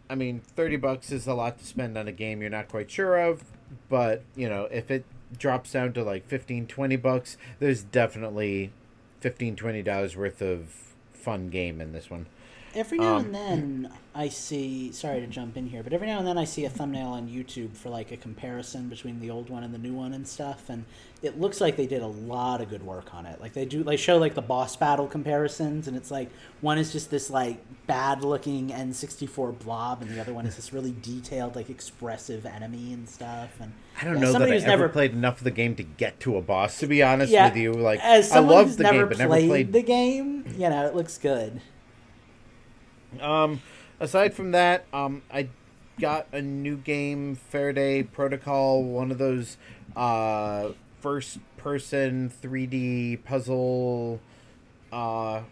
I 0.09 0.14
mean, 0.14 0.40
30 0.40 0.77
bucks 0.77 1.11
is 1.11 1.27
a 1.27 1.35
lot 1.35 1.59
to 1.59 1.64
spend 1.64 1.99
on 1.99 2.09
a 2.09 2.12
game 2.12 2.40
you're 2.40 2.51
not 2.51 2.68
quite 2.68 2.90
sure 2.90 3.16
of, 3.16 3.44
but, 3.88 4.22
you 4.35 4.49
know, 4.49 4.68
if 4.70 4.90
it 4.90 5.05
drops 5.37 5.72
down 5.72 5.92
to 5.94 6.05
like 6.05 6.27
15, 6.29 6.66
20 6.66 6.96
bucks, 6.96 7.37
there's 7.59 7.83
definitely 7.83 8.70
15, 9.20 9.57
20 9.57 9.83
dollars 9.83 10.16
worth 10.16 10.40
of 10.40 10.86
fun 11.27 11.49
game 11.49 11.81
in 11.81 11.91
this 11.91 12.09
one. 12.09 12.25
Every 12.77 12.99
now 12.99 13.17
Um, 13.17 13.25
and 13.25 13.35
then 13.35 13.93
I 14.15 14.29
see. 14.29 14.93
Sorry 14.93 15.21
to 15.21 15.27
jump 15.27 15.57
in 15.57 15.67
here, 15.67 15.83
but 15.83 15.95
every 15.95 16.07
now 16.07 16.19
and 16.19 16.27
then 16.27 16.37
I 16.37 16.45
see 16.45 16.67
a 16.67 16.71
thumbnail 16.71 17.09
on 17.09 17.27
YouTube 17.29 17.75
for 17.75 17.89
like 17.89 18.12
a 18.12 18.19
comparison 18.19 18.89
between 18.89 19.19
the 19.21 19.31
old 19.31 19.49
one 19.49 19.65
and 19.65 19.73
the 19.73 19.79
new 19.79 19.95
one 19.95 20.12
and 20.12 20.29
stuff, 20.29 20.69
and 20.69 20.85
it 21.23 21.41
looks 21.41 21.61
like 21.61 21.77
they 21.77 21.87
did 21.87 22.03
a 22.03 22.07
lot 22.07 22.61
of 22.61 22.69
good 22.69 22.83
work 22.83 23.15
on 23.15 23.25
it. 23.25 23.41
Like 23.41 23.55
they 23.55 23.65
do, 23.65 23.83
they 23.83 23.97
show 23.97 24.19
like 24.19 24.35
the 24.35 24.43
boss 24.43 24.77
battle 24.77 25.07
comparisons, 25.07 25.89
and 25.89 25.97
it's 25.97 26.11
like 26.11 26.31
one 26.61 26.77
is 26.77 26.93
just 26.93 27.11
this 27.11 27.31
like 27.31 27.65
bad 27.87 28.23
looking 28.23 28.69
N64 28.69 29.59
blob, 29.59 30.03
and 30.03 30.11
the 30.11 30.21
other 30.21 30.35
one 30.35 30.45
is 30.45 30.57
this 30.57 30.73
really 30.73 30.95
detailed, 31.01 31.57
like 31.57 31.71
expressive 31.71 32.45
enemy 32.45 32.93
and 32.93 33.09
stuff. 33.09 33.59
And 33.59 33.73
I 34.01 34.05
don't 34.05 34.17
yeah, 34.17 34.21
know 34.21 34.33
that 34.33 34.43
I 34.43 34.57
ever 34.57 34.67
never 34.67 34.89
played 34.91 35.12
enough 35.12 35.39
of 35.39 35.45
the 35.45 35.51
game 35.51 35.75
to 35.77 35.83
get 35.83 36.21
to 36.21 36.37
a 36.37 36.43
boss, 36.43 36.79
to 36.81 36.87
be 36.87 37.03
honest 37.03 37.33
yeah, 37.33 37.49
with 37.49 37.57
you. 37.57 37.73
Like, 37.73 38.01
as 38.01 38.33
I 38.33 38.41
love 38.41 38.77
the 38.77 38.83
never 38.83 38.99
game, 38.99 39.09
but 39.09 39.19
never 39.19 39.31
played 39.31 39.49
played 39.49 39.73
the 39.73 39.83
game, 39.83 40.45
you 40.59 40.69
know, 40.69 40.87
it 40.87 40.95
looks 40.95 41.17
good. 41.17 41.62
Um, 43.21 43.62
aside 44.01 44.35
from 44.35 44.53
that, 44.53 44.85
um, 44.92 45.23
I 45.33 45.49
got 46.01 46.27
a 46.33 46.42
new 46.42 46.77
game, 46.77 47.35
Faraday 47.37 48.03
Protocol, 48.03 48.83
one 48.83 49.11
of 49.11 49.19
those 49.19 49.57
uh, 49.95 50.71
first-person 51.01 52.31
3D 52.42 53.25
puzzle, 53.25 54.21
uh, 54.92 55.42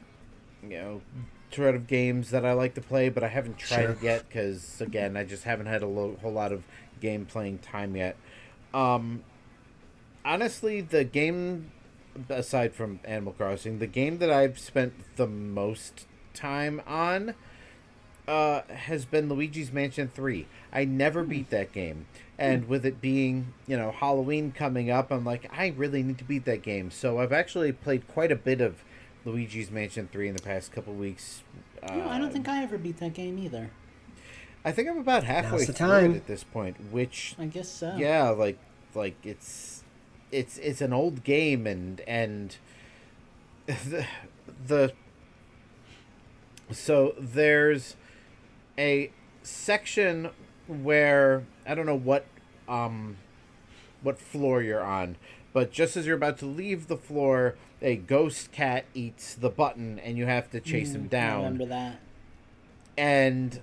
you 0.63 0.69
know, 0.71 1.03
sort 1.51 1.75
of 1.75 1.87
games 1.87 2.31
that 2.31 2.45
I 2.45 2.53
like 2.53 2.75
to 2.75 2.81
play, 2.81 3.09
but 3.09 3.23
I 3.23 3.29
haven't 3.29 3.59
tried 3.59 3.83
Sure. 3.83 3.91
it 3.93 4.03
yet 4.03 4.29
because, 4.29 4.81
again, 4.81 5.17
I 5.17 5.25
just 5.25 5.45
haven't 5.45 5.67
had 5.67 5.83
a 5.83 5.87
lo- 5.87 6.19
whole 6.21 6.33
lot 6.33 6.53
of 6.53 6.65
game 7.01 7.25
playing 7.27 7.59
time 7.59 7.97
yet. 7.97 8.17
Um, 8.75 9.23
honestly, 10.25 10.81
the 10.81 11.05
game, 11.05 11.71
aside 12.29 12.75
from 12.75 13.01
Animal 13.05 13.33
Crossing, 13.35 13.79
the 13.79 13.87
game 13.87 14.19
that 14.19 14.31
I've 14.31 14.59
spent 14.59 14.95
the 15.17 15.27
most 15.27 16.07
time 16.35 16.83
on 16.87 17.35
uh, 18.27 18.63
has 18.69 19.05
been 19.05 19.29
Luigi's 19.29 19.73
Mansion 19.73 20.11
3. 20.13 20.47
I 20.73 20.85
never 20.85 21.23
beat 21.23 21.51
that 21.51 21.73
game. 21.73 22.07
And 22.39 22.69
with 22.69 22.85
it 22.85 23.01
being, 23.01 23.53
you 23.67 23.77
know, 23.77 23.93
Halloween 23.93 24.51
coming 24.51 24.91
up, 24.91 25.13
I'm 25.13 25.25
like, 25.25 25.49
I 25.57 25.69
really 25.77 26.03
need 26.03 26.19
to 26.19 26.25
beat 26.25 26.45
that 26.47 26.63
game. 26.63 26.91
So 26.91 27.21
I've 27.21 27.33
actually 27.33 27.71
played 27.73 28.09
quite 28.09 28.33
a 28.33 28.37
bit 28.37 28.61
of 28.61 28.83
Luigi's 29.25 29.71
Mansion 29.71 30.09
3 30.11 30.29
in 30.29 30.37
the 30.37 30.43
past 30.43 30.73
couple 30.73 30.95
weeks. 30.95 31.43
Uh, 31.83 31.95
No, 31.95 32.09
I 32.09 32.19
don't 32.19 32.33
think 32.33 32.49
I 32.49 32.63
ever 32.63 32.77
beat 32.77 32.97
that 32.99 33.15
game 33.15 33.39
either. 33.39 33.71
I 34.65 34.73
think 34.73 34.89
I'm 34.89 34.99
about 34.99 35.25
halfway 35.25 35.59
Now's 35.59 35.67
the 35.67 35.73
through 35.75 35.87
time. 35.87 36.13
it 36.13 36.17
at 36.17 36.27
this 36.27 36.43
point, 36.43 36.77
which 36.91 37.37
I 37.39 37.45
guess 37.45 37.69
so. 37.71 37.95
yeah, 37.97 38.31
like 38.31 38.59
like 38.95 39.15
it's 39.23 39.85
it's 40.33 40.57
it's 40.59 40.81
an 40.81 40.93
old 40.95 41.23
game 41.23 41.67
and 41.67 42.01
and 42.07 42.57
the, 43.67 44.07
the 44.67 44.93
so 46.75 47.15
there's 47.19 47.97
a 48.79 49.11
section 49.43 50.31
where 50.67 51.45
I 51.67 51.75
don't 51.75 51.87
know 51.87 51.97
what 51.99 52.27
um 52.69 53.17
what 54.03 54.19
floor 54.19 54.63
you're 54.63 54.83
on, 54.83 55.17
but 55.53 55.71
just 55.73 55.97
as 55.97 56.07
you're 56.07 56.17
about 56.17 56.39
to 56.39 56.47
leave 56.47 56.89
the 56.89 56.97
floor, 56.97 57.55
a 57.81 57.97
ghost 57.97 58.53
cat 58.53 58.85
eats 58.95 59.35
the 59.35 59.49
button 59.51 59.99
and 59.99 60.19
you 60.19 60.27
have 60.27 60.51
to 60.51 60.61
chase 60.61 60.93
him 60.95 61.03
Mm, 61.03 61.07
I 61.07 61.09
down 61.09 61.43
remember 61.45 61.67
that. 61.67 62.01
and 62.97 63.61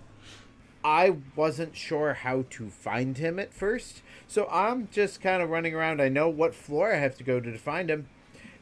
I 0.84 1.18
wasn't 1.36 1.76
sure 1.76 2.14
how 2.16 2.46
to 2.52 2.70
find 2.72 3.18
him 3.18 3.38
at 3.38 3.54
first. 3.54 4.02
So 4.28 4.48
I'm 4.50 4.88
just 4.92 5.22
kind 5.22 5.44
of 5.44 5.50
running 5.50 5.76
around. 5.76 6.02
I 6.02 6.10
know 6.10 6.28
what 6.28 6.56
floor 6.56 6.92
I 6.94 6.98
have 6.98 7.16
to 7.18 7.24
go 7.24 7.40
to 7.40 7.52
to 7.52 7.58
find 7.60 7.90
him. 7.92 8.08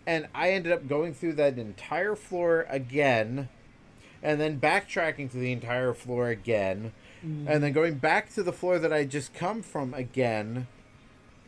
And 0.06 0.28
I 0.36 0.52
ended 0.52 0.74
up 0.74 0.88
going 0.88 1.14
through 1.14 1.34
that 1.34 1.58
entire 1.58 2.16
floor 2.16 2.66
again 2.70 3.48
and 4.22 4.40
then 4.40 4.60
backtracking 4.60 5.32
to 5.32 5.38
the 5.38 5.52
entire 5.52 5.94
floor 5.94 6.30
again 6.30 6.92
mm-hmm. 7.26 7.48
and 7.48 7.64
then 7.64 7.72
going 7.72 7.96
back 7.96 8.34
to 8.34 8.44
the 8.44 8.54
floor 8.54 8.80
that 8.80 8.94
I 8.94 9.06
just 9.06 9.34
come 9.34 9.62
from 9.62 9.94
again 9.94 10.68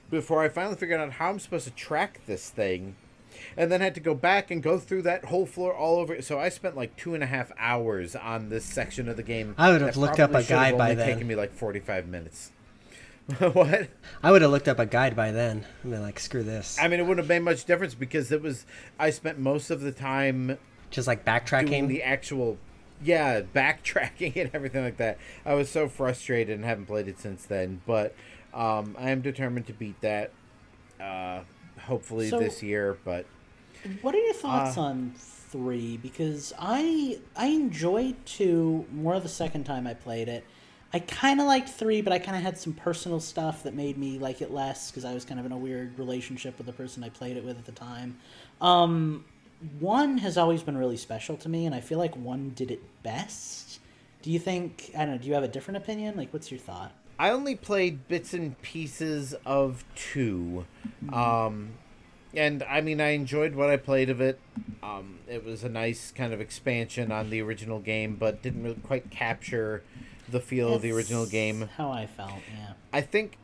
before 0.09 0.43
I 0.43 0.49
finally 0.49 0.75
figured 0.75 0.99
out 0.99 1.13
how 1.13 1.29
I'm 1.29 1.39
supposed 1.39 1.65
to 1.65 1.71
track 1.71 2.21
this 2.25 2.49
thing 2.49 2.95
and 3.57 3.71
then 3.71 3.81
had 3.81 3.95
to 3.95 4.01
go 4.01 4.13
back 4.13 4.51
and 4.51 4.61
go 4.61 4.77
through 4.77 5.03
that 5.03 5.25
whole 5.25 5.45
floor 5.45 5.73
all 5.73 5.97
over. 5.97 6.21
So 6.21 6.39
I 6.39 6.49
spent 6.49 6.75
like 6.75 6.95
two 6.95 7.13
and 7.13 7.23
a 7.23 7.27
half 7.27 7.51
hours 7.57 8.15
on 8.15 8.49
this 8.49 8.65
section 8.65 9.07
of 9.09 9.17
the 9.17 9.23
game. 9.23 9.55
I 9.57 9.71
would 9.71 9.81
have 9.81 9.97
looked 9.97 10.19
up 10.19 10.33
a 10.33 10.43
guide 10.43 10.77
by 10.77 10.93
then. 10.93 11.07
Taken 11.07 11.27
me 11.27 11.35
like 11.35 11.53
forty 11.53 11.79
five 11.79 12.07
minutes. 12.07 12.51
what? 13.53 13.87
I 14.23 14.31
would 14.31 14.41
have 14.41 14.51
looked 14.51 14.67
up 14.67 14.79
a 14.79 14.85
guide 14.85 15.15
by 15.15 15.31
then. 15.31 15.65
and 15.83 15.91
been 15.91 16.01
like, 16.01 16.19
screw 16.19 16.43
this. 16.43 16.77
I 16.79 16.87
mean, 16.87 16.99
it 16.99 17.03
wouldn't 17.03 17.19
have 17.19 17.29
made 17.29 17.43
much 17.43 17.65
difference 17.65 17.93
because 17.93 18.31
it 18.31 18.41
was. 18.41 18.65
I 18.99 19.09
spent 19.09 19.39
most 19.39 19.71
of 19.71 19.81
the 19.81 19.91
time 19.91 20.57
Just 20.91 21.07
like 21.07 21.25
doing 21.25 21.39
backtracking. 21.39 21.87
the 21.87 22.03
actual, 22.03 22.57
yeah, 23.03 23.41
backtracking 23.41 24.35
and 24.39 24.51
everything 24.53 24.83
like 24.83 24.97
that. 24.97 25.17
I 25.45 25.55
was 25.55 25.69
so 25.69 25.87
frustrated 25.89 26.55
and 26.55 26.63
haven't 26.65 26.85
played 26.85 27.07
it 27.07 27.19
since 27.19 27.45
then. 27.45 27.81
But 27.87 28.13
um, 28.53 28.95
I 28.99 29.09
am 29.09 29.21
determined 29.21 29.67
to 29.67 29.73
beat 29.73 29.99
that. 30.01 30.31
Uh, 30.99 31.41
hopefully 31.79 32.29
So- 32.29 32.39
this 32.39 32.61
year, 32.61 32.97
but 33.03 33.25
What 34.03 34.13
are 34.13 34.19
your 34.19 34.33
thoughts 34.33 34.77
Uh, 34.77 34.81
on 34.81 35.13
three? 35.17 35.97
Because 35.97 36.53
I 36.59 37.19
I 37.35 37.47
enjoyed 37.47 38.23
two 38.25 38.85
more 38.91 39.19
the 39.19 39.27
second 39.29 39.63
time 39.63 39.87
I 39.87 39.95
played 39.95 40.27
it. 40.27 40.43
I 40.93 40.99
kind 40.99 41.39
of 41.39 41.47
liked 41.47 41.69
three, 41.69 42.01
but 42.01 42.11
I 42.11 42.19
kind 42.19 42.35
of 42.35 42.43
had 42.43 42.57
some 42.57 42.73
personal 42.73 43.21
stuff 43.21 43.63
that 43.63 43.73
made 43.73 43.97
me 43.97 44.19
like 44.19 44.41
it 44.41 44.51
less 44.51 44.91
because 44.91 45.05
I 45.05 45.13
was 45.13 45.23
kind 45.23 45.39
of 45.39 45.45
in 45.45 45.53
a 45.53 45.57
weird 45.57 45.97
relationship 45.97 46.57
with 46.57 46.67
the 46.67 46.73
person 46.73 47.01
I 47.03 47.09
played 47.09 47.37
it 47.37 47.45
with 47.45 47.57
at 47.57 47.65
the 47.65 47.71
time. 47.71 48.17
Um, 48.59 49.23
one 49.79 50.17
has 50.19 50.37
always 50.37 50.63
been 50.63 50.77
really 50.77 50.97
special 50.97 51.37
to 51.37 51.49
me, 51.49 51.65
and 51.65 51.75
I 51.75 51.81
feel 51.81 51.97
like 51.97 52.15
one 52.15 52.51
did 52.55 52.71
it 52.71 52.81
best. 53.03 53.79
Do 54.21 54.31
you 54.31 54.39
think? 54.39 54.91
I 54.95 54.99
don't 54.99 55.11
know. 55.11 55.17
Do 55.17 55.27
you 55.27 55.33
have 55.33 55.43
a 55.43 55.47
different 55.47 55.77
opinion? 55.77 56.15
Like, 56.17 56.33
what's 56.33 56.51
your 56.51 56.59
thought? 56.59 56.93
I 57.19 57.29
only 57.29 57.55
played 57.55 58.07
bits 58.07 58.33
and 58.33 58.59
pieces 58.61 59.35
of 59.45 59.83
two. 59.95 60.65
Um, 61.13 61.73
and 62.33 62.63
I 62.63 62.81
mean, 62.81 62.99
I 62.99 63.09
enjoyed 63.09 63.53
what 63.55 63.69
I 63.69 63.77
played 63.77 64.09
of 64.09 64.21
it. 64.21 64.39
Um, 64.81 65.19
it 65.27 65.45
was 65.45 65.63
a 65.63 65.69
nice 65.69 66.11
kind 66.11 66.33
of 66.33 66.41
expansion 66.41 67.11
on 67.11 67.29
the 67.29 67.41
original 67.41 67.79
game, 67.79 68.15
but 68.15 68.41
didn't 68.41 68.63
really 68.63 68.75
quite 68.75 69.11
capture 69.11 69.83
the 70.29 70.39
feel 70.39 70.73
of 70.73 70.81
the 70.81 70.91
original 70.91 71.25
game. 71.25 71.69
How 71.77 71.91
I 71.91 72.07
felt, 72.07 72.39
yeah. 72.57 72.73
I 72.93 73.01
think 73.01 73.37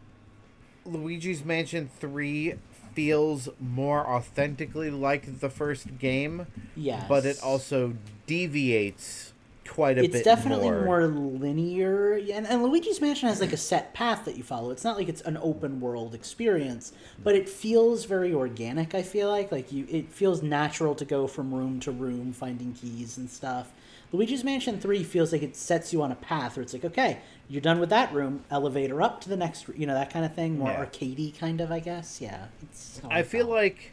Luigi's 0.86 1.44
Mansion 1.44 1.90
3 2.00 2.56
feels 2.98 3.48
more 3.60 4.00
authentically 4.08 4.90
like 4.90 5.40
the 5.40 5.50
first 5.52 6.00
game, 6.00 6.48
Yes. 6.76 7.06
but 7.08 7.26
it 7.28 7.38
also 7.44 7.94
deviates 8.26 9.34
quite 9.68 9.98
a 9.98 10.02
it's 10.04 10.14
bit 10.14 10.18
It's 10.20 10.26
definitely 10.26 10.72
more. 10.72 10.82
more, 10.86 11.08
linear 11.08 12.14
and, 12.14 12.48
and 12.48 12.64
luigi's 12.64 13.02
mansion 13.02 13.28
has 13.28 13.42
like 13.42 13.52
a 13.54 13.58
set 13.58 13.94
path 13.94 14.24
that 14.26 14.38
you 14.38 14.42
follow 14.44 14.72
it's 14.72 14.84
not 14.86 14.96
like 14.98 15.10
it's 15.10 15.22
an 15.22 15.38
open 15.42 15.82
world 15.82 16.16
experience 16.16 16.94
but 17.24 17.36
it 17.36 17.48
feels 17.50 18.06
very 18.06 18.34
organic 18.34 18.96
i 18.96 19.04
feel 19.04 19.30
like 19.30 19.52
like 19.52 19.72
you 19.74 19.86
it 19.90 20.10
feels 20.12 20.42
natural 20.42 20.96
to 20.96 21.04
go 21.04 21.28
from 21.28 21.54
room 21.54 21.80
to 21.82 21.92
room 21.92 22.32
finding 22.32 22.72
keys 22.74 23.18
and 23.18 23.30
stuff 23.30 23.74
luigi's 24.12 24.44
mansion 24.44 24.80
3 24.80 25.04
feels 25.04 25.32
like 25.32 25.44
it 25.44 25.56
sets 25.56 25.92
you 25.94 26.02
on 26.02 26.12
a 26.12 26.16
path 26.16 26.56
where 26.56 26.64
it's 26.64 26.74
like 26.74 26.86
okay 26.86 27.20
you're 27.50 27.62
done 27.62 27.80
with 27.80 27.90
that 27.90 28.14
room 28.14 28.44
elevator 28.52 29.02
up 29.02 29.22
to 29.22 29.30
the 29.30 29.38
next 29.38 29.68
you 29.76 29.86
know 29.86 29.94
that 29.94 30.12
kind 30.12 30.26
of 30.26 30.34
thing 30.34 30.58
more 30.60 30.70
Yeah. 30.70 30.86
arcadey 30.86 31.38
kind 31.38 31.60
of 31.62 31.72
i 31.72 31.80
guess 31.80 32.20
yeah 32.22 32.46
it's 32.62 33.00
how 33.00 33.10
I 33.10 33.24
feel 33.24 33.46
felt. 33.48 33.52
like 33.58 33.92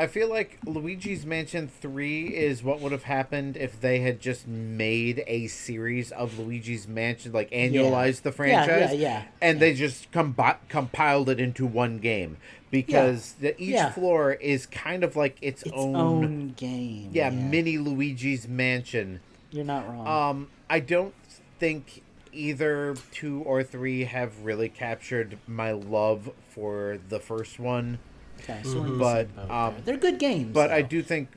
I 0.00 0.06
feel 0.06 0.28
like 0.28 0.60
Luigi's 0.64 1.26
Mansion 1.26 1.66
3 1.66 2.28
is 2.28 2.62
what 2.62 2.78
would 2.80 2.92
have 2.92 3.02
happened 3.02 3.56
if 3.56 3.80
they 3.80 3.98
had 3.98 4.20
just 4.20 4.46
made 4.46 5.24
a 5.26 5.48
series 5.48 6.12
of 6.12 6.38
Luigi's 6.38 6.86
Mansion 6.86 7.32
like 7.32 7.50
annualized 7.50 8.22
the 8.22 8.30
Yeah, 8.30 8.46
yeah, 8.46 8.64
franchise 8.64 8.94
yeah, 8.96 9.22
and 9.42 9.58
they 9.58 9.74
just 9.74 10.12
combi- 10.12 10.58
compiled 10.68 11.28
it 11.28 11.40
into 11.40 11.66
one 11.66 11.98
game 11.98 12.36
because 12.70 13.32
the, 13.40 13.60
each 13.60 13.70
yeah. 13.70 13.90
floor 13.90 14.34
is 14.34 14.66
kind 14.66 15.02
of 15.02 15.16
like 15.16 15.36
its, 15.42 15.64
its 15.64 15.72
own, 15.74 15.96
own, 15.96 16.48
game 16.56 17.10
yeah, 17.12 17.30
mini 17.30 17.76
Luigi's 17.76 18.46
Mansion. 18.46 19.18
You're 19.50 19.64
not 19.64 19.86
wrong 19.88 20.06
Um 20.06 20.48
I 20.70 20.80
don't 20.80 21.14
think 21.58 22.02
either 22.32 22.94
two 23.10 23.42
or 23.44 23.62
three 23.62 24.04
have 24.04 24.44
really 24.44 24.68
captured 24.68 25.38
my 25.46 25.72
love 25.72 26.30
for 26.50 26.98
the 27.08 27.18
first 27.18 27.58
one. 27.58 27.98
Okay, 28.42 28.60
so 28.62 28.80
we're 28.80 28.86
in 28.86 28.92
the 28.92 28.98
But, 28.98 29.50
um, 29.50 29.74
they're 29.84 29.96
good 29.96 30.18
games. 30.18 30.52
But 30.52 30.70
I 30.70 30.82
do 30.82 31.02
think, 31.02 31.30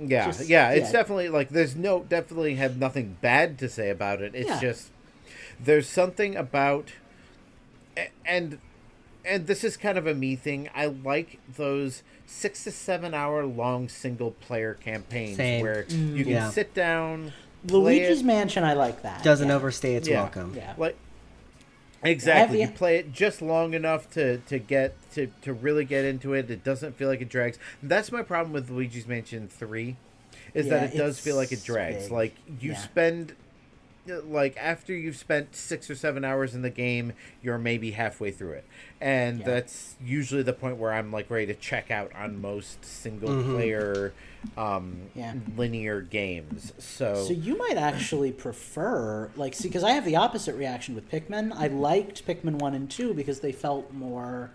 yeah, 0.00 0.26
Just- 0.26 0.48
yeah, 0.48 0.70
it's 0.70 0.86
yeah. 0.86 0.92
definitely 0.92 1.28
like 1.28 1.50
there's 1.50 1.76
no 1.76 2.02
definitely 2.02 2.54
have 2.56 2.78
nothing 2.78 3.18
bad 3.20 3.58
to 3.58 3.68
say 3.68 3.90
about 3.90 4.22
it. 4.22 4.34
It's 4.34 4.48
Yeah. 4.48 4.60
just 4.60 4.90
there's 5.62 5.86
something 5.88 6.34
about, 6.34 6.92
and 8.24 8.58
and 9.24 9.46
this 9.46 9.62
is 9.62 9.76
kind 9.76 9.98
of 9.98 10.06
a 10.06 10.14
me 10.14 10.34
thing. 10.36 10.70
I 10.74 10.86
like 10.86 11.38
those 11.56 12.02
six 12.26 12.64
to 12.64 12.70
seven 12.70 13.12
hour 13.14 13.44
long 13.44 13.88
single 13.88 14.30
player 14.32 14.74
campaigns 14.74 15.36
Same. 15.36 15.62
where 15.62 15.84
you 15.88 16.24
can 16.24 16.32
Yeah. 16.32 16.50
sit 16.50 16.72
down. 16.74 17.32
Play 17.66 17.80
Luigi's 17.80 18.20
it, 18.20 18.26
Mansion. 18.26 18.64
I 18.64 18.74
like 18.74 19.02
that. 19.02 19.22
Doesn't 19.22 19.48
yeah. 19.48 19.54
overstay 19.54 19.94
its 19.96 20.08
Yeah. 20.08 20.22
welcome. 20.22 20.52
Yeah. 20.56 20.74
like 20.78 20.96
exactly 22.02 22.60
Have 22.60 22.68
you 22.68 22.72
you- 22.72 22.78
play 22.78 22.96
it 22.98 23.12
just 23.12 23.42
long 23.42 23.74
enough 23.74 24.08
to 24.10 24.38
to 24.38 24.58
get 24.58 24.94
to 25.14 25.26
to 25.42 25.52
really 25.52 25.84
get 25.84 26.04
into 26.04 26.32
it 26.32 26.48
it 26.48 26.62
doesn't 26.62 26.96
feel 26.96 27.08
like 27.08 27.20
it 27.20 27.28
drags 27.28 27.58
that's 27.82 28.12
my 28.12 28.22
problem 28.22 28.52
with 28.52 28.70
luigi's 28.70 29.08
mansion 29.08 29.48
3 29.48 29.96
is 30.54 30.66
Yeah, 30.66 30.74
that 30.78 30.94
it 30.94 30.96
does 30.96 31.18
feel 31.18 31.34
like 31.34 31.50
it 31.50 31.64
drags 31.64 32.04
big. 32.04 32.12
like 32.12 32.34
you 32.60 32.70
Yeah. 32.70 32.78
spend 32.78 33.34
like 34.08 34.56
after 34.58 34.92
you've 34.94 35.16
spent 35.16 35.54
six 35.54 35.88
or 35.90 35.94
seven 35.94 36.24
hours 36.24 36.54
in 36.54 36.62
the 36.62 36.70
game 36.70 37.12
you're 37.42 37.58
maybe 37.58 37.92
halfway 37.92 38.30
through 38.30 38.52
it 38.52 38.64
and 39.00 39.40
Yeah. 39.40 39.44
that's 39.46 39.96
usually 40.04 40.42
the 40.42 40.52
point 40.52 40.76
where 40.76 40.92
i'm 40.92 41.12
like 41.12 41.30
ready 41.30 41.46
to 41.46 41.54
check 41.54 41.90
out 41.90 42.10
on 42.14 42.40
most 42.40 42.84
single 42.84 43.42
player 43.44 44.12
um 44.56 44.96
Yeah. 45.14 45.34
linear 45.56 46.00
games 46.00 46.72
so, 46.78 47.14
So 47.24 47.32
you 47.32 47.56
might 47.58 47.76
actually 47.76 48.32
prefer, 48.32 49.30
like, 49.36 49.54
see, 49.54 49.68
because 49.68 49.82
I 49.84 49.90
have 49.92 50.04
the 50.04 50.16
opposite 50.16 50.54
reaction 50.54 50.94
with 50.94 51.10
Pikmin. 51.10 51.52
I 51.54 51.66
liked 51.66 52.24
Pikmin 52.26 52.54
one 52.60 52.74
and 52.74 52.88
two 52.90 53.14
because 53.14 53.40
they 53.40 53.52
felt 53.52 53.92
more 53.92 54.50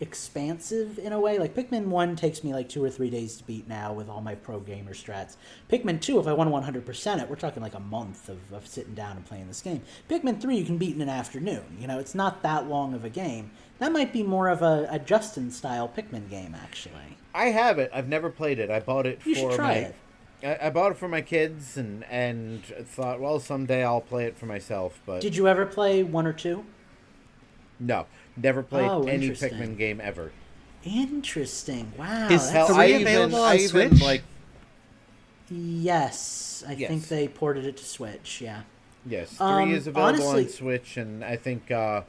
expansive 0.00 0.98
in 0.98 1.12
a 1.12 1.20
way. 1.20 1.38
Like 1.38 1.54
Pikmin 1.54 1.86
one 1.86 2.16
takes 2.16 2.44
me 2.44 2.52
like 2.52 2.68
two 2.68 2.84
or 2.84 2.90
three 2.90 3.10
days 3.10 3.36
to 3.36 3.44
beat 3.44 3.68
now 3.68 3.92
with 3.92 4.08
all 4.08 4.20
my 4.20 4.34
pro 4.34 4.60
gamer 4.60 4.94
strats. 4.94 5.36
Pikmin 5.70 6.00
two, 6.00 6.18
if 6.18 6.26
I 6.26 6.32
want 6.32 6.50
one 6.50 6.62
hundred 6.62 6.86
percent 6.86 7.20
it, 7.20 7.28
we're 7.28 7.36
talking 7.36 7.62
like 7.62 7.74
a 7.74 7.80
month 7.80 8.28
of, 8.28 8.52
of 8.52 8.66
sitting 8.66 8.94
down 8.94 9.16
and 9.16 9.24
playing 9.26 9.48
this 9.48 9.60
game. 9.60 9.82
Pikmin 10.08 10.40
three, 10.40 10.56
you 10.56 10.64
can 10.64 10.78
beat 10.78 10.94
in 10.94 11.00
an 11.02 11.08
afternoon. 11.08 11.64
You 11.80 11.86
know, 11.86 11.98
it's 11.98 12.14
not 12.14 12.42
that 12.42 12.68
long 12.68 12.94
of 12.94 13.04
a 13.04 13.10
game. 13.10 13.50
That 13.78 13.92
might 13.92 14.12
be 14.12 14.22
more 14.22 14.48
of 14.48 14.62
a, 14.62 14.88
a 14.90 14.98
Justin 14.98 15.50
style 15.50 15.88
Pikmin 15.88 16.28
game, 16.28 16.54
actually. 16.54 17.16
I 17.34 17.46
have 17.46 17.78
it. 17.78 17.90
I've 17.94 18.08
never 18.08 18.30
played 18.30 18.58
it. 18.58 18.70
I 18.70 18.80
bought 18.80 19.06
it 19.06 19.20
You 19.24 19.34
should 19.34 19.50
for 19.50 19.56
try 19.56 19.66
my. 19.68 19.74
it. 19.74 19.94
I, 20.62 20.66
I 20.66 20.70
bought 20.70 20.92
it 20.92 20.98
for 20.98 21.08
my 21.08 21.20
kids 21.20 21.76
and 21.76 22.04
and 22.04 22.64
thought, 22.64 23.20
well, 23.20 23.40
someday 23.40 23.84
I'll 23.84 24.00
play 24.00 24.24
it 24.26 24.36
for 24.36 24.46
myself. 24.46 25.00
But 25.06 25.20
Did 25.20 25.36
you 25.36 25.48
ever 25.48 25.66
play 25.66 26.02
one 26.02 26.26
or 26.26 26.32
two? 26.32 26.64
no, 27.80 28.06
never 28.42 28.62
played 28.62 28.88
Oh, 28.88 29.02
any. 29.04 29.30
Pikmin 29.30 29.76
game 29.76 30.00
ever. 30.02 30.32
Interesting. 30.84 31.92
Wow. 31.98 32.28
Is 32.30 32.46
that's- 32.50 32.68
Three 32.68 32.76
I 32.76 32.86
even, 32.88 33.02
available 33.02 33.42
I 33.42 33.50
on 33.50 33.56
even 33.60 33.68
Switch? 33.90 34.02
like 34.02 34.22
Yes, 35.50 36.62
I 36.68 36.72
Yes. 36.72 36.88
think 36.90 37.08
they 37.08 37.28
ported 37.28 37.64
it 37.64 37.76
to 37.78 37.84
Switch. 37.84 38.40
Yeah. 38.42 38.62
yes, 39.06 39.30
three 39.30 39.46
Um, 39.46 39.72
is 39.74 39.86
available 39.86 40.02
honestly- 40.26 40.44
on 40.44 40.48
Switch, 40.50 40.96
and 40.98 41.24
I 41.24 41.36
think 41.36 41.70
uh, 41.70 42.02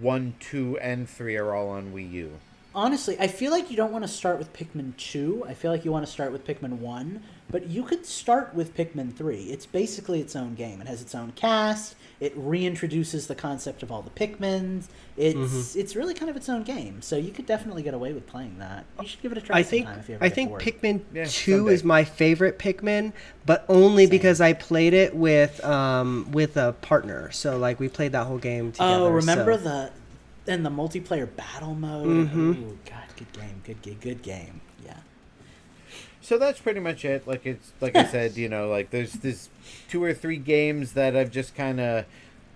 one, 0.00 0.34
two, 0.40 0.78
and 0.78 1.08
three 1.08 1.36
are 1.36 1.54
all 1.54 1.68
on 1.68 1.92
Wii 1.92 2.10
U. 2.12 2.30
Honestly, 2.74 3.16
I 3.18 3.26
feel 3.26 3.50
like 3.52 3.70
you 3.70 3.76
don't 3.76 3.92
want 3.92 4.04
to 4.04 4.08
start 4.08 4.38
with 4.38 4.52
Pikmin 4.52 4.94
2. 4.98 5.44
I 5.48 5.54
feel 5.54 5.70
like 5.70 5.84
you 5.84 5.92
want 5.92 6.04
to 6.06 6.12
start 6.12 6.30
with 6.30 6.46
Pikmin 6.46 6.78
1, 6.78 7.22
but 7.50 7.66
you 7.68 7.82
could 7.82 8.04
start 8.04 8.54
with 8.54 8.74
Pikmin 8.76 9.14
3. 9.14 9.44
It's 9.44 9.64
basically 9.66 10.20
its 10.20 10.36
own 10.36 10.54
game. 10.54 10.80
It 10.82 10.86
has 10.86 11.00
its 11.00 11.14
own 11.14 11.32
cast. 11.32 11.94
It 12.18 12.34
reintroduces 12.38 13.26
the 13.26 13.34
concept 13.34 13.82
of 13.82 13.92
all 13.92 14.00
the 14.00 14.10
Pikmins. 14.10 14.86
It's 15.18 15.36
Mm-hmm. 15.36 15.78
it's 15.80 15.94
really 15.94 16.14
kind 16.14 16.30
of 16.30 16.36
its 16.36 16.48
own 16.48 16.62
game. 16.62 17.02
So 17.02 17.16
you 17.16 17.30
could 17.30 17.44
definitely 17.46 17.82
get 17.82 17.92
away 17.92 18.12
with 18.14 18.26
playing 18.26 18.58
that. 18.58 18.86
You 19.00 19.06
should 19.06 19.20
give 19.20 19.32
it 19.32 19.38
a 19.38 19.40
try 19.42 19.58
I 19.58 19.62
think 19.62 19.84
sometime 19.86 20.00
if 20.00 20.08
you 20.08 20.14
ever 20.14 20.24
I 20.24 20.28
think 20.30 20.48
bored. 20.50 20.62
Pikmin 20.62 21.00
Yeah, 21.12 21.24
Two 21.28 21.58
someday. 21.58 21.74
is 21.74 21.84
my 21.84 22.04
favorite 22.04 22.58
Pikmin, 22.58 23.12
but 23.44 23.66
only 23.68 24.06
because 24.06 24.40
I 24.40 24.54
played 24.54 24.94
it 24.94 25.14
with 25.14 25.62
um 25.64 26.30
with 26.32 26.56
a 26.56 26.72
partner. 26.80 27.30
So 27.32 27.58
like 27.58 27.78
we 27.80 27.88
played 27.88 28.12
that 28.12 28.26
whole 28.26 28.38
game 28.38 28.72
together. 28.72 29.04
Oh, 29.04 29.10
remember 29.10 29.54
so- 29.58 29.64
the 29.64 29.90
and 30.52 30.64
the 30.64 30.70
multiplayer 30.70 31.28
battle 31.36 31.74
mode? 31.74 32.06
Mm-hmm. 32.28 32.50
Ooh, 32.52 32.78
God, 32.88 33.02
good 33.16 33.32
game, 33.32 33.60
good 33.64 33.82
game, 33.82 33.98
good 34.00 34.22
game. 34.22 34.60
Yeah. 34.84 34.94
So 36.26 36.38
that's 36.38 36.58
pretty 36.58 36.80
much 36.80 37.04
it. 37.04 37.24
Like 37.24 37.46
it's 37.46 37.72
like 37.80 37.94
I 37.94 38.04
said, 38.04 38.36
you 38.36 38.48
know, 38.48 38.68
like 38.68 38.90
there's 38.90 39.12
this 39.12 39.48
two 39.88 40.02
or 40.02 40.12
three 40.12 40.38
games 40.38 40.94
that 40.94 41.16
I've 41.16 41.30
just 41.30 41.54
kind 41.54 41.78
of, 41.78 42.04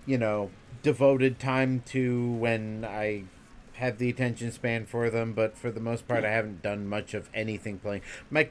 you 0.05 0.17
know, 0.17 0.51
devoted 0.83 1.39
time 1.39 1.81
to 1.85 2.33
when 2.33 2.83
I 2.83 3.23
have 3.75 3.97
the 3.97 4.09
attention 4.09 4.51
span 4.51 4.85
for 4.85 5.09
them. 5.09 5.31
But 5.31 5.57
for 5.57 5.71
the 5.71 5.79
most 5.79 6.05
part, 6.05 6.25
I 6.25 6.31
haven't 6.31 6.61
done 6.61 6.85
much 6.85 7.13
of 7.13 7.29
anything 7.33 7.79
playing. 7.79 8.01
My 8.29 8.49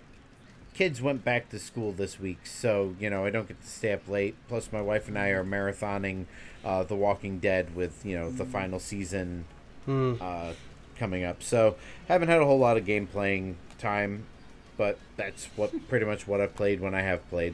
kids 0.72 1.02
went 1.02 1.22
back 1.22 1.50
to 1.50 1.58
school 1.58 1.92
this 1.92 2.18
week, 2.18 2.46
so 2.46 2.96
you 2.98 3.10
know 3.10 3.22
I 3.26 3.28
don't 3.28 3.46
get 3.46 3.60
to 3.60 3.68
stay 3.68 3.92
up 3.92 4.08
late. 4.08 4.36
Plus, 4.48 4.72
my 4.72 4.80
wife 4.80 5.06
and 5.06 5.18
I 5.18 5.28
are 5.28 5.44
marathoning 5.44 6.24
uh, 6.64 6.84
The 6.84 6.96
Walking 6.96 7.40
Dead 7.40 7.76
with 7.76 8.06
you 8.06 8.16
know 8.16 8.30
the 8.30 8.46
final 8.46 8.78
season 8.80 9.44
uh, 10.18 10.54
coming 10.96 11.24
up. 11.24 11.42
So 11.42 11.76
haven't 12.08 12.28
had 12.28 12.40
a 12.40 12.46
whole 12.46 12.58
lot 12.58 12.78
of 12.78 12.86
game 12.86 13.06
playing 13.06 13.58
time, 13.76 14.24
but 14.80 14.96
that's 15.18 15.44
what 15.56 15.88
pretty 15.90 16.06
much 16.06 16.26
what 16.26 16.40
I've 16.40 16.56
played 16.56 16.80
when 16.80 16.94
I 16.94 17.02
have 17.02 17.28
played. 17.28 17.52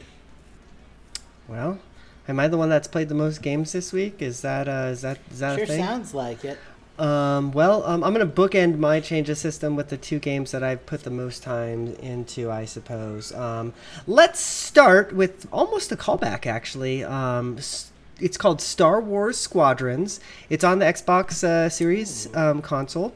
Well, 1.48 1.80
am 2.28 2.38
I 2.38 2.46
the 2.46 2.56
one 2.56 2.68
that's 2.68 2.86
played 2.86 3.08
the 3.08 3.16
most 3.16 3.42
games 3.42 3.72
this 3.72 3.92
week? 3.92 4.22
Is 4.22 4.42
that 4.42 4.68
uh 4.68 4.90
is 4.92 5.00
that 5.00 5.18
is 5.32 5.40
that 5.40 5.56
Sure 5.56 5.64
a 5.64 5.66
thing? 5.66 5.84
sounds 5.84 6.14
like 6.14 6.44
it. 6.44 6.56
Um, 7.00 7.50
well, 7.50 7.84
um, 7.84 8.04
I'm 8.04 8.14
going 8.14 8.26
to 8.26 8.32
bookend 8.32 8.78
my 8.78 9.00
change 9.00 9.28
of 9.28 9.36
system 9.38 9.74
with 9.74 9.88
the 9.88 9.96
two 9.96 10.20
games 10.20 10.52
that 10.52 10.62
I've 10.62 10.86
put 10.86 11.02
the 11.02 11.10
most 11.10 11.42
time 11.42 11.94
into, 11.96 12.50
I 12.50 12.64
suppose. 12.64 13.34
Um, 13.34 13.74
let's 14.06 14.40
start 14.40 15.12
with 15.12 15.46
almost 15.52 15.92
a 15.92 15.96
callback, 15.96 16.46
actually. 16.46 17.04
Um, 17.04 17.58
it's 18.18 18.38
called 18.38 18.62
Star 18.62 18.98
Wars 18.98 19.36
Squadrons. 19.36 20.20
It's 20.48 20.64
on 20.64 20.78
the 20.78 20.86
Xbox 20.86 21.44
uh, 21.44 21.68
Series 21.68 22.34
um, 22.34 22.62
console. 22.62 23.12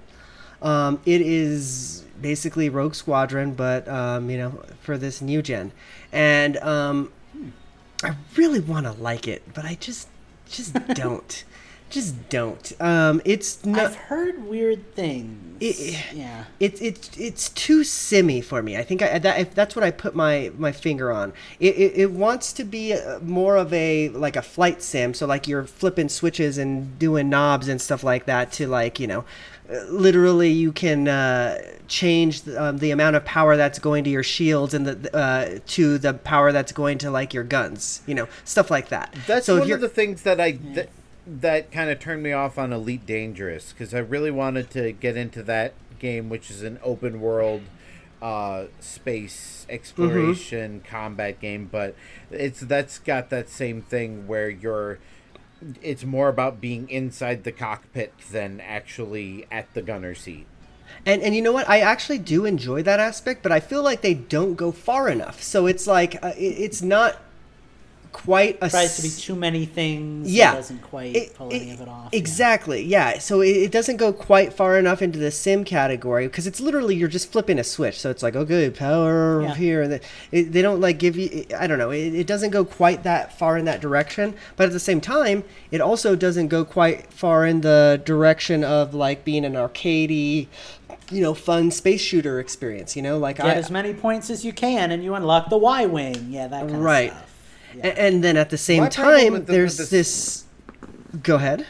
Um, 0.61 1.01
it 1.07 1.23
is 1.23 2.05
basically 2.21 2.69
Rogue 2.69 2.95
Squadron, 2.95 3.55
but 3.55 3.89
um, 3.89 4.31
you 4.31 4.39
know, 4.39 4.63
for 4.81 4.99
this 4.99 5.21
new 5.21 5.43
gen, 5.43 5.73
and 6.13 6.57
um, 6.59 7.13
I 8.03 8.17
really 8.37 8.61
want 8.61 8.87
to 8.87 8.93
like 8.93 9.29
it, 9.29 9.43
but 9.55 9.65
I 9.65 9.77
just 9.81 10.09
just 10.49 10.75
don't. 10.95 11.45
Just 11.91 12.29
don't. 12.29 12.73
Um, 12.81 13.21
it's 13.25 13.65
not. 13.67 13.81
I've 13.81 13.97
heard 13.97 14.45
weird 14.45 14.95
things. 14.95 15.59
It- 15.61 16.15
yeah. 16.15 16.45
It's 16.59 16.81
it's 16.81 17.19
it's 17.19 17.49
too 17.51 17.85
simmy 17.85 18.41
for 18.41 18.63
me. 18.63 18.77
I 18.77 18.83
think 18.83 19.03
I, 19.03 19.19
that 19.19 19.41
if 19.41 19.55
that's 19.55 19.77
what 19.77 19.85
I 19.85 19.91
put 19.91 20.15
my 20.15 20.51
my 20.57 20.73
finger 20.73 21.13
on. 21.13 21.33
It, 21.59 21.75
it, 21.77 21.93
it 21.97 22.11
wants 22.13 22.53
to 22.55 22.65
be 22.65 22.97
more 23.23 23.57
of 23.57 23.73
a 23.73 24.09
like 24.11 24.37
a 24.37 24.43
flight 24.43 24.83
sim. 24.83 25.13
So 25.15 25.27
like 25.27 25.47
you're 25.47 25.65
flipping 25.65 26.09
switches 26.09 26.57
and 26.59 26.99
doing 26.99 27.29
knobs 27.29 27.69
and 27.69 27.81
stuff 27.81 28.03
like 28.03 28.25
that. 28.27 28.53
To 28.53 28.69
like 28.69 28.99
you 29.01 29.07
know, 29.07 29.25
uh, 29.71 29.83
literally 29.91 30.51
you 30.51 30.73
can 30.73 31.09
uh, 31.09 31.59
change 31.89 32.43
the, 32.43 32.63
um, 32.63 32.79
the 32.79 32.91
amount 32.91 33.17
of 33.17 33.25
power 33.25 33.57
that's 33.57 33.79
going 33.79 34.05
to 34.05 34.11
your 34.11 34.23
shields 34.23 34.73
and 34.75 34.87
the 34.87 35.17
uh, 35.17 35.59
to 35.67 35.99
the 35.99 36.15
power 36.15 36.53
that's 36.53 36.73
going 36.73 36.99
to 36.99 37.11
like 37.11 37.35
your 37.35 37.45
guns. 37.45 38.03
You 38.07 38.15
know, 38.15 38.29
stuff 38.45 38.71
like 38.71 38.89
that. 38.89 39.15
That's 39.27 39.45
so 39.47 39.57
if 39.57 39.61
one 39.61 39.69
you're 39.69 39.77
of 39.77 39.83
the 39.83 39.89
things 39.89 40.23
that 40.23 40.41
I 40.41 40.53
that, 40.75 40.89
that 41.27 41.71
kind 41.71 41.91
of 41.91 41.99
turned 42.01 42.23
me 42.23 42.33
off 42.33 42.59
on 42.59 42.73
Elite 42.73 43.07
Dangerous 43.07 43.73
because 43.73 43.95
I 43.95 43.99
really 43.99 44.31
wanted 44.31 44.71
to 44.71 44.93
get 44.93 45.17
into 45.17 45.43
that 45.45 45.75
game, 45.99 46.29
which 46.29 46.51
is 46.51 46.63
an 46.63 46.79
open 46.83 47.21
world 47.21 47.63
uh, 48.23 48.65
space 48.81 49.67
exploration 49.69 50.83
combat 50.89 51.41
game, 51.41 51.69
but 51.71 51.95
it's 52.31 52.61
that's 52.61 52.99
got 52.99 53.31
that 53.31 53.49
same 53.49 53.83
thing 53.83 54.27
where 54.27 54.49
you're. 54.49 54.99
It's 55.83 56.05
more 56.05 56.29
about 56.29 56.61
being 56.61 56.89
inside 56.89 57.45
the 57.45 57.53
cockpit 57.53 58.15
than 58.33 58.61
actually 58.61 59.47
at 59.51 59.73
the 59.75 59.83
gunner 59.83 60.15
seat. 60.15 60.47
And 61.07 61.23
and 61.23 61.35
you 61.35 61.43
know 61.43 61.53
what? 61.53 61.69
I 61.69 61.81
actually 61.81 62.19
do 62.19 62.45
enjoy 62.45 62.83
that 62.83 63.01
aspect, 63.01 63.43
but 63.43 63.53
I 63.53 63.61
feel 63.61 63.83
like 63.83 64.01
they 64.01 64.15
don't 64.15 64.55
go 64.55 64.73
far 64.73 65.09
enough. 65.09 65.43
So 65.43 65.67
it's 65.67 65.87
like 65.87 66.23
uh, 66.23 66.33
it, 66.37 66.57
it's 66.59 66.83
not 66.83 67.21
quite 68.13 68.59
a 68.61 68.69
Tries 68.69 68.97
to 68.97 69.03
be 69.03 69.09
too 69.09 69.35
many 69.37 69.65
things. 69.67 70.31
yeah 70.33 70.53
It 70.53 70.57
doesn't 70.57 70.83
quite 70.83 71.15
It- 71.17 71.35
pull 71.35 71.49
it- 71.51 71.57
any 71.63 71.71
of 71.71 71.81
it 71.81 71.89
off. 71.89 72.09
Exactly. 72.13 72.83
Yeah. 72.83 73.19
So 73.19 73.41
it, 73.41 73.51
it 73.51 73.71
doesn't 73.71 73.97
go 73.99 74.13
quite 74.13 74.53
far 74.53 74.79
enough 74.79 75.01
into 75.01 75.19
the 75.19 75.31
sim 75.31 75.65
category 75.65 76.27
because 76.27 76.47
it's 76.47 76.61
literally 76.61 76.95
you're 76.97 77.09
just 77.09 77.31
flipping 77.31 77.59
a 77.59 77.65
switch. 77.65 77.99
So 78.01 78.11
it's 78.11 78.23
like 78.23 78.35
okay, 78.37 78.69
power 78.71 79.43
Yeah. 79.43 79.55
here, 79.55 79.83
and 79.83 79.93
the, 79.93 80.43
they 80.43 80.61
don't 80.63 80.81
like 80.81 80.99
give 80.99 81.17
you. 81.17 81.47
I 81.59 81.67
don't 81.67 81.79
know. 81.79 81.91
It, 81.91 82.15
it 82.15 82.27
doesn't 82.27 82.51
go 82.51 82.65
quite 82.65 83.03
that 83.05 83.39
far 83.39 83.57
in 83.57 83.65
that 83.67 83.81
direction, 83.81 84.35
but 84.57 84.67
at 84.67 84.73
the 84.73 84.81
same 84.81 85.01
time, 85.01 85.45
it 85.71 85.81
also 85.81 86.17
doesn't 86.17 86.49
go 86.49 86.65
quite 86.65 87.13
far 87.13 87.47
in 87.47 87.61
the 87.61 88.01
direction 88.05 88.65
of 88.65 88.93
like 88.95 89.25
being 89.25 89.45
an 89.45 89.55
arcadey, 89.55 90.49
you 91.11 91.21
know, 91.23 91.35
fun 91.35 91.71
space 91.71 92.01
shooter 92.01 92.41
experience. 92.41 92.97
You 92.97 93.03
know, 93.03 93.19
like 93.19 93.37
Get 93.37 93.47
I, 93.47 93.55
as 93.55 93.71
many 93.71 93.95
points 93.95 94.31
as 94.31 94.45
you 94.45 94.53
can, 94.53 94.91
and 94.91 95.03
you 95.05 95.15
unlock 95.15 95.49
the 95.49 95.59
Y 95.59 95.87
wing. 95.87 96.27
Yeah, 96.31 96.49
that 96.49 96.69
kind 96.69 96.83
Right. 96.85 97.11
of 97.11 97.17
stuff. 97.17 97.30
A- 97.83 97.99
And 98.01 98.23
then 98.25 98.37
at 98.37 98.51
the 98.51 98.59
same 98.59 98.83
My 98.85 98.89
time, 98.89 99.33
the- 99.35 99.41
there's 99.41 99.77
this. 99.91 100.45
Go 101.23 101.37
ahead. 101.37 101.67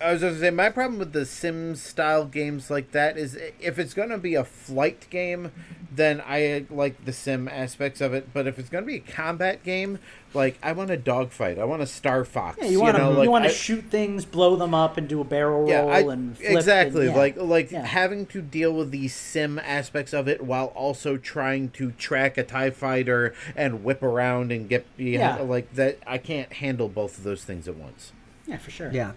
I 0.00 0.12
was 0.12 0.22
going 0.22 0.34
to 0.34 0.40
say 0.40 0.50
my 0.50 0.70
problem 0.70 0.98
with 0.98 1.12
the 1.12 1.26
Sims 1.26 1.82
style 1.82 2.24
games 2.24 2.70
like 2.70 2.92
that 2.92 3.16
is 3.18 3.36
if 3.60 3.78
it's 3.78 3.94
going 3.94 4.08
to 4.08 4.18
be 4.18 4.34
a 4.34 4.44
flight 4.44 5.06
game, 5.10 5.52
then 5.92 6.22
I 6.24 6.64
like 6.70 7.04
the 7.04 7.12
sim 7.12 7.48
aspects 7.48 8.00
of 8.00 8.14
it. 8.14 8.32
But 8.32 8.46
if 8.46 8.58
it's 8.58 8.68
going 8.70 8.84
to 8.84 8.86
be 8.86 8.96
a 8.96 9.00
combat 9.00 9.62
game, 9.64 9.98
like 10.32 10.56
I 10.62 10.72
want 10.72 10.90
a 10.90 10.96
dogfight, 10.96 11.58
I 11.58 11.64
want 11.64 11.82
a 11.82 11.86
Star 11.86 12.24
Fox. 12.24 12.58
Yeah, 12.62 12.68
you 12.68 12.80
want 12.80 12.96
to 12.96 13.02
know, 13.02 13.10
like, 13.10 13.24
you 13.24 13.30
want 13.30 13.44
to 13.44 13.50
shoot 13.50 13.84
things, 13.90 14.24
blow 14.24 14.54
them 14.56 14.72
up, 14.74 14.96
and 14.96 15.08
do 15.08 15.20
a 15.20 15.24
barrel 15.24 15.68
Yeah, 15.68 15.80
roll 15.80 15.90
I, 16.10 16.12
and 16.14 16.36
flip 16.38 16.50
exactly. 16.52 17.06
and- 17.06 17.14
yeah. 17.14 17.20
Like 17.20 17.36
like 17.36 17.70
Yeah. 17.72 17.84
having 17.84 18.24
to 18.26 18.40
deal 18.40 18.72
with 18.72 18.92
the 18.92 19.08
sim 19.08 19.58
aspects 19.58 20.12
of 20.14 20.28
it 20.28 20.42
while 20.42 20.66
also 20.66 21.16
trying 21.16 21.70
to 21.70 21.90
track 21.92 22.38
a 22.38 22.44
Tie 22.44 22.70
Fighter 22.70 23.34
and 23.56 23.82
whip 23.84 24.02
around 24.02 24.52
and 24.52 24.68
get 24.68 24.86
behind. 24.96 25.40
Yeah. 25.40 25.44
Like 25.44 25.74
that, 25.74 25.98
I 26.06 26.18
can't 26.18 26.52
handle 26.54 26.88
both 26.88 27.18
of 27.18 27.24
those 27.24 27.44
things 27.44 27.66
at 27.68 27.76
once. 27.76 28.12
yeah, 28.46 28.56
for 28.58 28.70
sure. 28.70 28.90
Yeah, 28.92 29.12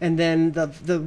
and 0.00 0.18
then 0.18 0.52
the 0.52 0.66
the 0.84 1.04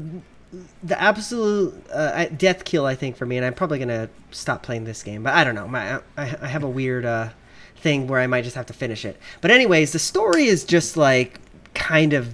the 0.83 0.99
absolute 0.99 1.83
uh, 1.93 2.25
death 2.25 2.65
kill 2.65 2.85
I 2.85 2.95
think 2.95 3.15
for 3.15 3.25
me, 3.25 3.37
and 3.37 3.45
I'm 3.45 3.53
probably 3.53 3.79
gonna 3.79 4.09
stop 4.31 4.63
playing 4.63 4.85
this 4.85 5.03
game, 5.03 5.23
but 5.23 5.33
I 5.33 5.43
don't 5.43 5.55
know. 5.55 5.67
My 5.67 5.97
I, 6.17 6.35
I 6.41 6.47
have 6.47 6.63
a 6.63 6.69
weird 6.69 7.05
uh, 7.05 7.29
thing 7.77 8.07
where 8.07 8.19
I 8.19 8.27
might 8.27 8.43
just 8.43 8.55
have 8.55 8.65
to 8.67 8.73
finish 8.73 9.05
it. 9.05 9.17
But 9.41 9.51
anyways, 9.51 9.91
the 9.91 9.99
story 9.99 10.45
is 10.45 10.63
just 10.63 10.97
like 10.97 11.39
kind 11.73 12.13
of 12.13 12.33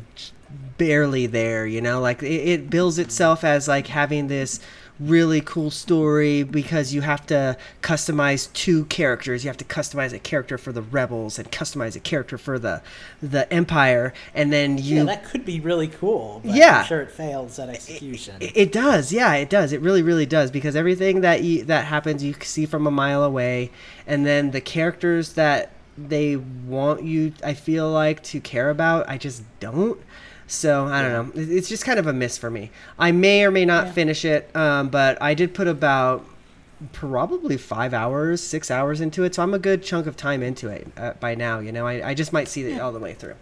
barely 0.77 1.27
there, 1.27 1.65
you 1.65 1.81
know. 1.81 1.99
Like 1.99 2.23
it, 2.23 2.27
it 2.27 2.69
bills 2.69 2.97
itself 2.99 3.43
as 3.43 3.67
like 3.67 3.87
having 3.87 4.27
this 4.27 4.59
really 4.99 5.41
cool 5.41 5.69
story 5.69 6.43
because 6.43 6.93
you 6.93 7.01
have 7.01 7.25
to 7.27 7.57
customize 7.81 8.51
two 8.53 8.85
characters. 8.85 9.43
You 9.43 9.49
have 9.49 9.57
to 9.57 9.65
customize 9.65 10.13
a 10.13 10.19
character 10.19 10.57
for 10.57 10.71
the 10.71 10.81
rebels 10.81 11.37
and 11.37 11.51
customize 11.51 11.95
a 11.95 11.99
character 11.99 12.37
for 12.37 12.57
the 12.57 12.81
the 13.21 13.51
empire, 13.51 14.13
and 14.33 14.53
then 14.53 14.77
you 14.77 14.97
Yeah, 14.97 15.03
that 15.05 15.25
could 15.25 15.45
be 15.45 15.59
really 15.59 15.87
cool. 15.87 16.41
But 16.43 16.55
Yeah. 16.55 16.79
I'm 16.79 16.85
sure 16.85 17.01
it 17.01 17.11
fails 17.11 17.59
at 17.59 17.69
execution. 17.69 18.35
It, 18.39 18.55
it 18.55 18.71
does, 18.71 19.11
yeah, 19.11 19.33
it 19.35 19.49
does. 19.49 19.73
It 19.73 19.81
really, 19.81 20.01
really 20.01 20.25
does 20.25 20.51
because 20.51 20.75
everything 20.75 21.21
that 21.21 21.43
you, 21.43 21.63
that 21.65 21.85
happens, 21.85 22.23
you 22.23 22.33
see 22.41 22.65
from 22.65 22.87
a 22.87 22.91
mile 22.91 23.23
away, 23.23 23.71
and 24.07 24.25
then 24.25 24.51
the 24.51 24.61
characters 24.61 25.33
that 25.33 25.71
they 25.97 26.35
want 26.35 27.03
you, 27.03 27.33
I 27.43 27.53
feel 27.53 27.89
like, 27.89 28.21
to 28.23 28.39
care 28.39 28.69
about, 28.69 29.09
I 29.09 29.17
just 29.17 29.43
don't. 29.59 29.99
So 30.47 30.85
I 30.85 31.01
don't 31.01 31.35
know. 31.35 31.41
It's 31.41 31.67
just 31.69 31.85
kind 31.85 31.97
of 31.99 32.05
a 32.07 32.13
miss 32.13 32.37
for 32.37 32.49
me. 32.51 32.69
I 32.99 33.11
may 33.11 33.43
or 33.43 33.51
may 33.51 33.65
not 33.65 33.87
Yeah. 33.87 33.91
finish 33.93 34.25
it, 34.25 34.55
um, 34.55 34.89
but 34.89 35.19
I 35.21 35.33
did 35.33 35.53
put 35.53 35.67
about 35.67 36.25
probably 36.91 37.57
five 37.57 37.93
hours, 37.93 38.41
six 38.41 38.69
hours 38.69 39.01
into 39.01 39.23
it. 39.23 39.33
So 39.33 39.41
I'm 39.43 39.53
a 39.53 39.59
good 39.59 39.81
chunk 39.81 40.07
of 40.07 40.15
time 40.17 40.43
into 40.43 40.67
it 40.69 40.87
uh, 40.97 41.13
by 41.19 41.33
now. 41.33 41.59
You 41.59 41.71
know, 41.71 41.87
I, 41.87 42.09
I 42.09 42.13
just 42.13 42.31
might 42.33 42.47
see 42.47 42.63
it 42.63 42.79
all 42.79 42.91
the 42.91 42.99
way 42.99 43.13
through. 43.13 43.35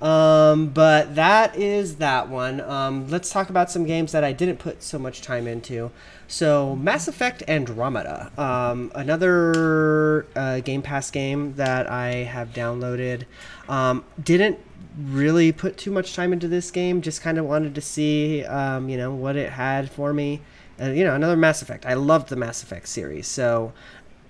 Um, 0.00 0.68
but 0.68 1.16
that 1.16 1.56
is 1.56 1.96
that 1.96 2.28
one. 2.28 2.60
Um, 2.60 3.08
let's 3.08 3.30
talk 3.30 3.50
about 3.50 3.68
some 3.68 3.84
games 3.84 4.12
that 4.12 4.22
I 4.22 4.30
didn't 4.32 4.58
put 4.60 4.80
so 4.84 4.96
much 4.96 5.22
time 5.22 5.48
into. 5.48 5.90
So, 6.28 6.76
Mass 6.76 7.08
Effect 7.08 7.42
Andromeda, 7.48 8.30
um, 8.38 8.92
another 8.94 10.26
uh, 10.36 10.60
Game 10.60 10.82
Pass 10.82 11.10
game 11.10 11.54
that 11.54 11.90
I 11.90 12.08
have 12.24 12.50
downloaded. 12.50 13.24
Um, 13.68 14.04
didn't 14.22 14.58
really 14.98 15.52
put 15.52 15.76
too 15.76 15.90
much 15.90 16.14
time 16.14 16.32
into 16.32 16.48
this 16.48 16.70
game. 16.70 17.00
Just 17.00 17.22
kind 17.22 17.38
of 17.38 17.44
wanted 17.44 17.74
to 17.74 17.80
see, 17.80 18.44
um, 18.44 18.88
you 18.88 18.96
know, 18.96 19.14
what 19.14 19.36
it 19.36 19.52
had 19.52 19.90
for 19.90 20.12
me. 20.12 20.40
And 20.78 20.96
you 20.96 21.04
know, 21.04 21.14
another 21.14 21.36
Mass 21.36 21.62
Effect. 21.62 21.86
I 21.86 21.94
loved 21.94 22.28
the 22.28 22.36
Mass 22.36 22.62
Effect 22.62 22.88
series, 22.88 23.26
so 23.26 23.72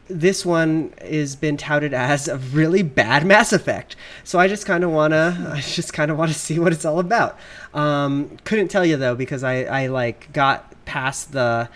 this 0.09 0.45
one 0.45 0.93
has 1.03 1.37
been 1.37 1.57
touted 1.57 1.93
as 1.93 2.29
a 2.29 2.39
really 2.39 2.83
bad 2.83 3.27
Mass 3.27 3.53
Effect. 3.53 3.95
So 4.25 4.39
I 4.39 4.49
just 4.49 4.67
kind 4.67 4.83
of 4.83 4.91
wanna, 4.91 5.53
I 5.55 5.61
just 5.61 5.93
kind 5.93 6.11
of 6.11 6.19
want 6.19 6.33
to 6.33 6.39
see 6.39 6.59
what 6.59 6.73
it's 6.73 6.85
all 6.85 6.99
about. 6.99 7.39
Um, 7.75 8.39
couldn't 8.45 8.69
tell 8.69 8.85
you 8.85 8.97
though 8.97 9.15
because 9.15 9.45
I, 9.45 9.65
I 9.65 9.87
like 9.89 10.33
got 10.33 10.75
past 10.87 11.33
the 11.33 11.69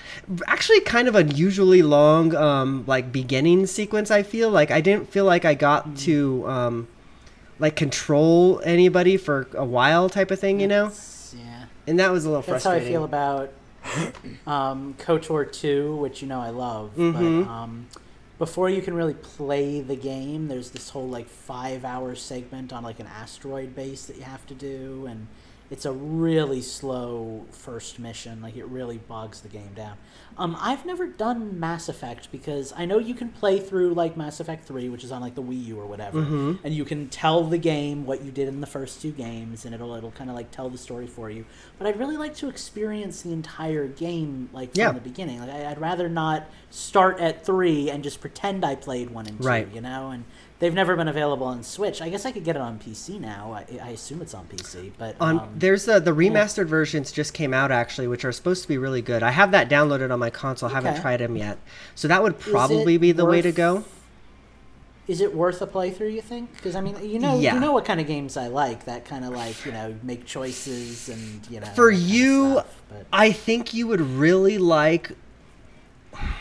actually 0.47 0.81
kind 0.81 1.07
of 1.07 1.15
unusually 1.15 1.83
long 1.83 2.35
um, 2.35 2.85
like 2.87 3.13
beginning 3.13 3.67
sequence. 3.67 4.11
I 4.11 4.23
feel 4.23 4.51
like 4.51 4.71
I 4.71 4.81
didn't 4.81 5.11
feel 5.11 5.27
like 5.27 5.45
I 5.45 5.55
got 5.55 5.97
to 5.99 6.49
um, 6.49 6.89
like 7.63 7.77
control 7.77 8.61
anybody 8.65 9.17
for 9.17 9.47
a 9.55 9.65
while 9.65 10.11
type 10.11 10.31
of 10.33 10.39
thing, 10.41 10.61
you 10.61 10.67
know. 10.69 10.87
It's- 10.87 11.35
yeah. 11.39 11.65
And 11.87 11.99
that 11.99 12.11
was 12.13 12.25
a 12.27 12.29
little 12.29 12.43
frustrating. 12.43 12.81
That's 12.81 12.85
how 12.85 12.89
I 12.89 12.93
feel 12.93 13.05
about 13.05 13.53
um, 14.47 14.95
KOTOR 14.99 15.51
2, 15.51 15.97
which 15.97 16.21
you 16.23 16.29
know 16.29 16.41
I 16.41 16.51
love. 16.51 16.91
Mhm. 16.97 17.45
But 17.45 17.51
um, 17.51 17.87
before 18.39 18.69
you 18.69 18.83
can 18.83 18.95
really 18.95 19.15
play 19.15 19.81
the 19.81 19.97
game, 19.97 20.49
there's 20.49 20.71
this 20.71 20.91
whole 20.91 21.09
like 21.09 21.29
five 21.29 21.85
hour 21.85 22.15
segment 22.15 22.73
on 22.73 22.83
like 22.83 23.01
an 23.01 23.07
asteroid 23.07 23.75
base 23.75 24.05
that 24.07 24.17
you 24.17 24.23
have 24.25 24.45
to 24.49 24.55
do, 24.55 25.07
and 25.09 25.27
it's 25.73 25.87
a 25.87 25.93
really 25.93 26.61
slow 26.61 27.47
first 27.51 27.99
mission. 27.99 28.43
Like 28.43 28.57
it 28.57 28.67
really 28.67 28.99
bogs 28.99 29.41
the 29.41 29.49
game 29.49 29.71
down. 29.75 29.97
Um, 30.39 30.57
I've 30.61 30.87
never 30.87 31.07
done 31.07 31.59
Mass 31.59 31.89
Effect 31.89 32.31
because 32.31 32.73
I 32.77 32.85
know 32.85 32.99
you 32.99 33.15
can 33.15 33.31
play 33.31 33.59
through 33.59 33.95
like 33.95 34.17
Mass 34.17 34.39
Effect 34.41 34.67
3, 34.67 34.89
which 34.91 35.03
is 35.05 35.11
on 35.13 35.21
like 35.23 35.35
the 35.35 35.43
Wii 35.43 35.65
U 35.67 35.81
or 35.81 35.87
whatever, 35.87 36.19
and 36.21 36.73
you 36.75 36.85
can 36.85 37.09
tell 37.09 37.45
the 37.45 37.59
game 37.59 38.07
what 38.07 38.23
you 38.23 38.31
did 38.31 38.49
in 38.49 38.61
the 38.61 38.67
first 38.67 39.01
two 39.03 39.13
games, 39.13 39.65
and 39.65 39.75
it'll 39.75 39.95
it'll 39.95 40.11
kind 40.13 40.31
of 40.31 40.37
like 40.37 40.51
tell 40.51 40.69
the 40.71 40.79
story 40.79 41.07
for 41.07 41.31
you. 41.31 41.45
But 41.79 41.87
I'd 41.87 41.99
really 41.99 42.17
like 42.17 42.35
to 42.37 42.49
experience 42.49 43.23
the 43.23 43.33
entire 43.33 43.87
game 43.89 44.51
like 44.53 44.73
from 44.75 44.81
Yeah. 44.81 44.93
the 44.93 45.01
beginning. 45.01 45.41
Like 45.41 45.51
I, 45.51 45.71
I'd 45.71 45.81
rather 45.81 46.09
not 46.09 46.47
start 46.71 47.19
at 47.21 47.45
three 47.45 47.91
and 47.91 48.03
just 48.05 48.21
pretend 48.21 48.65
I 48.65 48.75
played 48.75 49.11
one 49.11 49.27
and 49.27 49.41
two, 49.41 49.47
Right. 49.49 49.69
you 49.75 49.81
know. 49.81 50.11
And 50.11 50.25
they've 50.63 50.73
never 50.73 50.95
been 50.95 51.09
available 51.09 51.47
on 51.47 51.65
Switch. 51.65 52.01
I 52.01 52.09
guess 52.09 52.25
I 52.25 52.31
could 52.31 52.45
get 52.45 52.55
it 52.55 52.63
on 52.63 52.79
PC 52.79 53.19
now. 53.21 53.53
I, 53.53 53.81
I 53.83 53.89
assume 53.89 54.23
it's 54.23 54.33
on 54.33 54.47
PC, 54.47 54.93
but 54.97 55.17
on 55.21 55.41
um, 55.41 55.49
there's 55.57 55.85
the 55.87 55.99
the 55.99 56.13
remastered 56.13 56.67
versions 56.67 57.11
just 57.11 57.35
came 57.35 57.53
out 57.53 57.73
actually 57.73 58.07
which 58.07 58.25
are 58.25 58.31
supposed 58.31 58.63
to 58.63 58.69
be 58.69 58.79
really 58.79 59.03
good 59.03 59.23
i 59.25 59.31
have 59.31 59.51
that 59.51 59.69
downloaded 59.69 60.13
on 60.13 60.19
my 60.21 60.31
console 60.31 60.69
haven't 60.69 61.01
tried 61.01 61.19
them 61.19 61.37
yet 61.37 61.59
so 61.97 62.07
that 62.07 62.23
would 62.23 62.39
probably 62.39 62.97
be 62.97 63.11
the 63.13 63.25
way 63.25 63.43
to 63.43 63.51
go 63.53 63.85
Is 65.09 65.21
it 65.21 65.35
worth 65.35 65.61
a 65.61 65.67
playthrough? 65.67 66.15
You 66.15 66.23
think? 66.23 66.55
Because 66.55 66.77
I 66.77 66.81
mean, 66.81 66.97
you 67.03 67.19
know, 67.19 67.37
Yeah. 67.39 67.55
you 67.55 67.61
know 67.61 67.73
what 67.73 67.85
kind 67.85 68.01
of 68.01 68.07
games 68.07 68.37
I 68.37 68.47
like. 68.47 68.85
That 68.85 69.05
kind 69.05 69.25
of 69.25 69.33
like 69.33 69.57
you 69.67 69.73
know 69.73 69.97
make 70.05 70.25
choices 70.25 71.09
and 71.09 71.45
you 71.51 71.59
know 71.61 71.67
for 71.75 71.91
you 71.91 72.53
stuff, 72.53 72.77
i 73.13 73.33
think 73.33 73.75
you 73.75 73.89
would 73.89 74.01
really 74.01 74.59
like 74.59 75.11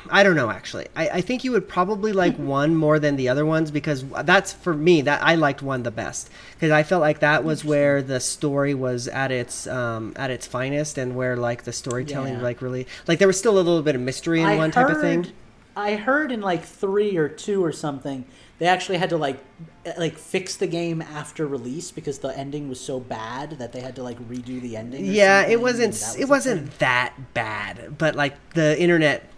i 0.09 0.21
don't 0.23 0.35
know 0.35 0.49
actually 0.49 0.87
i, 0.95 1.07
I 1.09 1.21
think 1.21 1.43
you 1.43 1.51
would 1.53 1.67
probably 1.69 2.11
like 2.13 2.35
one 2.37 2.75
more 2.75 2.99
than 2.99 3.15
the 3.15 3.29
other 3.29 3.45
ones 3.45 3.71
because 3.71 4.03
that's 4.23 4.51
for 4.51 4.73
me 4.73 5.01
that 5.03 5.23
i 5.23 5.35
liked 5.35 5.61
one 5.61 5.83
the 5.83 5.91
best 5.91 6.29
because 6.55 6.71
i 6.71 6.83
felt 6.83 7.01
like 7.01 7.19
that 7.19 7.43
was 7.43 7.63
where 7.63 8.01
the 8.01 8.19
story 8.19 8.73
was 8.73 9.07
at 9.07 9.31
its 9.31 9.67
um 9.67 10.13
at 10.17 10.29
its 10.29 10.45
finest 10.45 10.97
and 10.97 11.15
where 11.15 11.37
like 11.37 11.63
the 11.63 11.73
storytelling 11.73 12.35
Yeah. 12.35 12.41
like 12.41 12.61
really 12.61 12.87
like 13.07 13.19
there 13.19 13.27
was 13.27 13.37
still 13.39 13.55
a 13.55 13.61
little 13.61 13.81
bit 13.81 13.95
of 13.95 14.01
mystery 14.01 14.41
in 14.41 14.47
I 14.47 14.57
one 14.57 14.71
type 14.71 14.89
of 14.89 14.99
thing 14.99 15.27
I 15.73 15.95
heard 15.95 16.33
in 16.33 16.41
like 16.41 16.65
three 16.65 17.15
or 17.15 17.29
two 17.29 17.63
or 17.63 17.71
something, 17.71 18.25
they 18.59 18.65
actually 18.67 18.97
had 18.97 19.09
to 19.11 19.17
like 19.17 19.39
eh, 19.85 19.93
like 19.97 20.17
fix 20.17 20.57
the 20.57 20.67
game 20.67 21.01
after 21.01 21.47
release 21.47 21.91
because 21.91 22.19
the 22.19 22.37
ending 22.37 22.67
was 22.67 22.77
so 22.77 22.99
bad 22.99 23.51
that 23.51 23.71
they 23.71 23.79
had 23.79 23.95
to 23.95 24.03
like 24.03 24.19
redo 24.27 24.59
the 24.61 24.75
ending. 24.75 25.05
yeah 25.05 25.47
it 25.47 25.61
wasn't 25.61 25.93
it 25.95 25.95
was 25.95 26.19
a 26.19 26.27
wasn't 26.27 26.61
thing. 26.67 26.73
that 26.79 27.13
bad 27.33 27.97
but 27.97 28.15
like 28.15 28.35
the 28.53 28.77
internet 28.81 29.29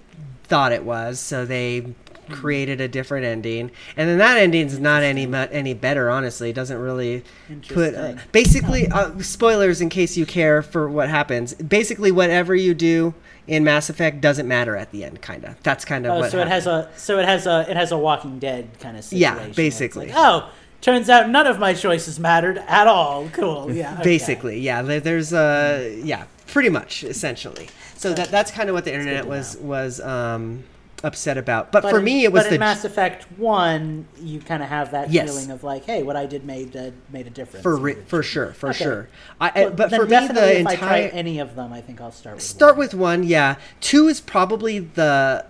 thought 0.44 0.72
it 0.72 0.84
was 0.84 1.20
so 1.20 1.46
they 1.46 1.94
created 2.30 2.80
a 2.80 2.88
different 2.88 3.26
ending 3.26 3.70
and 3.98 4.10
then 4.10 4.18
that 4.18 4.38
ending's 4.38 4.80
not 4.80 5.04
any 5.04 5.26
any 5.52 5.74
better 5.74 6.10
honestly 6.10 6.50
it 6.50 6.54
doesn't 6.54 6.78
really 6.78 7.22
put 7.68 7.94
uh, 7.94 8.14
basically 8.32 8.88
uh, 8.88 9.12
spoilers 9.20 9.82
in 9.82 9.90
case 9.90 10.16
you 10.16 10.26
care 10.26 10.62
for 10.62 10.90
what 10.90 11.10
happens 11.10 11.54
basically 11.56 12.12
whatever 12.12 12.56
you 12.56 12.74
do 12.74 13.14
in 13.46 13.62
mass 13.64 13.90
effect 13.90 14.22
doesn't 14.22 14.48
matter 14.48 14.78
at 14.78 14.90
the 14.92 15.04
end 15.04 15.22
kind 15.22 15.44
of 15.44 15.62
that's 15.64 15.84
kind 15.84 16.06
of 16.06 16.14
Oh, 16.14 16.20
what 16.20 16.32
so 16.32 16.40
it 16.40 16.48
has 16.48 16.66
a 16.66 16.90
so 16.96 17.20
it 17.20 17.26
has 17.26 17.46
a 17.46 17.66
it 17.70 17.76
has 17.76 17.92
a 17.92 17.98
Walking 17.98 18.40
Dead 18.40 18.70
kind 18.80 18.96
of 18.98 19.04
situation. 19.04 19.48
Yeah, 19.50 19.54
basically. 19.54 20.08
like, 20.08 20.16
oh, 20.18 20.50
turns 20.80 21.10
out 21.10 21.30
none 21.30 21.46
of 21.46 21.60
my 21.60 21.74
choices 21.74 22.20
mattered 22.22 22.58
at 22.68 22.88
all. 22.88 23.28
Cool. 23.34 23.74
Yeah. 23.74 23.94
okay. 23.96 24.04
basically 24.04 24.60
yeah 24.62 24.82
there, 24.82 25.02
there's 25.02 25.34
uh 25.34 25.94
yeah 26.04 26.26
pretty 26.54 26.70
much 26.70 27.04
essentially. 27.04 27.68
So 27.98 28.14
that 28.14 28.30
that's 28.30 28.52
kind 28.52 28.70
of 28.70 28.76
what 28.76 28.86
the 28.86 28.94
internet 28.94 29.26
was 29.28 29.58
was 29.58 30.00
um 30.00 30.64
upset 31.04 31.38
about. 31.38 31.70
But, 31.74 31.84
But 31.84 31.90
for 31.90 31.98
in- 32.00 32.06
me 32.06 32.24
it 32.24 32.32
was 32.32 32.44
but 32.44 32.50
the 32.50 32.56
in 32.56 32.60
Mass 32.60 32.86
Effect 32.86 33.26
One, 33.38 34.08
you 34.22 34.40
kind 34.40 34.64
of 34.64 34.70
have 34.70 34.92
that 34.92 35.10
Yes. 35.12 35.28
feeling 35.30 35.52
of 35.52 35.62
like, 35.64 35.84
hey, 35.84 36.02
what 36.04 36.16
I 36.16 36.26
did 36.26 36.46
made 36.46 36.76
a, 36.78 36.94
made 37.12 37.28
a 37.28 37.30
difference. 37.30 37.62
for 37.64 37.76
re- 37.76 37.98
for 38.08 38.24
sure 38.24 38.54
for 38.54 38.70
Okay. 38.70 38.84
sure. 38.86 39.10
I, 39.42 39.52
Well, 39.56 39.72
but 39.72 39.90
for 39.90 40.06
me 40.06 40.28
the 40.28 40.60
if 40.62 40.68
I 40.68 40.76
try 40.76 40.98
entire 41.00 41.10
any 41.10 41.40
of 41.40 41.56
them, 41.58 41.74
I 41.74 41.82
think 41.82 42.00
I'll 42.00 42.12
start 42.14 42.36
with 42.36 42.44
start 42.46 42.74
one. 42.76 42.80
with 42.80 42.94
one 42.94 43.24
yeah. 43.24 43.56
Two 43.82 44.08
is 44.08 44.22
probably 44.22 44.80
the 44.80 45.46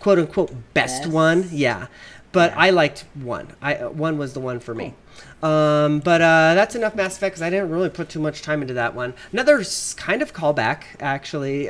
quote 0.00 0.18
unquote 0.18 0.50
best, 0.74 1.02
Best. 1.02 1.06
one 1.06 1.48
yeah. 1.52 1.86
But 2.32 2.52
i 2.56 2.70
liked 2.70 3.04
one. 3.14 3.48
I 3.60 3.74
uh, 3.74 3.90
one 3.90 4.16
was 4.16 4.32
the 4.32 4.40
one 4.40 4.58
for 4.60 4.74
me 4.74 4.94
um, 5.42 6.00
but 6.00 6.20
uh, 6.20 6.54
that's 6.54 6.74
enough 6.74 6.94
Mass 6.94 7.16
Effect 7.16 7.34
because 7.34 7.42
I 7.42 7.50
didn't 7.50 7.70
really 7.70 7.88
put 7.88 8.08
too 8.08 8.20
much 8.20 8.42
time 8.42 8.60
into 8.62 8.74
that 8.74 8.94
one. 8.94 9.14
Another 9.32 9.62
kind 9.96 10.20
of 10.22 10.32
callback, 10.34 10.82
actually, 11.00 11.64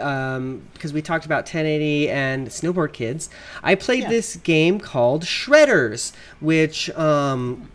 because 0.73 0.93
we 0.93 1.03
talked 1.03 1.25
about 1.25 1.45
1080 1.45 2.11
and 2.11 2.49
Snowboard 2.49 2.93
Kids. 2.93 3.31
I 3.63 3.75
played 3.77 4.05
Yeah. 4.05 4.09
this 4.09 4.37
game 4.37 4.81
called 4.81 5.25
Shredders, 5.25 6.13
which 6.41 6.91
um, 6.91 7.71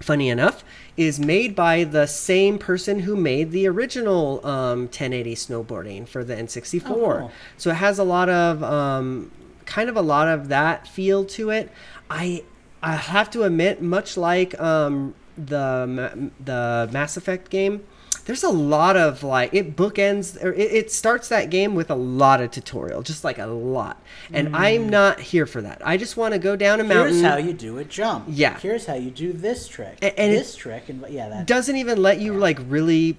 funny 0.00 0.28
enough, 0.28 0.64
is 0.96 1.18
made 1.18 1.54
by 1.56 1.84
the 1.84 2.06
same 2.06 2.58
person 2.58 3.00
who 3.00 3.16
made 3.16 3.50
the 3.50 3.66
original 3.66 4.44
um, 4.46 4.80
1080 4.82 5.34
snowboarding 5.34 6.06
for 6.06 6.22
the 6.22 6.34
N64. 6.34 6.82
Oh, 6.84 6.94
cool. 7.18 7.32
So 7.56 7.70
it 7.70 7.74
has 7.76 7.98
a 7.98 8.04
lot 8.04 8.28
of 8.28 8.62
um, 8.62 9.30
kind 9.64 9.88
of 9.88 9.96
a 9.96 10.02
lot 10.02 10.28
of 10.28 10.48
that 10.48 10.86
feel 10.86 11.24
to 11.24 11.50
it. 11.50 11.70
I 12.10 12.44
I 12.82 12.96
have 12.96 13.30
to 13.30 13.44
admit, 13.44 13.80
much 13.80 14.16
like 14.16 14.60
um, 14.60 15.14
the 15.36 16.30
the 16.44 16.88
Mass 16.92 17.16
Effect 17.16 17.50
game, 17.50 17.84
there's 18.24 18.42
a 18.44 18.50
lot 18.50 18.96
of 18.96 19.22
like 19.22 19.52
it 19.52 19.76
bookends 19.76 20.42
or 20.42 20.52
it, 20.52 20.72
it 20.72 20.92
starts 20.92 21.28
that 21.28 21.50
game 21.50 21.74
with 21.74 21.90
a 21.90 21.94
lot 21.94 22.40
of 22.40 22.50
tutorial, 22.50 23.02
just 23.02 23.24
like 23.24 23.38
a 23.38 23.46
lot. 23.46 24.00
And 24.32 24.48
mm. 24.48 24.54
I'm 24.54 24.88
not 24.88 25.20
here 25.20 25.46
for 25.46 25.60
that. 25.62 25.82
I 25.84 25.96
just 25.96 26.16
want 26.16 26.32
to 26.34 26.38
go 26.38 26.56
down 26.56 26.80
a 26.80 26.84
mountain. 26.84 27.14
Here's 27.14 27.26
how 27.26 27.36
you 27.36 27.52
do 27.52 27.78
a 27.78 27.84
jump. 27.84 28.26
Yeah. 28.28 28.58
Here's 28.58 28.86
how 28.86 28.94
you 28.94 29.10
do 29.10 29.32
this 29.32 29.68
trick. 29.68 29.98
A- 30.02 30.18
and 30.18 30.32
this 30.32 30.54
trick, 30.54 30.88
and 30.88 31.04
yeah, 31.08 31.28
that. 31.28 31.46
doesn't 31.46 31.76
even 31.76 32.00
let 32.00 32.20
you 32.20 32.34
like 32.34 32.58
really 32.68 33.16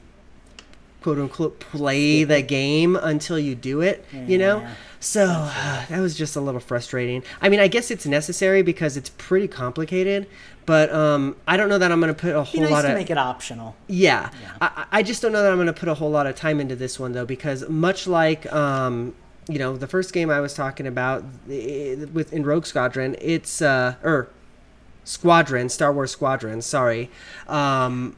quote 1.03 1.20
unquote 1.20 1.59
play 1.59 2.24
the 2.24 2.41
game 2.41 2.95
until 2.95 3.38
you 3.38 3.53
do 3.53 3.82
it 3.82 4.05
you 4.26 4.38
know 4.38 4.59
Yeah. 4.61 4.74
so 5.01 5.26
that 5.89 5.99
was 5.99 6.16
just 6.16 6.38
a 6.38 6.41
little 6.41 6.61
frustrating 6.61 7.24
i 7.41 7.49
mean 7.49 7.59
i 7.59 7.68
guess 7.68 7.91
it's 7.91 8.05
necessary 8.05 8.61
because 8.61 8.95
it's 8.95 9.09
pretty 9.09 9.49
complicated 9.49 10.28
but 10.66 10.93
um 10.93 11.36
i 11.47 11.57
don't 11.57 11.70
know 11.70 11.78
that 11.78 11.91
i'm 11.91 11.99
gonna 11.99 12.14
put 12.14 12.36
a 12.36 12.43
whole 12.43 12.61
nice 12.61 12.72
lot 12.72 12.82
to 12.84 12.89
of 12.89 12.97
make 12.97 13.09
it 13.09 13.18
optional. 13.18 13.76
yeah, 13.88 14.30
I, 14.61 14.86
I 14.91 14.99
I 14.99 15.03
just 15.03 15.22
don't 15.22 15.32
know 15.32 15.41
that 15.41 15.51
I'm 15.51 15.57
going 15.57 15.68
to 15.68 15.74
put 15.74 15.89
a 15.89 15.93
whole 15.95 16.11
lot 16.11 16.28
of 16.28 16.36
time 16.36 16.59
into 16.59 16.76
this 16.76 16.99
one 16.99 17.14
though, 17.14 17.26
because 17.26 17.68
much 17.68 18.07
like 18.07 18.51
um, 18.53 19.14
you 19.49 19.57
know 19.59 19.76
the 19.76 19.88
first 19.88 20.14
game 20.14 20.30
I 20.30 20.39
was 20.39 20.53
talking 20.53 20.86
about 20.88 21.24
eh, 21.49 22.05
with 22.14 22.32
in 22.32 22.43
Rogue 22.45 22.66
Squadron, 22.66 23.16
it's 23.20 23.61
uh 23.61 23.95
or 24.03 24.30
Squadron, 25.03 25.68
Star 25.70 25.91
Wars 25.91 26.11
Squadron. 26.11 26.61
Sorry, 26.61 27.09
um, 27.47 28.16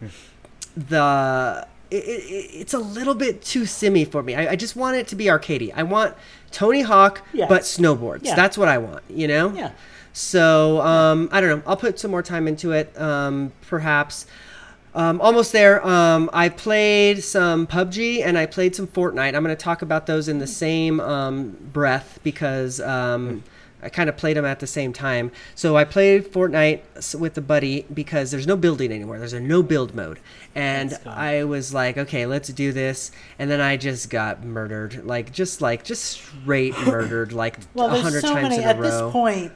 the 0.75 1.65
it, 1.91 1.95
it, 2.03 2.49
it's 2.53 2.73
a 2.73 2.79
little 2.79 3.15
bit 3.15 3.41
too 3.41 3.65
simmy 3.65 4.05
for 4.05 4.21
me. 4.23 4.35
I, 4.35 4.51
I 4.51 4.55
just 4.55 4.75
want 4.75 4.97
it 4.97 5.07
to 5.07 5.15
be 5.15 5.25
arcadey. 5.25 5.71
I 5.75 5.83
want 5.83 6.15
Tony 6.51 6.81
Hawk, 6.81 7.21
Yeah. 7.33 7.47
but 7.47 7.61
snowboards. 7.61 8.21
Yeah. 8.23 8.35
That's 8.35 8.57
what 8.57 8.67
I 8.67 8.77
want. 8.77 9.03
You 9.09 9.27
know. 9.27 9.53
Yeah. 9.53 9.71
So 10.16 10.80
um, 10.80 11.28
I 11.34 11.41
don't 11.41 11.49
know. 11.59 11.63
I'll 11.68 11.76
put 11.76 11.99
some 11.99 12.09
more 12.09 12.24
time 12.24 12.47
into 12.47 12.72
it, 12.72 12.97
um, 12.99 13.51
perhaps. 13.68 14.26
Um, 14.93 15.20
almost 15.20 15.51
there. 15.51 15.86
Um, 15.86 16.30
I 16.32 16.47
played 16.47 17.22
some 17.22 17.68
PUBG 17.68 18.24
and 18.26 18.38
I 18.38 18.45
played 18.45 18.78
some 18.78 18.88
Fortnite. 18.88 19.36
I'm 19.36 19.43
going 19.43 19.47
to 19.47 19.55
talk 19.57 19.82
about 19.82 20.05
those 20.07 20.30
in 20.30 20.39
the 20.39 20.47
same 20.47 21.01
um, 21.01 21.57
breath 21.74 22.20
because 22.24 22.80
um, 22.80 23.43
I 23.84 23.89
kind 23.89 24.07
of 24.07 24.16
played 24.16 24.38
them 24.38 24.45
at 24.45 24.61
the 24.61 24.68
same 24.68 24.93
time. 24.93 25.34
So 25.53 25.76
I 25.76 25.84
played 25.84 26.32
Fortnite 26.32 27.20
with 27.20 27.38
a 27.38 27.41
buddy 27.41 27.86
because 27.93 28.32
there's 28.32 28.47
no 28.47 28.55
building 28.55 28.89
anymore. 28.93 29.20
There's 29.20 29.34
a 29.34 29.39
no 29.41 29.61
build 29.61 29.93
mode, 29.95 30.22
and 30.55 30.97
I 31.05 31.43
was 31.43 31.74
like, 31.74 31.97
okay, 31.97 32.26
let's 32.26 32.47
do 32.47 32.72
this. 32.72 33.11
And 33.38 33.51
then 33.51 33.59
I 33.59 33.76
just 33.76 34.09
got 34.09 34.45
murdered, 34.45 35.03
like 35.05 35.34
just 35.34 35.59
like 35.59 35.84
just 35.84 36.05
straight 36.05 36.74
murdered, 36.86 37.34
like 37.34 37.57
a 37.57 37.61
Well, 37.74 37.89
hundred 38.01 38.22
so 38.22 38.34
times 38.34 38.43
many 38.43 38.55
in 38.57 38.63
a 38.63 38.68
at 38.68 38.78
row. 38.80 38.84
this 38.84 39.11
point. 39.11 39.51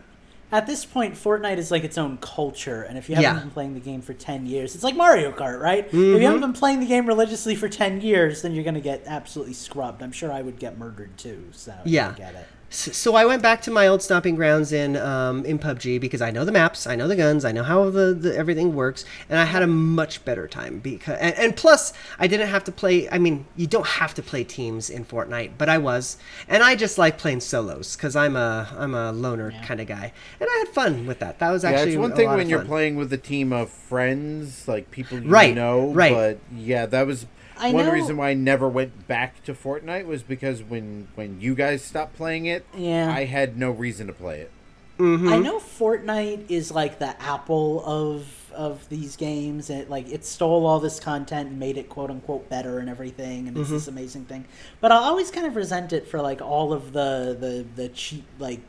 At 0.51 0.65
this 0.65 0.83
point, 0.83 1.13
Fortnite 1.13 1.57
is 1.57 1.69
like 1.69 1.83
its 1.83 1.97
own 1.97 2.17
culture, 2.17 2.81
and 2.81 2.97
if 2.97 3.07
you 3.07 3.15
haven't 3.15 3.35
Yeah. 3.35 3.39
been 3.39 3.51
playing 3.51 3.73
the 3.75 3.79
game 3.79 4.01
for 4.01 4.13
ten 4.13 4.47
years, 4.47 4.73
it's 4.73 4.83
like 4.83 4.95
Mario 4.95 5.31
Kart, 5.31 5.59
right? 5.61 5.85
If 5.85 5.91
Mm-hmm. 5.91 6.13
you 6.19 6.25
haven't 6.25 6.41
been 6.41 6.53
playing 6.53 6.79
the 6.79 6.87
game 6.87 7.05
religiously 7.05 7.55
for 7.55 7.69
ten 7.69 8.01
years, 8.01 8.41
then 8.41 8.53
you're 8.53 8.63
gonna 8.63 8.79
get 8.81 9.03
absolutely 9.05 9.53
scrubbed. 9.53 10.01
I'm 10.01 10.11
sure 10.11 10.31
I 10.31 10.41
would 10.41 10.57
get 10.57 10.77
murdered 10.77 11.15
too. 11.17 11.43
So 11.51 11.73
Yeah. 11.85 12.09
I 12.09 12.11
get 12.13 12.33
it. 12.35 12.47
S- 12.72 12.95
So 12.95 13.15
I 13.15 13.26
went 13.26 13.41
back 13.41 13.61
to 13.63 13.72
my 13.72 13.88
old 13.88 14.01
stomping 14.03 14.36
grounds 14.36 14.72
in 14.72 14.95
um, 14.95 15.43
in 15.43 15.57
PUBG 15.57 15.99
because 15.99 16.22
I 16.22 16.30
know 16.30 16.45
the 16.45 16.51
maps, 16.51 16.86
I 16.86 16.95
know 16.95 17.07
the 17.07 17.15
guns, 17.15 17.43
I 17.43 17.51
know 17.51 17.63
how 17.63 17.89
the, 17.89 18.13
the 18.13 18.36
everything 18.38 18.76
works, 18.76 19.05
and 19.28 19.39
I 19.39 19.45
had 19.45 19.63
a 19.63 19.67
much 19.67 20.24
better 20.24 20.47
time 20.47 20.80
because 20.80 21.17
and, 21.20 21.36
and 21.36 21.55
plus 21.55 21.93
I 22.20 22.28
didn't 22.28 22.49
have 22.49 22.63
to 22.65 22.72
play. 22.72 23.09
I 23.09 23.17
mean, 23.17 23.45
you 23.55 23.65
don't 23.65 23.88
have 23.88 24.13
to 24.15 24.22
play 24.22 24.43
teams 24.43 24.89
in 24.91 25.03
Fortnite, 25.03 25.51
but 25.57 25.67
I 25.67 25.80
was, 25.80 26.17
and 26.47 26.61
I 26.61 26.76
just 26.76 26.97
like 26.99 27.17
playing 27.17 27.39
solos 27.41 27.95
because 27.95 28.15
I'm 28.15 28.36
a 28.36 28.67
I'm 28.78 28.93
a 28.93 29.11
loner 29.11 29.51
kind 29.63 29.82
of 29.82 29.88
guy, 29.88 30.11
and 30.39 30.47
I 30.49 30.57
had 30.59 30.67
fun 30.67 31.07
with 31.07 31.20
that. 31.20 31.39
That 31.39 31.49
was 31.51 31.63
Yeah, 31.63 31.72
actually 31.72 31.93
it's 31.93 32.01
one 32.01 32.11
a 32.11 32.15
thing 32.15 32.28
lot 32.28 32.38
when 32.38 32.49
you're 32.49 32.59
playing 32.65 32.95
with 32.97 33.11
a 33.13 33.17
team 33.17 33.51
of 33.51 33.70
friends, 33.72 34.67
like 34.67 34.91
people 34.91 35.20
you 35.24 35.32
Right, 35.32 35.55
know. 35.55 35.91
right. 35.91 36.13
But 36.13 36.39
yeah, 36.55 36.86
that 36.86 37.07
was 37.07 37.26
I 37.60 37.72
one 37.72 37.86
know- 37.86 37.91
reason 37.91 38.18
why 38.18 38.30
I 38.30 38.34
never 38.34 38.68
went 38.70 39.07
back 39.07 39.43
to 39.45 39.53
Fortnite 39.53 40.05
was 40.05 40.24
because 40.24 40.62
when 40.64 41.07
when 41.16 41.41
you 41.41 41.55
guys 41.55 41.84
stopped 41.84 42.16
playing 42.16 42.45
it, 42.45 42.66
Yeah. 42.76 43.12
I 43.14 43.26
had 43.26 43.57
no 43.57 43.72
reason 43.72 44.07
to 44.07 44.14
play 44.14 44.41
it. 44.41 44.51
Mm-hmm. 44.97 45.30
I 45.30 45.38
know 45.39 45.60
Fortnite 45.60 46.49
is 46.51 46.72
like 46.72 46.99
the 46.99 47.20
Apple 47.22 47.84
of 47.86 48.26
of 48.53 48.88
these 48.89 49.16
games. 49.16 49.70
It 49.70 49.89
like 49.89 50.10
it 50.12 50.26
stole 50.26 50.66
all 50.66 50.80
this 50.82 50.99
content 50.99 51.49
and 51.49 51.60
made 51.60 51.78
it 51.78 51.88
quote 51.88 52.10
unquote 52.10 52.49
better 52.49 52.80
and 52.80 52.89
everything, 52.89 53.47
and 53.47 53.57
it's 53.57 53.70
this 53.70 53.84
Mm-hmm. 53.88 53.97
amazing 53.97 54.26
thing. 54.26 54.45
But 54.82 54.91
I 54.91 54.95
always 54.97 55.32
kind 55.32 55.47
of 55.47 55.55
resent 55.55 55.93
it 55.93 56.07
for 56.07 56.22
like 56.22 56.41
all 56.41 56.74
of 56.74 56.91
the 56.93 57.38
the 57.39 57.66
the 57.82 57.89
cheap 57.89 58.26
like 58.39 58.60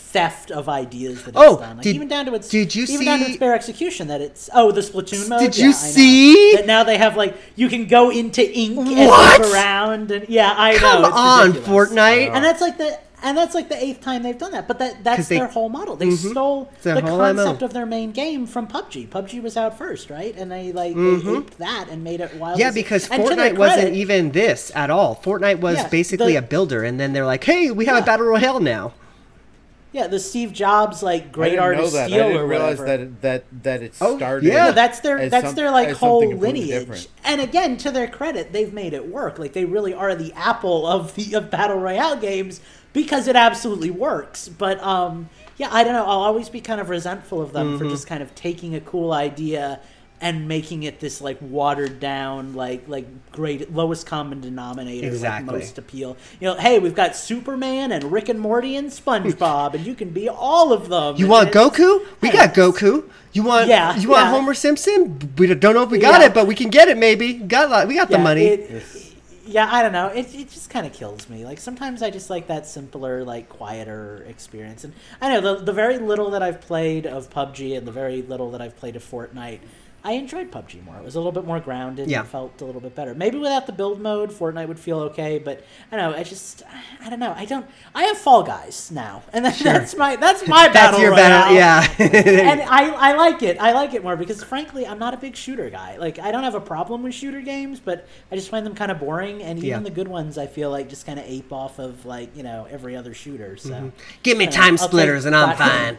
theft 0.00 0.50
of 0.50 0.68
ideas 0.68 1.22
that 1.24 1.30
it's 1.30 1.38
Oh, 1.38 1.58
done. 1.58 1.76
Like 1.76 1.84
did- 1.84 1.94
even 1.94 2.08
down 2.08 2.26
to 2.26 2.34
its 2.34 2.48
did 2.48 2.74
you 2.74 2.84
even 2.84 3.04
down 3.06 3.18
to 3.20 3.26
its 3.26 3.36
bare 3.36 3.54
execution 3.54 4.08
that 4.08 4.20
it's 4.20 4.50
oh 4.54 4.72
the 4.72 4.80
Splatoon 4.80 5.28
mode. 5.28 5.40
Did 5.40 5.56
you 5.58 5.72
see? 5.72 6.54
that 6.56 6.66
now 6.66 6.82
they 6.82 6.98
have 6.98 7.16
like 7.16 7.36
you 7.56 7.68
can 7.68 7.86
go 7.86 8.10
into 8.10 8.42
ink 8.42 8.76
and 8.78 8.86
What? 9.08 9.40
move 9.40 9.52
around 9.52 10.10
and 10.10 10.28
yeah 10.28 10.54
I 10.56 10.76
Come 10.76 11.02
know 11.02 11.08
it's 11.08 11.16
on, 11.16 11.46
ridiculous. 11.52 11.90
Fortnite. 11.92 12.30
And 12.34 12.44
that's 12.44 12.60
like 12.60 12.78
the 12.78 12.98
and 13.22 13.36
that's 13.36 13.54
like 13.54 13.68
the 13.68 13.76
eighth 13.76 14.00
time 14.00 14.22
they've 14.22 14.38
done 14.38 14.52
that. 14.52 14.66
But 14.66 14.78
that 14.78 15.04
that's 15.04 15.28
they- 15.28 15.36
their 15.36 15.46
whole 15.48 15.68
model. 15.68 15.94
They 15.94 16.06
Mhm. 16.06 16.30
stole 16.30 16.70
the 16.82 17.02
concept 17.02 17.60
MO. 17.60 17.66
of 17.66 17.72
their 17.74 17.84
main 17.84 18.12
game 18.12 18.46
from 18.46 18.66
PUBG. 18.66 19.08
PUBG 19.10 19.42
was 19.42 19.58
out 19.58 19.76
first, 19.76 20.08
right? 20.08 20.34
And 20.38 20.50
they 20.50 20.72
like 20.72 20.94
they 20.96 21.30
aped 21.36 21.58
that 21.58 21.88
and 21.90 22.02
made 22.02 22.20
it 22.22 22.34
wild. 22.36 22.54
Mm-hmm. 22.54 22.60
Yeah, 22.60 22.70
because 22.70 23.08
and 23.10 23.22
Fortnite 23.22 23.58
wasn't 23.58 23.94
even 23.94 24.30
this 24.32 24.72
at 24.74 24.88
all. 24.90 25.20
Fortnite 25.22 25.60
was 25.60 25.76
Yeah, 25.76 25.88
basically 25.88 26.32
the- 26.32 26.38
a 26.38 26.42
builder, 26.42 26.82
and 26.82 26.98
then 26.98 27.12
they're 27.12 27.26
like, 27.26 27.44
"Hey, 27.44 27.70
we 27.70 27.84
have 27.84 27.96
Yeah. 27.96 28.02
a 28.02 28.06
battle 28.06 28.24
royale 28.26 28.58
now." 28.58 28.94
Yeah, 29.92 30.06
the 30.06 30.20
Steve 30.20 30.52
Jobs 30.52 31.02
like 31.02 31.32
great 31.32 31.50
didn't 31.50 31.64
art 31.64 31.76
know 31.76 31.90
that. 31.90 32.04
I 32.12 32.16
didn't 32.16 32.48
realize 32.48 32.78
that 32.78 33.00
it- 33.00 33.20
that 33.22 33.44
that 33.64 33.82
it 33.82 33.94
Oh, 34.00 34.16
started. 34.16 34.46
yeah. 34.46 34.66
Yeah, 34.66 34.70
that's 34.70 35.00
their 35.00 35.28
that's 35.28 35.46
some- 35.48 35.54
their 35.56 35.70
like 35.72 35.90
whole 35.96 36.26
lineage. 36.32 36.68
different. 36.68 37.08
And 37.24 37.40
again, 37.40 37.76
to 37.78 37.90
their 37.90 38.06
credit, 38.06 38.52
they've 38.52 38.72
made 38.72 38.92
it 38.92 39.08
work. 39.08 39.38
Like 39.38 39.52
they 39.52 39.64
really 39.64 39.92
are 39.92 40.14
the 40.14 40.32
Apple 40.34 40.86
of 40.86 41.14
the 41.16 41.34
of 41.34 41.50
battle 41.50 41.78
royale 41.78 42.16
games 42.16 42.60
because 42.92 43.26
it 43.26 43.34
absolutely 43.36 43.90
works. 43.90 44.48
But 44.48 44.80
um, 44.82 45.28
yeah, 45.56 45.68
I 45.72 45.82
don't 45.82 45.92
know. 45.94 46.04
I'll 46.04 46.20
always 46.22 46.48
be 46.48 46.60
kind 46.60 46.80
of 46.80 46.88
resentful 46.88 47.42
of 47.42 47.52
them 47.52 47.70
Mm-hmm. 47.70 47.78
for 47.78 47.84
just 47.90 48.06
kind 48.06 48.22
of 48.22 48.32
taking 48.36 48.74
a 48.76 48.80
cool 48.80 49.12
idea 49.12 49.80
and 50.22 50.46
making 50.46 50.82
it 50.82 51.00
this 51.00 51.20
like 51.20 51.38
watered 51.40 51.98
down 51.98 52.54
like 52.54 52.86
like 52.88 53.06
great 53.32 53.72
lowest 53.72 54.06
common 54.06 54.40
denominator 54.40 55.06
Exactly. 55.06 55.46
like 55.52 55.60
most 55.62 55.78
appeal 55.78 56.16
you 56.40 56.46
know 56.48 56.54
hey 56.56 56.78
we've 56.78 56.94
got 56.94 57.16
superman 57.16 57.90
and 57.92 58.12
rick 58.12 58.28
and 58.28 58.38
morty 58.38 58.76
and 58.76 58.88
spongebob 58.90 59.74
and 59.74 59.86
you 59.86 59.94
can 59.94 60.10
be 60.10 60.28
all 60.28 60.72
of 60.72 60.88
them 60.88 61.16
You 61.16 61.26
want 61.26 61.52
Goku? 61.52 62.04
We 62.20 62.28
Hey, 62.28 62.36
got 62.36 62.54
Goku. 62.54 63.08
You 63.32 63.44
want 63.44 63.68
Yeah, 63.68 63.96
you 63.96 64.08
want 64.08 64.24
yeah. 64.24 64.30
Homer 64.30 64.54
Simpson? 64.54 65.32
We 65.38 65.46
don't 65.46 65.74
know 65.74 65.82
if 65.84 65.90
we 65.90 65.98
got 65.98 66.20
Yeah. 66.20 66.26
it, 66.26 66.34
but 66.34 66.46
we 66.46 66.54
can 66.54 66.68
get 66.68 66.88
it 66.88 66.98
maybe. 66.98 67.34
Got 67.34 67.70
lot- 67.70 67.88
we 67.88 67.94
got 67.94 68.10
the 68.10 68.18
money. 68.18 68.44
it- 68.44 69.06
yeah, 69.46 69.68
I 69.72 69.82
don't 69.82 69.92
know. 69.92 70.06
It, 70.08 70.32
it 70.32 70.48
just 70.50 70.70
kind 70.70 70.86
of 70.86 70.92
kills 70.92 71.28
me. 71.28 71.44
Like 71.44 71.58
sometimes 71.58 72.02
I 72.04 72.10
just 72.10 72.30
like 72.30 72.46
that 72.48 72.66
simpler, 72.66 73.24
like 73.24 73.48
quieter 73.48 74.24
experience. 74.28 74.84
And 74.84 74.92
I 75.20 75.28
know 75.32 75.40
the 75.56 75.64
the 75.64 75.72
very 75.72 75.98
little 75.98 76.30
that 76.30 76.42
I've 76.42 76.60
played 76.60 77.04
of 77.06 77.30
PUBG 77.30 77.76
and 77.76 77.84
the 77.86 77.90
very 77.90 78.22
little 78.22 78.50
that 78.52 78.60
I've 78.60 78.76
played 78.76 78.94
of 78.96 79.02
Fortnite, 79.04 79.58
I 80.02 80.12
enjoyed 80.12 80.50
PUBG 80.50 80.84
more. 80.84 80.96
It 80.96 81.04
was 81.04 81.14
a 81.14 81.18
little 81.18 81.32
bit 81.32 81.44
more 81.44 81.60
grounded. 81.60 82.10
Yeah. 82.10 82.20
and 82.20 82.28
felt 82.28 82.60
a 82.62 82.64
little 82.64 82.80
bit 82.80 82.94
better. 82.94 83.14
Maybe 83.14 83.38
without 83.38 83.66
the 83.66 83.72
build 83.72 84.00
mode, 84.00 84.30
Fortnite 84.30 84.68
would 84.68 84.78
feel 84.78 85.00
okay. 85.00 85.38
But 85.38 85.64
I 85.92 85.96
don't 85.96 86.12
know. 86.12 86.18
I 86.18 86.22
just 86.22 86.62
I 87.04 87.10
don't 87.10 87.20
know. 87.20 87.34
I 87.36 87.44
don't. 87.44 87.66
I 87.94 88.04
have 88.04 88.18
Fall 88.18 88.42
Guys 88.42 88.90
now, 88.90 89.22
and 89.32 89.44
that, 89.44 89.58
that's 89.62 89.96
my 89.96 90.16
that's 90.16 90.46
my 90.46 90.68
That's 90.68 90.74
battle 90.74 91.00
your 91.00 91.10
royale 91.10 91.50
battle. 91.50 91.54
Yeah. 91.54 91.86
and 91.98 92.60
I, 92.68 92.90
I 92.90 93.16
like 93.16 93.42
it. 93.42 93.58
I 93.60 93.72
like 93.72 93.94
it 93.94 94.02
more 94.02 94.16
because 94.16 94.42
frankly, 94.42 94.86
I'm 94.86 94.98
not 94.98 95.12
a 95.14 95.18
big 95.18 95.36
shooter 95.36 95.68
guy. 95.68 95.96
Like 95.98 96.18
I 96.18 96.32
don't 96.32 96.44
have 96.44 96.54
a 96.54 96.60
problem 96.60 97.02
with 97.02 97.14
shooter 97.14 97.40
games, 97.40 97.80
but 97.80 98.08
I 98.32 98.36
just 98.36 98.48
find 98.48 98.64
them 98.64 98.74
kind 98.74 98.90
of 98.90 99.00
boring. 99.00 99.42
And 99.42 99.58
even 99.58 99.68
Yeah. 99.68 99.78
the 99.80 99.90
good 99.90 100.08
ones, 100.08 100.38
I 100.38 100.46
feel 100.46 100.70
like 100.70 100.88
just 100.88 101.06
kind 101.06 101.18
of 101.18 101.24
ape 101.26 101.52
off 101.52 101.78
of 101.78 102.06
like 102.06 102.36
you 102.36 102.42
know 102.42 102.66
every 102.70 102.96
other 102.96 103.12
shooter. 103.14 103.56
So 103.56 103.70
mm-hmm. 103.70 103.88
Give 104.22 104.38
me 104.38 104.46
don't 104.46 104.54
know, 104.54 104.76
TimeSplitters 104.76 105.26
and 105.26 105.36
I'm 105.36 105.56
fine. 105.56 105.98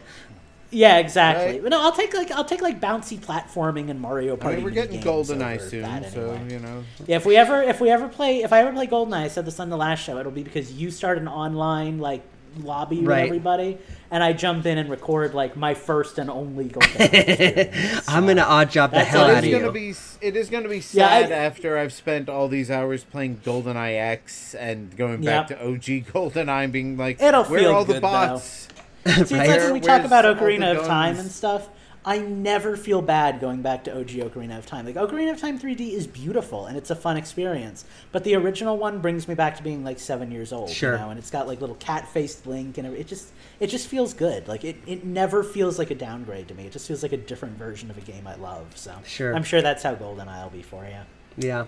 Yeah, 0.72 0.98
exactly. 0.98 1.52
Right. 1.54 1.62
But 1.62 1.68
no, 1.68 1.80
I'll 1.82 1.92
take 1.92 2.14
like 2.14 2.30
I'll 2.30 2.44
take 2.44 2.62
like 2.62 2.80
bouncy 2.80 3.18
platforming 3.18 3.90
and 3.90 4.00
Mario 4.00 4.34
I 4.34 4.38
Party. 4.38 4.56
mean, 4.56 4.64
we're 4.64 4.70
getting 4.70 5.00
minigames 5.00 5.28
GoldenEye 5.36 5.60
soon, 5.70 5.82
that 5.82 6.12
so 6.12 6.38
you 6.48 6.58
know. 6.58 6.82
Yeah, 7.06 7.16
if 7.16 7.26
we 7.26 7.36
ever 7.36 7.62
if 7.62 7.80
we 7.80 7.90
ever 7.90 8.08
play 8.08 8.42
if 8.42 8.52
I 8.52 8.60
ever 8.60 8.72
play 8.72 8.86
GoldenEye, 8.86 9.24
I 9.24 9.28
said 9.28 9.44
this 9.44 9.60
on 9.60 9.68
the 9.70 9.76
last 9.76 10.00
show, 10.02 10.18
it'll 10.18 10.32
be 10.32 10.42
because 10.42 10.72
you 10.72 10.90
start 10.90 11.18
an 11.18 11.28
online 11.28 11.98
like 11.98 12.22
lobby 12.58 13.00
with 13.00 13.10
everybody, 13.16 13.78
and 14.10 14.22
I 14.22 14.32
jump 14.34 14.66
in 14.66 14.76
and 14.78 14.90
record 14.90 15.32
like 15.34 15.56
my 15.56 15.74
first 15.74 16.18
and 16.18 16.28
only 16.30 16.66
GoldenEye. 16.70 17.12
experience. 17.28 18.08
I'm 18.08 18.26
gonna 18.26 18.42
odd 18.42 18.70
job 18.70 18.90
the 18.92 19.00
hell 19.04 19.24
out 19.24 19.44
of 19.44 19.50
gonna 19.50 19.66
you. 19.66 19.72
be 19.72 19.94
it 20.22 20.36
is 20.36 20.48
gonna 20.50 20.68
be 20.68 20.82
Yeah, 20.92 21.06
I- 21.08 21.22
sad 21.22 21.32
after 21.32 21.76
I've 21.78 21.92
spent 21.92 22.28
all 22.30 22.48
these 22.48 22.70
hours 22.70 23.04
playing 23.04 23.38
GoldenEye 23.44 23.98
X 24.00 24.54
and 24.54 24.94
going 24.96 25.22
back 25.22 25.50
Yep. 25.50 25.58
to 25.60 25.66
OG 25.66 26.04
GoldenEye 26.12 26.64
and 26.64 26.72
being 26.72 26.96
like, 26.96 27.20
It'll 27.20 27.44
where 27.44 27.60
feel 27.60 27.70
are 27.70 27.74
all 27.74 27.84
the 27.84 28.00
bots? 28.00 28.66
though. 28.66 28.81
See, 29.06 29.20
it's 29.20 29.30
like 29.32 29.48
when 29.48 29.72
we 29.72 29.80
talk 29.80 30.04
about 30.04 30.24
Ocarina 30.24 30.76
of 30.76 30.86
Time 30.86 31.18
and 31.18 31.30
stuff. 31.30 31.68
I 32.04 32.18
never 32.18 32.76
feel 32.76 33.00
bad 33.00 33.40
going 33.40 33.62
back 33.62 33.84
to 33.84 33.96
OG 33.96 34.08
Ocarina 34.08 34.58
of 34.58 34.66
Time. 34.66 34.84
Like 34.86 34.96
Ocarina 34.96 35.30
of 35.30 35.40
Time 35.40 35.56
3D 35.56 35.92
is 35.92 36.08
beautiful 36.08 36.66
and 36.66 36.76
it's 36.76 36.90
a 36.90 36.96
fun 36.96 37.16
experience, 37.16 37.84
but 38.10 38.24
the 38.24 38.34
original 38.34 38.76
one 38.76 38.98
brings 39.00 39.28
me 39.28 39.36
back 39.36 39.56
to 39.58 39.62
being 39.62 39.84
like 39.84 40.00
seven 40.00 40.32
years 40.32 40.52
old. 40.52 40.70
Sure. 40.70 40.94
You 40.94 40.98
know, 40.98 41.10
and 41.10 41.18
it's 41.18 41.30
got 41.30 41.46
like 41.46 41.60
little 41.60 41.76
cat 41.76 42.08
faced 42.08 42.44
Link, 42.44 42.76
and 42.76 42.88
it 42.88 43.06
just 43.06 43.30
it 43.60 43.68
just 43.68 43.86
feels 43.86 44.14
good. 44.14 44.48
Like 44.48 44.64
it, 44.64 44.76
it 44.84 45.04
never 45.04 45.44
feels 45.44 45.78
like 45.78 45.92
a 45.92 45.94
downgrade 45.94 46.48
to 46.48 46.54
me. 46.54 46.66
It 46.66 46.72
just 46.72 46.88
feels 46.88 47.04
like 47.04 47.12
a 47.12 47.16
different 47.16 47.56
version 47.56 47.88
of 47.88 47.96
a 47.98 48.00
game 48.00 48.26
I 48.26 48.34
love. 48.34 48.76
So 48.76 48.96
Sure. 49.06 49.32
I'm 49.34 49.44
sure 49.44 49.62
that's 49.62 49.84
how 49.84 49.94
GoldenEye 49.94 50.42
will 50.42 50.50
be 50.50 50.62
for 50.62 50.84
you. 50.84 50.98
Yeah. 51.36 51.66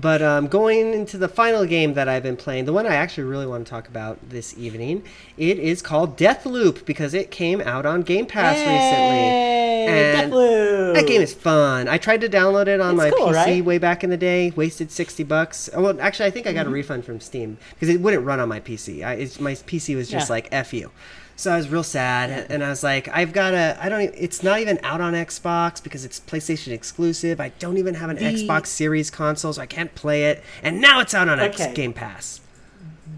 But 0.00 0.22
um, 0.22 0.48
going 0.48 0.92
into 0.92 1.16
the 1.18 1.28
final 1.28 1.64
game 1.64 1.94
that 1.94 2.08
I've 2.08 2.22
been 2.24 2.36
playing, 2.36 2.64
the 2.64 2.72
one 2.72 2.84
I 2.86 2.96
actually 2.96 3.24
really 3.24 3.46
want 3.46 3.64
to 3.64 3.70
talk 3.70 3.86
about 3.86 4.18
this 4.28 4.52
evening, 4.58 5.04
it 5.38 5.58
is 5.58 5.82
called 5.82 6.18
Deathloop 6.18 6.84
because 6.84 7.14
it 7.14 7.30
came 7.30 7.60
out 7.60 7.86
on 7.86 8.02
Game 8.02 8.26
Pass 8.26 8.56
Hey, 8.56 9.86
recently. 9.86 9.94
And 10.24 10.32
Deathloop! 10.32 10.94
That 10.94 11.06
game 11.06 11.20
is 11.20 11.32
fun. 11.32 11.86
I 11.88 11.98
tried 11.98 12.22
to 12.22 12.28
download 12.28 12.66
it 12.66 12.80
on 12.80 12.94
It's 12.94 12.98
my 12.98 13.10
cool, 13.10 13.28
PC 13.28 13.34
right? 13.34 13.64
way 13.64 13.78
back 13.78 14.02
in 14.02 14.10
the 14.10 14.16
day. 14.16 14.52
Wasted 14.56 14.90
sixty 14.90 15.22
bucks. 15.22 15.70
Oh, 15.72 15.82
well, 15.82 16.00
actually, 16.00 16.26
I 16.26 16.30
think 16.30 16.46
I 16.48 16.52
got 16.52 16.66
a 16.66 16.70
refund 16.70 17.04
from 17.04 17.20
Steam 17.20 17.56
because 17.70 17.88
it 17.88 18.00
wouldn't 18.00 18.24
run 18.24 18.40
on 18.40 18.48
my 18.48 18.58
PC. 18.60 19.04
I, 19.04 19.14
it's, 19.14 19.38
my 19.38 19.52
PC 19.52 19.94
was 19.94 20.08
just 20.10 20.28
Yeah. 20.28 20.34
like 20.34 20.48
"f 20.50 20.72
you." 20.74 20.90
So 21.36 21.52
I 21.52 21.56
was 21.56 21.68
real 21.68 21.82
sad, 21.82 22.46
and 22.48 22.62
I 22.62 22.68
was 22.70 22.82
like, 22.84 23.08
"I've 23.08 23.32
got 23.32 23.54
a, 23.54 23.76
I 23.80 23.88
don't. 23.88 24.02
It's 24.16 24.42
not 24.42 24.60
even 24.60 24.78
out 24.84 25.00
on 25.00 25.14
Xbox 25.14 25.82
because 25.82 26.04
it's 26.04 26.20
PlayStation 26.20 26.72
exclusive. 26.72 27.40
I 27.40 27.48
don't 27.58 27.76
even 27.76 27.94
have 27.94 28.08
an 28.10 28.16
The- 28.16 28.24
Xbox 28.24 28.66
Series 28.68 29.10
console, 29.10 29.52
so 29.52 29.60
I 29.60 29.66
can't 29.66 29.94
play 29.96 30.26
it. 30.26 30.42
And 30.62 30.80
now 30.80 31.00
it's 31.00 31.12
out 31.12 31.28
on 31.28 31.40
X 31.40 31.66
Game 31.74 31.92
Pass. 31.92 32.40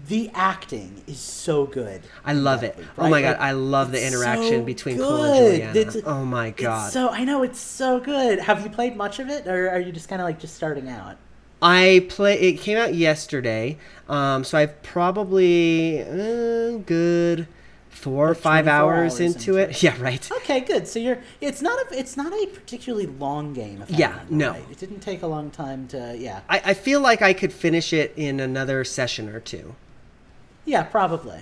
the 0.07 0.31
acting 0.33 1.03
is 1.05 1.19
so 1.19 1.65
good. 1.65 2.01
I 2.25 2.33
love 2.33 2.63
it. 2.63 2.77
Deathloop, 2.77 2.85
Oh 2.97 3.09
my 3.09 3.21
god, 3.21 3.37
I 3.39 3.51
love 3.51 3.91
the 3.91 4.05
interaction 4.05 4.61
so 4.61 4.63
between 4.63 4.97
Colt 4.97 5.21
and. 5.25 5.35
Julianna. 5.37 5.79
It's- 5.79 5.97
oh 6.05 6.25
my 6.25 6.47
it's 6.47 6.61
god. 6.61 6.91
so 6.91 7.09
I 7.09 7.23
know 7.23 7.43
it's 7.43 7.59
so 7.59 7.99
good. 7.99 8.39
Have 8.39 8.63
you 8.63 8.69
played 8.69 8.95
much 8.95 9.19
of 9.19 9.29
it, 9.29 9.45
or 9.47 9.69
are 9.69 9.79
you 9.79 9.91
just 9.91 10.09
kind 10.09 10.21
of 10.21 10.25
like 10.25 10.39
just 10.39 10.55
starting 10.55 10.89
out? 10.89 11.17
I 11.61 12.05
play. 12.09 12.39
It 12.39 12.59
came 12.61 12.77
out 12.77 12.95
yesterday, 12.95 13.77
um, 14.09 14.43
so 14.43 14.57
I've 14.57 14.81
probably 14.83 16.01
uh, 16.01 16.77
good 16.85 17.47
four 17.97 18.29
or 18.29 18.35
five 18.35 18.65
24 18.65 18.71
hours, 18.73 19.13
hours 19.13 19.19
into, 19.19 19.57
into 19.57 19.57
it. 19.57 19.69
it. 19.71 19.83
Yeah, 19.83 20.01
right. 20.01 20.31
Okay, 20.37 20.59
good. 20.61 20.87
So 20.87 20.99
you're. 20.99 21.19
It's 21.41 21.61
not 21.61 21.79
a. 21.91 21.97
It's 21.99 22.15
not 22.15 22.31
a 22.31 22.47
particularly 22.53 23.07
long 23.07 23.53
game. 23.53 23.81
If 23.81 23.89
Yeah, 23.91 24.19
no. 24.29 24.51
right. 24.51 24.63
It 24.71 24.77
didn't 24.77 24.99
take 24.99 25.21
a 25.23 25.27
long 25.27 25.49
time 25.51 25.87
to. 25.89 26.15
Yeah. 26.17 26.41
I, 26.49 26.61
I 26.65 26.73
feel 26.73 27.01
like 27.01 27.21
I 27.21 27.33
could 27.33 27.51
finish 27.51 27.93
it 27.93 28.13
in 28.15 28.39
another 28.39 28.83
session 28.83 29.29
or 29.29 29.39
two. 29.39 29.75
Yeah, 30.65 30.83
probably. 30.83 31.41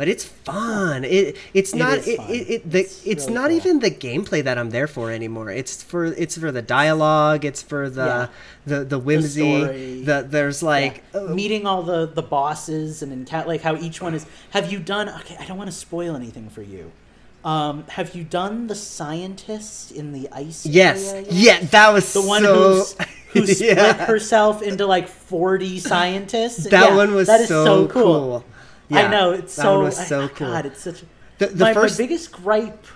But 0.00 0.08
it's 0.08 0.24
fun. 0.24 1.04
It 1.04 1.36
it's 1.52 1.74
not 1.74 1.98
is 1.98 2.08
it, 2.08 2.20
it, 2.36 2.50
it 2.54 2.70
the, 2.74 2.80
It's 2.80 3.04
it's 3.04 3.24
really 3.26 3.34
not 3.34 3.48
cool. 3.50 3.56
even 3.58 3.74
the 3.80 3.90
gameplay 4.06 4.42
that 4.42 4.56
I'm 4.56 4.70
there 4.70 4.86
for 4.96 5.10
anymore. 5.10 5.50
It's 5.60 5.82
for 5.82 6.06
it's 6.06 6.38
for 6.38 6.50
the 6.50 6.62
dialogue. 6.62 7.44
It's 7.44 7.62
for 7.62 7.90
the 7.90 8.06
Yeah. 8.06 8.26
the, 8.70 8.78
the 8.92 8.98
whimsy. 8.98 9.60
story. 9.60 10.02
The, 10.08 10.16
there's 10.26 10.62
like 10.62 10.94
Yeah. 11.12 11.20
uh, 11.20 11.34
meeting 11.40 11.66
all 11.66 11.82
the 11.82 12.06
the 12.06 12.22
bosses 12.22 13.02
and 13.02 13.12
encounter 13.12 13.46
like 13.52 13.60
how 13.60 13.76
each 13.76 14.00
one 14.00 14.14
is. 14.14 14.24
Have 14.56 14.72
you 14.72 14.78
done? 14.78 15.06
Okay, 15.20 15.36
I 15.38 15.44
don't 15.46 15.58
want 15.58 15.68
to 15.70 15.76
spoil 15.76 16.16
anything 16.16 16.48
for 16.48 16.62
you. 16.62 16.84
Um, 17.44 17.84
have 17.88 18.14
you 18.14 18.24
done 18.24 18.66
the 18.68 18.74
scientist 18.74 19.92
in 19.92 20.12
the 20.12 20.28
ice? 20.32 20.64
yes 20.64 21.14
yeah 21.30 21.60
that 21.76 21.88
was 21.92 22.10
The 22.12 22.22
one 22.22 22.42
so, 22.42 22.54
who's, 22.54 22.96
who 23.32 23.46
split 23.46 23.76
Yeah. 23.76 24.06
herself 24.06 24.62
into 24.62 24.86
like 24.86 25.08
forty 25.08 25.78
scientists. 25.78 26.64
That 26.64 26.90
Yeah, 26.90 26.96
one 26.96 27.14
was 27.14 27.26
that 27.28 27.40
is 27.42 27.48
so 27.48 27.86
cool. 27.88 28.44
I 28.46 28.59
Yeah, 28.90 29.08
know 29.08 29.30
it's 29.32 29.52
so. 29.54 29.88
so 29.90 30.24
I- 30.24 30.28
cool. 30.28 30.48
God, 30.48 30.66
it's 30.66 30.80
such. 30.82 31.02
The- 31.38 31.46
the 31.46 31.64
my, 31.64 31.72
first- 31.74 31.98
my 31.98 32.04
biggest 32.04 32.32
gripe 32.32 32.86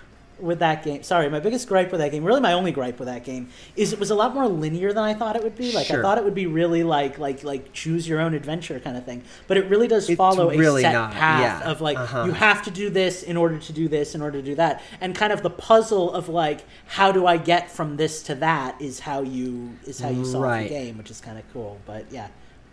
with 0.41 0.59
that 0.59 0.83
game. 0.83 1.03
Sorry, 1.05 1.31
my 1.31 1.39
biggest 1.39 1.69
gripe 1.69 1.93
with 1.93 2.01
that 2.01 2.11
game. 2.11 2.25
Really, 2.25 2.41
my 2.41 2.53
only 2.55 2.73
gripe 2.73 2.99
with 2.99 3.07
that 3.07 3.23
game 3.25 3.49
is 3.77 3.93
it 3.93 4.01
was 4.01 4.11
a 4.11 4.15
lot 4.17 4.35
more 4.35 4.49
linear 4.49 4.93
than 4.93 5.05
I 5.05 5.15
thought 5.15 5.37
it 5.37 5.45
would 5.45 5.55
be. 5.57 5.71
Like 5.73 5.89
I 5.93 6.03
thought 6.03 6.19
it 6.19 6.25
would 6.25 6.35
be 6.35 6.47
really 6.49 6.83
like 6.83 7.19
like 7.19 7.45
like 7.45 7.73
choose 7.73 8.07
your 8.09 8.21
own 8.21 8.35
adventure 8.35 8.81
kind 8.81 8.97
of 8.97 9.05
thing. 9.05 9.23
But 9.47 9.57
it 9.59 9.67
really 9.71 9.87
does 9.87 10.11
It's 10.11 10.19
follow 10.19 10.51
a 10.51 10.81
set 10.83 10.93
not, 10.93 11.13
path 11.13 11.41
yeah. 11.63 11.71
of 11.71 11.81
like 11.81 11.97
Uh-huh. 11.97 12.25
you 12.27 12.33
have 12.33 12.63
to 12.65 12.71
do 12.73 12.91
this 12.91 13.23
in 13.23 13.37
order 13.37 13.59
to 13.59 13.73
do 13.73 13.87
this 13.89 14.15
in 14.17 14.21
order 14.21 14.41
to 14.41 14.45
do 14.45 14.57
that, 14.57 14.83
and 15.01 15.15
kind 15.15 15.33
of 15.33 15.43
the 15.43 15.51
puzzle 15.51 16.13
of 16.13 16.29
like 16.29 16.65
how 16.87 17.13
do 17.13 17.27
I 17.27 17.37
get 17.37 17.71
from 17.71 17.97
this 17.97 18.23
to 18.25 18.35
that 18.35 18.79
is 18.83 18.99
how 19.01 19.23
you 19.23 19.71
is 19.87 20.01
how 20.01 20.11
you 20.11 20.25
solve 20.25 20.43
Right. 20.43 20.65
the 20.69 20.75
game, 20.75 20.99
which 20.99 21.13
is 21.13 21.21
kind 21.21 21.39
of 21.39 21.45
cool. 21.53 21.79
But 21.87 22.07
yeah. 22.11 22.27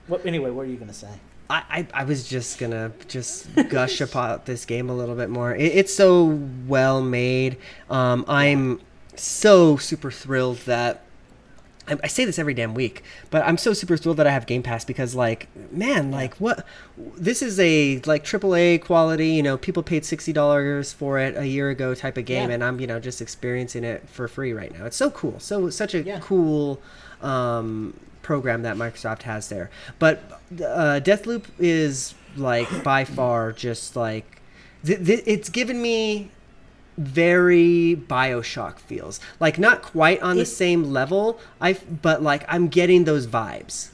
What, 0.08 0.26
anyway, 0.26 0.50
what 0.50 0.64
are 0.64 0.70
you 0.70 0.78
gonna 0.78 0.94
say? 0.94 1.14
I, 1.52 1.64
I, 1.70 1.88
I 1.94 2.04
was 2.06 2.28
just 2.28 2.58
gonna 2.60 2.92
just 3.08 3.48
gush 3.70 4.00
about 4.02 4.46
this 4.46 4.66
game 4.66 4.90
a 4.90 4.96
little 4.96 5.16
bit 5.16 5.30
more. 5.30 5.54
It, 5.54 5.64
it's 5.76 5.94
so 5.94 6.40
well 6.68 7.02
made. 7.02 7.58
Um, 7.90 8.24
I'm 8.28 8.80
so 9.16 9.76
super 9.78 10.10
thrilled 10.12 10.58
that 10.60 11.02
I, 11.88 11.98
I 12.04 12.08
say 12.08 12.24
this 12.26 12.40
every 12.40 12.54
damn 12.54 12.74
week, 12.74 13.04
but 13.32 13.44
I'm 13.44 13.58
so 13.58 13.74
super 13.74 13.98
thrilled 13.98 14.18
that 14.18 14.28
I 14.28 14.32
have 14.32 14.46
Game 14.46 14.64
Pass 14.64 14.86
because, 14.86 15.14
like, 15.16 15.48
man, 15.74 16.10
like 16.12 16.36
what? 16.36 16.66
This 16.98 17.42
is 17.42 17.60
a 17.60 18.00
like 18.06 18.24
AAA 18.24 18.82
quality. 18.84 19.30
You 19.30 19.44
know, 19.44 19.58
people 19.58 19.84
paid 19.84 20.06
sixty 20.06 20.32
dollars 20.32 20.94
for 20.94 21.20
it 21.20 21.36
a 21.36 21.46
year 21.48 21.70
ago 21.70 21.94
type 21.96 22.18
of 22.18 22.26
game, 22.26 22.48
Yeah. 22.50 22.54
and 22.56 22.64
I'm 22.64 22.80
you 22.80 22.88
know 22.88 23.00
just 23.00 23.22
experiencing 23.22 23.84
it 23.84 24.08
for 24.08 24.28
free 24.30 24.54
right 24.54 24.72
now. 24.78 24.86
It's 24.86 24.96
so 24.98 25.10
cool. 25.12 25.40
So 25.40 25.70
such 25.70 25.94
a 25.96 26.02
Yeah. 26.04 26.20
cool 26.22 26.80
um, 27.22 28.00
program 28.32 28.62
that 28.62 28.78
Microsoft 28.78 29.24
has 29.24 29.50
there. 29.50 29.70
But 30.00 30.24
uh, 30.54 31.02
Deathloop 31.04 31.46
is 31.60 32.16
like 32.38 32.70
by 32.82 33.04
far 33.04 33.52
just 33.52 33.98
like 33.98 34.42
th- 34.86 35.06
th- 35.06 35.24
it's 35.26 35.50
given 35.50 35.82
me 35.82 36.30
very 36.98 38.02
Bioshock 38.08 38.80
feels. 38.80 39.20
Like 39.42 39.60
not 39.60 39.82
quite 39.82 40.22
on 40.22 40.38
the 40.38 40.46
same 40.46 40.84
level. 40.94 41.40
I 41.60 41.74
but 41.74 42.24
like 42.24 42.46
I'm 42.48 42.70
getting 42.70 43.04
those 43.04 43.28
vibes. 43.28 43.90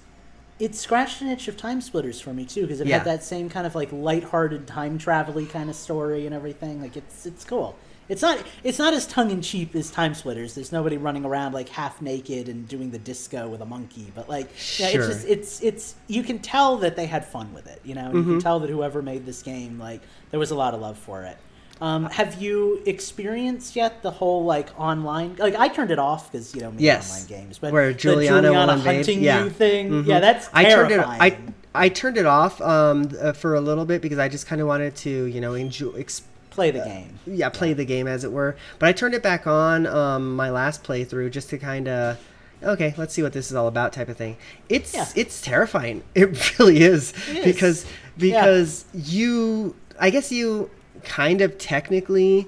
it 0.59 0.75
scratched 0.75 1.21
an 1.21 1.27
itch 1.29 1.47
of 1.47 1.55
TimeSplitters 1.57 2.21
for 2.21 2.33
me 2.33 2.45
too 2.45 2.61
because 2.61 2.79
it 2.81 2.88
Yeah. 2.88 2.97
had 2.99 3.07
that 3.07 3.23
same 3.23 3.49
kind 3.49 3.65
of 3.65 3.73
like 3.73 3.89
lighthearted 3.91 4.67
time 4.67 4.97
travel 4.99 5.43
kind 5.47 5.69
of 5.69 5.75
story 5.75 6.25
and 6.27 6.33
everything 6.35 6.79
like 6.81 6.95
it's 6.95 7.25
it's 7.25 7.43
cool 7.43 7.75
it's 8.10 8.22
not 8.22 8.41
it's 8.64 8.80
not 8.80 8.93
as 8.93 9.05
tongue-in-cheek 9.08 9.76
as 9.76 9.91
TimeSplitters 9.91 10.53
there's 10.55 10.72
nobody 10.72 10.97
running 10.97 11.26
around 11.26 11.53
like 11.53 11.70
half 11.70 12.01
naked 12.01 12.47
and 12.49 12.68
doing 12.68 12.91
the 12.91 12.97
disco 12.99 13.47
with 13.47 13.62
a 13.62 13.66
monkey 13.66 14.12
but 14.16 14.30
like 14.30 14.47
yeah 14.80 14.88
Sure. 14.89 15.01
it's 15.03 15.08
just 15.08 15.28
it's 15.28 15.62
it's 15.62 15.95
you 16.08 16.24
can 16.24 16.39
tell 16.39 16.78
that 16.78 16.95
they 16.95 17.05
had 17.05 17.26
fun 17.26 17.53
with 17.53 17.68
it 17.68 17.82
you 17.84 17.95
know 17.95 18.12
you 18.12 18.20
Mm-hmm. 18.20 18.32
can 18.34 18.39
tell 18.39 18.60
that 18.62 18.70
whoever 18.70 19.01
made 19.01 19.26
this 19.26 19.41
game 19.41 19.78
like 19.80 20.01
there 20.32 20.39
was 20.39 20.51
a 20.51 20.55
lot 20.55 20.74
of 20.74 20.80
love 20.82 20.97
for 20.97 21.24
it 21.24 21.38
um, 21.80 22.05
have 22.05 22.41
you 22.41 22.82
experienced 22.88 23.76
yet 23.76 24.01
the 24.01 24.10
whole 24.10 24.45
like 24.45 24.70
online? 24.80 25.36
Like 25.38 25.53
I 25.55 25.68
turned 25.68 25.91
it 25.91 25.99
off 25.99 26.32
because 26.32 26.55
you 26.55 26.62
know 26.62 26.72
me 26.72 26.82
Yes. 26.82 27.12
online 27.12 27.28
games, 27.28 27.60
but 27.60 27.72
Where 27.72 27.93
Julianna 27.93 28.51
invade. 28.74 28.95
hunting 28.95 29.22
Yeah. 29.22 29.43
you 29.43 29.51
thing, 29.51 29.91
Mhm. 29.91 30.08
yeah, 30.08 30.20
that's 30.20 30.49
I 30.55 30.64
turned 30.64 30.91
it. 30.91 30.99
I 30.99 31.38
I 31.76 31.89
turned 31.89 32.18
it 32.18 32.26
off 32.26 32.60
um 32.62 33.12
uh, 33.22 33.32
for 33.34 33.53
a 33.53 33.62
little 33.62 33.86
bit 33.86 34.01
because 34.01 34.18
I 34.18 34.28
just 34.28 34.47
kind 34.47 34.60
of 34.60 34.66
wanted 34.68 34.95
to, 34.95 35.26
you 35.26 35.39
know, 35.39 35.53
enjoy 35.53 35.91
ex- 35.99 36.24
play 36.58 36.72
the 36.72 36.80
game. 36.80 37.20
yeah, 37.28 37.49
play 37.49 37.72
the 37.74 37.86
game 37.86 38.08
as 38.08 38.24
it 38.24 38.32
were. 38.32 38.55
But 38.80 38.89
I 38.89 38.91
turned 38.91 39.14
it 39.14 39.22
back 39.22 39.45
on 39.47 39.86
um, 39.86 40.36
my 40.36 40.49
last 40.49 40.84
playthrough 40.84 41.30
just 41.32 41.49
to 41.51 41.58
kind 41.58 41.88
of 41.88 42.18
okay, 42.64 42.95
let's 42.97 43.14
see 43.14 43.22
what 43.22 43.34
this 43.34 43.51
is 43.51 43.55
all 43.55 43.68
about 43.68 43.93
type 43.93 44.10
of 44.10 44.18
thing. 44.18 44.36
It's 44.68 44.91
Yeah. 44.93 45.05
it's 45.16 45.39
terrifying. 45.41 46.01
It 46.16 46.58
really 46.60 46.80
is 46.82 47.14
It 47.30 47.38
is. 47.38 47.45
because 47.45 47.86
Yeah. 48.18 48.41
because 48.41 48.86
you 48.93 49.76
I 49.99 50.10
guess 50.10 50.32
you 50.32 50.72
kind 51.03 51.41
of 51.41 51.58
technically 51.60 52.47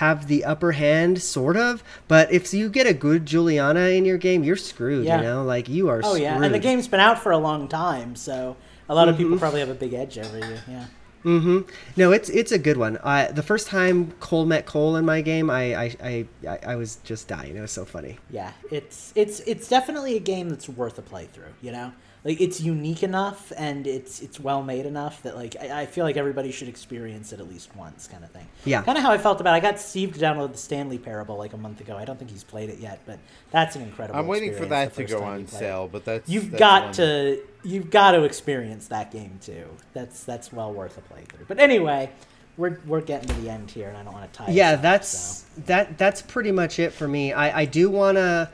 have 0.00 0.26
the 0.28 0.44
upper 0.44 0.72
hand 0.72 1.20
sort 1.22 1.56
of, 1.56 1.82
but 2.08 2.30
if 2.30 2.52
you 2.54 2.68
get 2.68 2.86
a 2.86 2.92
good 2.94 3.24
Julianna 3.26 3.86
in 3.88 4.04
your 4.04 4.18
game, 4.18 4.44
you're 4.44 4.54
screwed, 4.56 5.06
Yeah. 5.06 5.16
you 5.16 5.22
know? 5.22 5.42
Like 5.42 5.68
you 5.68 5.88
are 5.88 6.00
Oh 6.04 6.10
screwed. 6.10 6.22
yeah, 6.22 6.40
and 6.42 6.54
the 6.54 6.58
game's 6.60 6.86
been 6.86 7.00
out 7.00 7.18
for 7.22 7.32
a 7.32 7.38
long 7.38 7.66
time, 7.68 8.14
so 8.14 8.56
a 8.90 8.94
lot 8.94 9.08
of 9.08 9.16
people 9.16 9.38
probably 9.38 9.60
have 9.60 9.70
a 9.70 9.74
big 9.74 9.94
edge 9.94 10.18
over 10.18 10.38
you. 10.38 10.56
Yeah. 10.68 10.84
Mm-hmm. 11.24 11.70
No, 11.96 12.12
it's 12.12 12.28
it's 12.30 12.52
a 12.52 12.58
good 12.58 12.76
one. 12.76 12.98
I 12.98 13.26
the 13.26 13.42
first 13.42 13.68
time 13.68 14.12
Colt 14.20 14.48
met 14.48 14.66
Colt 14.66 14.96
in 14.96 15.04
my 15.04 15.20
game, 15.20 15.50
I, 15.50 15.74
I, 15.74 16.26
I 16.44 16.58
I 16.66 16.76
was 16.76 16.96
just 17.04 17.28
dying. 17.28 17.56
It 17.56 17.60
was 17.60 17.70
so 17.70 17.84
funny. 17.84 18.18
Yeah, 18.30 18.52
it's 18.70 19.12
it's 19.14 19.40
it's 19.40 19.68
definitely 19.68 20.16
a 20.16 20.20
game 20.20 20.48
that's 20.48 20.68
worth 20.68 20.98
a 20.98 21.02
playthrough. 21.02 21.52
You 21.60 21.72
know, 21.72 21.92
like 22.24 22.40
it's 22.40 22.60
unique 22.60 23.02
enough 23.02 23.52
and 23.56 23.86
it's 23.86 24.20
it's 24.20 24.38
well 24.38 24.62
made 24.62 24.86
enough 24.86 25.22
that 25.22 25.34
like 25.36 25.56
I, 25.60 25.82
I 25.82 25.86
feel 25.86 26.04
like 26.04 26.16
everybody 26.16 26.52
should 26.52 26.68
experience 26.68 27.32
it 27.32 27.40
at 27.40 27.48
least 27.48 27.74
once, 27.74 28.06
kind 28.06 28.22
of 28.22 28.30
thing. 28.30 28.46
Yeah. 28.64 28.82
kind 28.82 28.96
of 28.96 29.02
how 29.02 29.10
I 29.10 29.18
felt 29.18 29.40
about. 29.40 29.54
it. 29.54 29.56
I 29.56 29.60
got 29.60 29.80
Steve 29.80 30.14
to 30.14 30.20
download 30.20 30.52
the 30.52 30.58
Stanley 30.58 30.98
Parable 30.98 31.36
like 31.36 31.52
a 31.52 31.56
month 31.56 31.80
ago. 31.80 31.96
I 31.96 32.04
don't 32.04 32.18
think 32.18 32.30
he's 32.30 32.44
played 32.44 32.70
it 32.70 32.78
yet, 32.78 33.00
but 33.06 33.18
that's 33.50 33.74
an 33.76 33.82
incredible. 33.82 34.18
I'm 34.20 34.26
waiting 34.28 34.54
for 34.54 34.66
that 34.66 34.94
to 34.94 35.04
go 35.04 35.22
on 35.22 35.38
you 35.40 35.44
it. 35.44 35.50
sale, 35.50 35.88
but 35.90 36.04
that's 36.04 36.28
You've 36.28 36.50
that's 36.52 36.58
got 36.60 36.82
one- 36.84 36.92
to 36.94 37.40
you've 37.64 37.90
got 37.90 38.12
to 38.12 38.22
experience 38.24 38.88
that 38.88 39.10
game 39.10 39.38
too. 39.40 39.66
That's 39.92 40.22
that's 40.24 40.52
well 40.52 40.72
worth 40.72 40.98
a 40.98 41.00
playthrough. 41.00 41.48
But 41.48 41.58
anyway, 41.58 42.10
we're 42.62 42.78
we're 42.86 43.00
getting 43.00 43.28
to 43.28 43.34
the 43.42 43.50
end 43.50 43.70
here, 43.70 43.88
and 43.88 43.96
I 43.98 44.02
don't 44.04 44.12
want 44.14 44.32
to 44.32 44.38
tie. 44.38 44.50
yeah 44.50 44.72
up, 44.72 44.82
that's 44.82 45.08
so. 45.08 45.46
that 45.66 45.98
that's 45.98 46.22
pretty 46.22 46.52
much 46.52 46.78
it 46.78 46.92
for 46.92 47.06
me 47.06 47.32
i, 47.32 47.60
I 47.62 47.64
do 47.66 47.90
want 47.90 48.16
to 48.16 48.48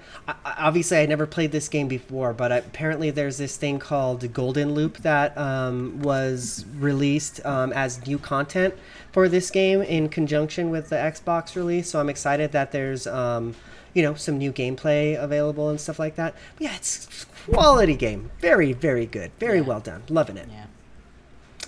obviously 0.44 0.96
i 0.98 1.06
never 1.06 1.26
played 1.26 1.52
this 1.52 1.68
game 1.68 1.86
before 1.88 2.32
but 2.32 2.50
apparently 2.50 3.10
there's 3.10 3.38
this 3.38 3.56
thing 3.56 3.78
called 3.78 4.32
golden 4.32 4.74
loop 4.74 4.98
that 4.98 5.36
um, 5.38 6.00
was 6.00 6.64
released 6.78 7.44
um, 7.46 7.72
as 7.72 8.04
new 8.06 8.18
content 8.18 8.74
for 9.12 9.28
this 9.28 9.50
game 9.50 9.80
in 9.82 10.08
conjunction 10.08 10.70
with 10.70 10.88
the 10.88 10.96
xbox 10.96 11.54
release 11.54 11.90
so 11.90 12.00
i'm 12.00 12.08
excited 12.08 12.50
that 12.52 12.72
there's 12.72 13.06
um, 13.06 13.54
you 13.94 14.02
know 14.02 14.14
some 14.14 14.38
new 14.38 14.52
gameplay 14.52 15.16
available 15.22 15.68
and 15.70 15.80
stuff 15.80 15.98
like 15.98 16.16
that 16.16 16.34
but 16.56 16.64
yeah 16.64 16.74
it's 16.74 17.26
quality 17.46 17.94
game 17.94 18.30
very 18.40 18.72
very 18.72 19.06
good 19.06 19.30
very 19.38 19.58
Yeah. 19.60 19.64
well 19.70 19.80
done 19.80 20.02
loving 20.08 20.36
it 20.36 20.48
Yeah. 20.50 20.64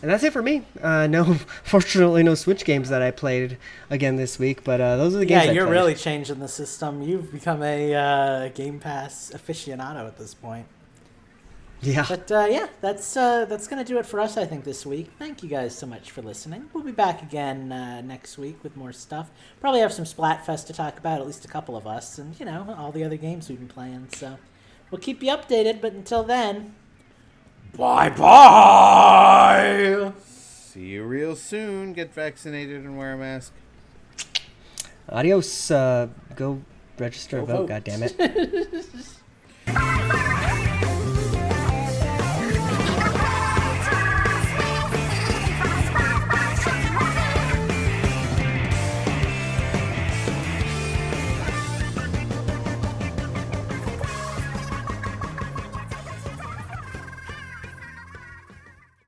And 0.03 0.11
that's 0.11 0.23
it 0.25 0.33
for 0.33 0.43
me. 0.43 0.65
Uh, 0.81 1.07
no, 1.07 1.35
fortunately, 1.65 2.23
no 2.23 2.35
Switch 2.35 2.65
games 2.65 2.89
that 2.89 3.03
I 3.03 3.11
played 3.11 3.59
again 3.91 4.17
this 4.17 4.39
week. 4.39 4.65
But 4.65 4.81
uh, 4.81 4.97
those 4.97 5.15
are 5.15 5.19
the 5.19 5.27
games. 5.27 5.45
Yeah, 5.45 5.51
I 5.51 5.55
you're 5.55 5.67
played. 5.67 5.75
really 5.75 5.95
changing 5.95 6.39
the 6.39 6.49
system. 6.49 7.03
You've 7.03 7.31
become 7.33 7.63
a 7.63 7.95
uh, 7.95 8.49
Game 8.49 8.79
Pass 8.81 9.33
aficionado 9.35 10.07
at 10.07 10.17
this 10.19 10.35
point. 10.35 10.67
yeah. 11.83 12.05
But 12.09 12.31
uh, 12.31 12.47
yeah, 12.51 12.67
that's 12.81 13.17
uh, 13.17 13.45
that's 13.47 13.67
gonna 13.67 13.85
do 13.85 13.99
it 13.99 14.07
for 14.07 14.21
us. 14.21 14.37
I 14.37 14.45
think 14.45 14.65
this 14.65 14.85
week. 14.85 15.11
Thank 15.19 15.43
you 15.43 15.49
guys 15.49 15.75
so 15.77 15.87
much 15.87 16.11
for 16.11 16.21
listening. 16.23 16.69
We'll 16.73 16.85
be 16.85 16.93
back 16.93 17.23
again 17.23 17.73
uh, 17.73 18.01
next 18.03 18.37
week 18.39 18.63
with 18.63 18.77
more 18.77 18.93
stuff. 18.93 19.31
Probably 19.61 19.81
have 19.81 19.93
some 19.93 20.05
Splatfest 20.05 20.67
to 20.67 20.73
talk 20.73 20.99
about, 20.99 21.21
at 21.21 21.27
least 21.27 21.45
a 21.45 21.49
couple 21.49 21.77
of 21.77 21.87
us, 21.87 22.19
and 22.19 22.39
you 22.39 22.47
know 22.47 22.75
all 22.79 22.93
the 22.93 23.05
other 23.05 23.17
games 23.17 23.49
we've 23.49 23.59
been 23.59 23.69
playing. 23.69 24.09
So 24.15 24.39
we'll 24.91 25.01
keep 25.01 25.23
you 25.23 25.31
updated. 25.31 25.81
But 25.81 25.93
until 25.95 26.23
then, 26.23 26.75
Bye 27.77 28.11
bye. 28.11 30.12
See 30.25 30.87
you 30.89 31.05
real 31.05 31.35
soon. 31.37 31.93
Get 31.93 32.12
vaccinated 32.14 32.85
and 32.85 32.97
wear 32.99 33.12
a 33.14 33.16
mask. 33.16 33.53
Adios. 35.09 35.71
Uh, 35.71 36.09
go 36.37 36.61
register 36.99 37.39
go 37.39 37.43
a 37.43 37.47
vote. 37.47 37.57
vote. 37.57 37.68
God 37.68 37.85
damn 37.85 38.03
it. 38.03 38.14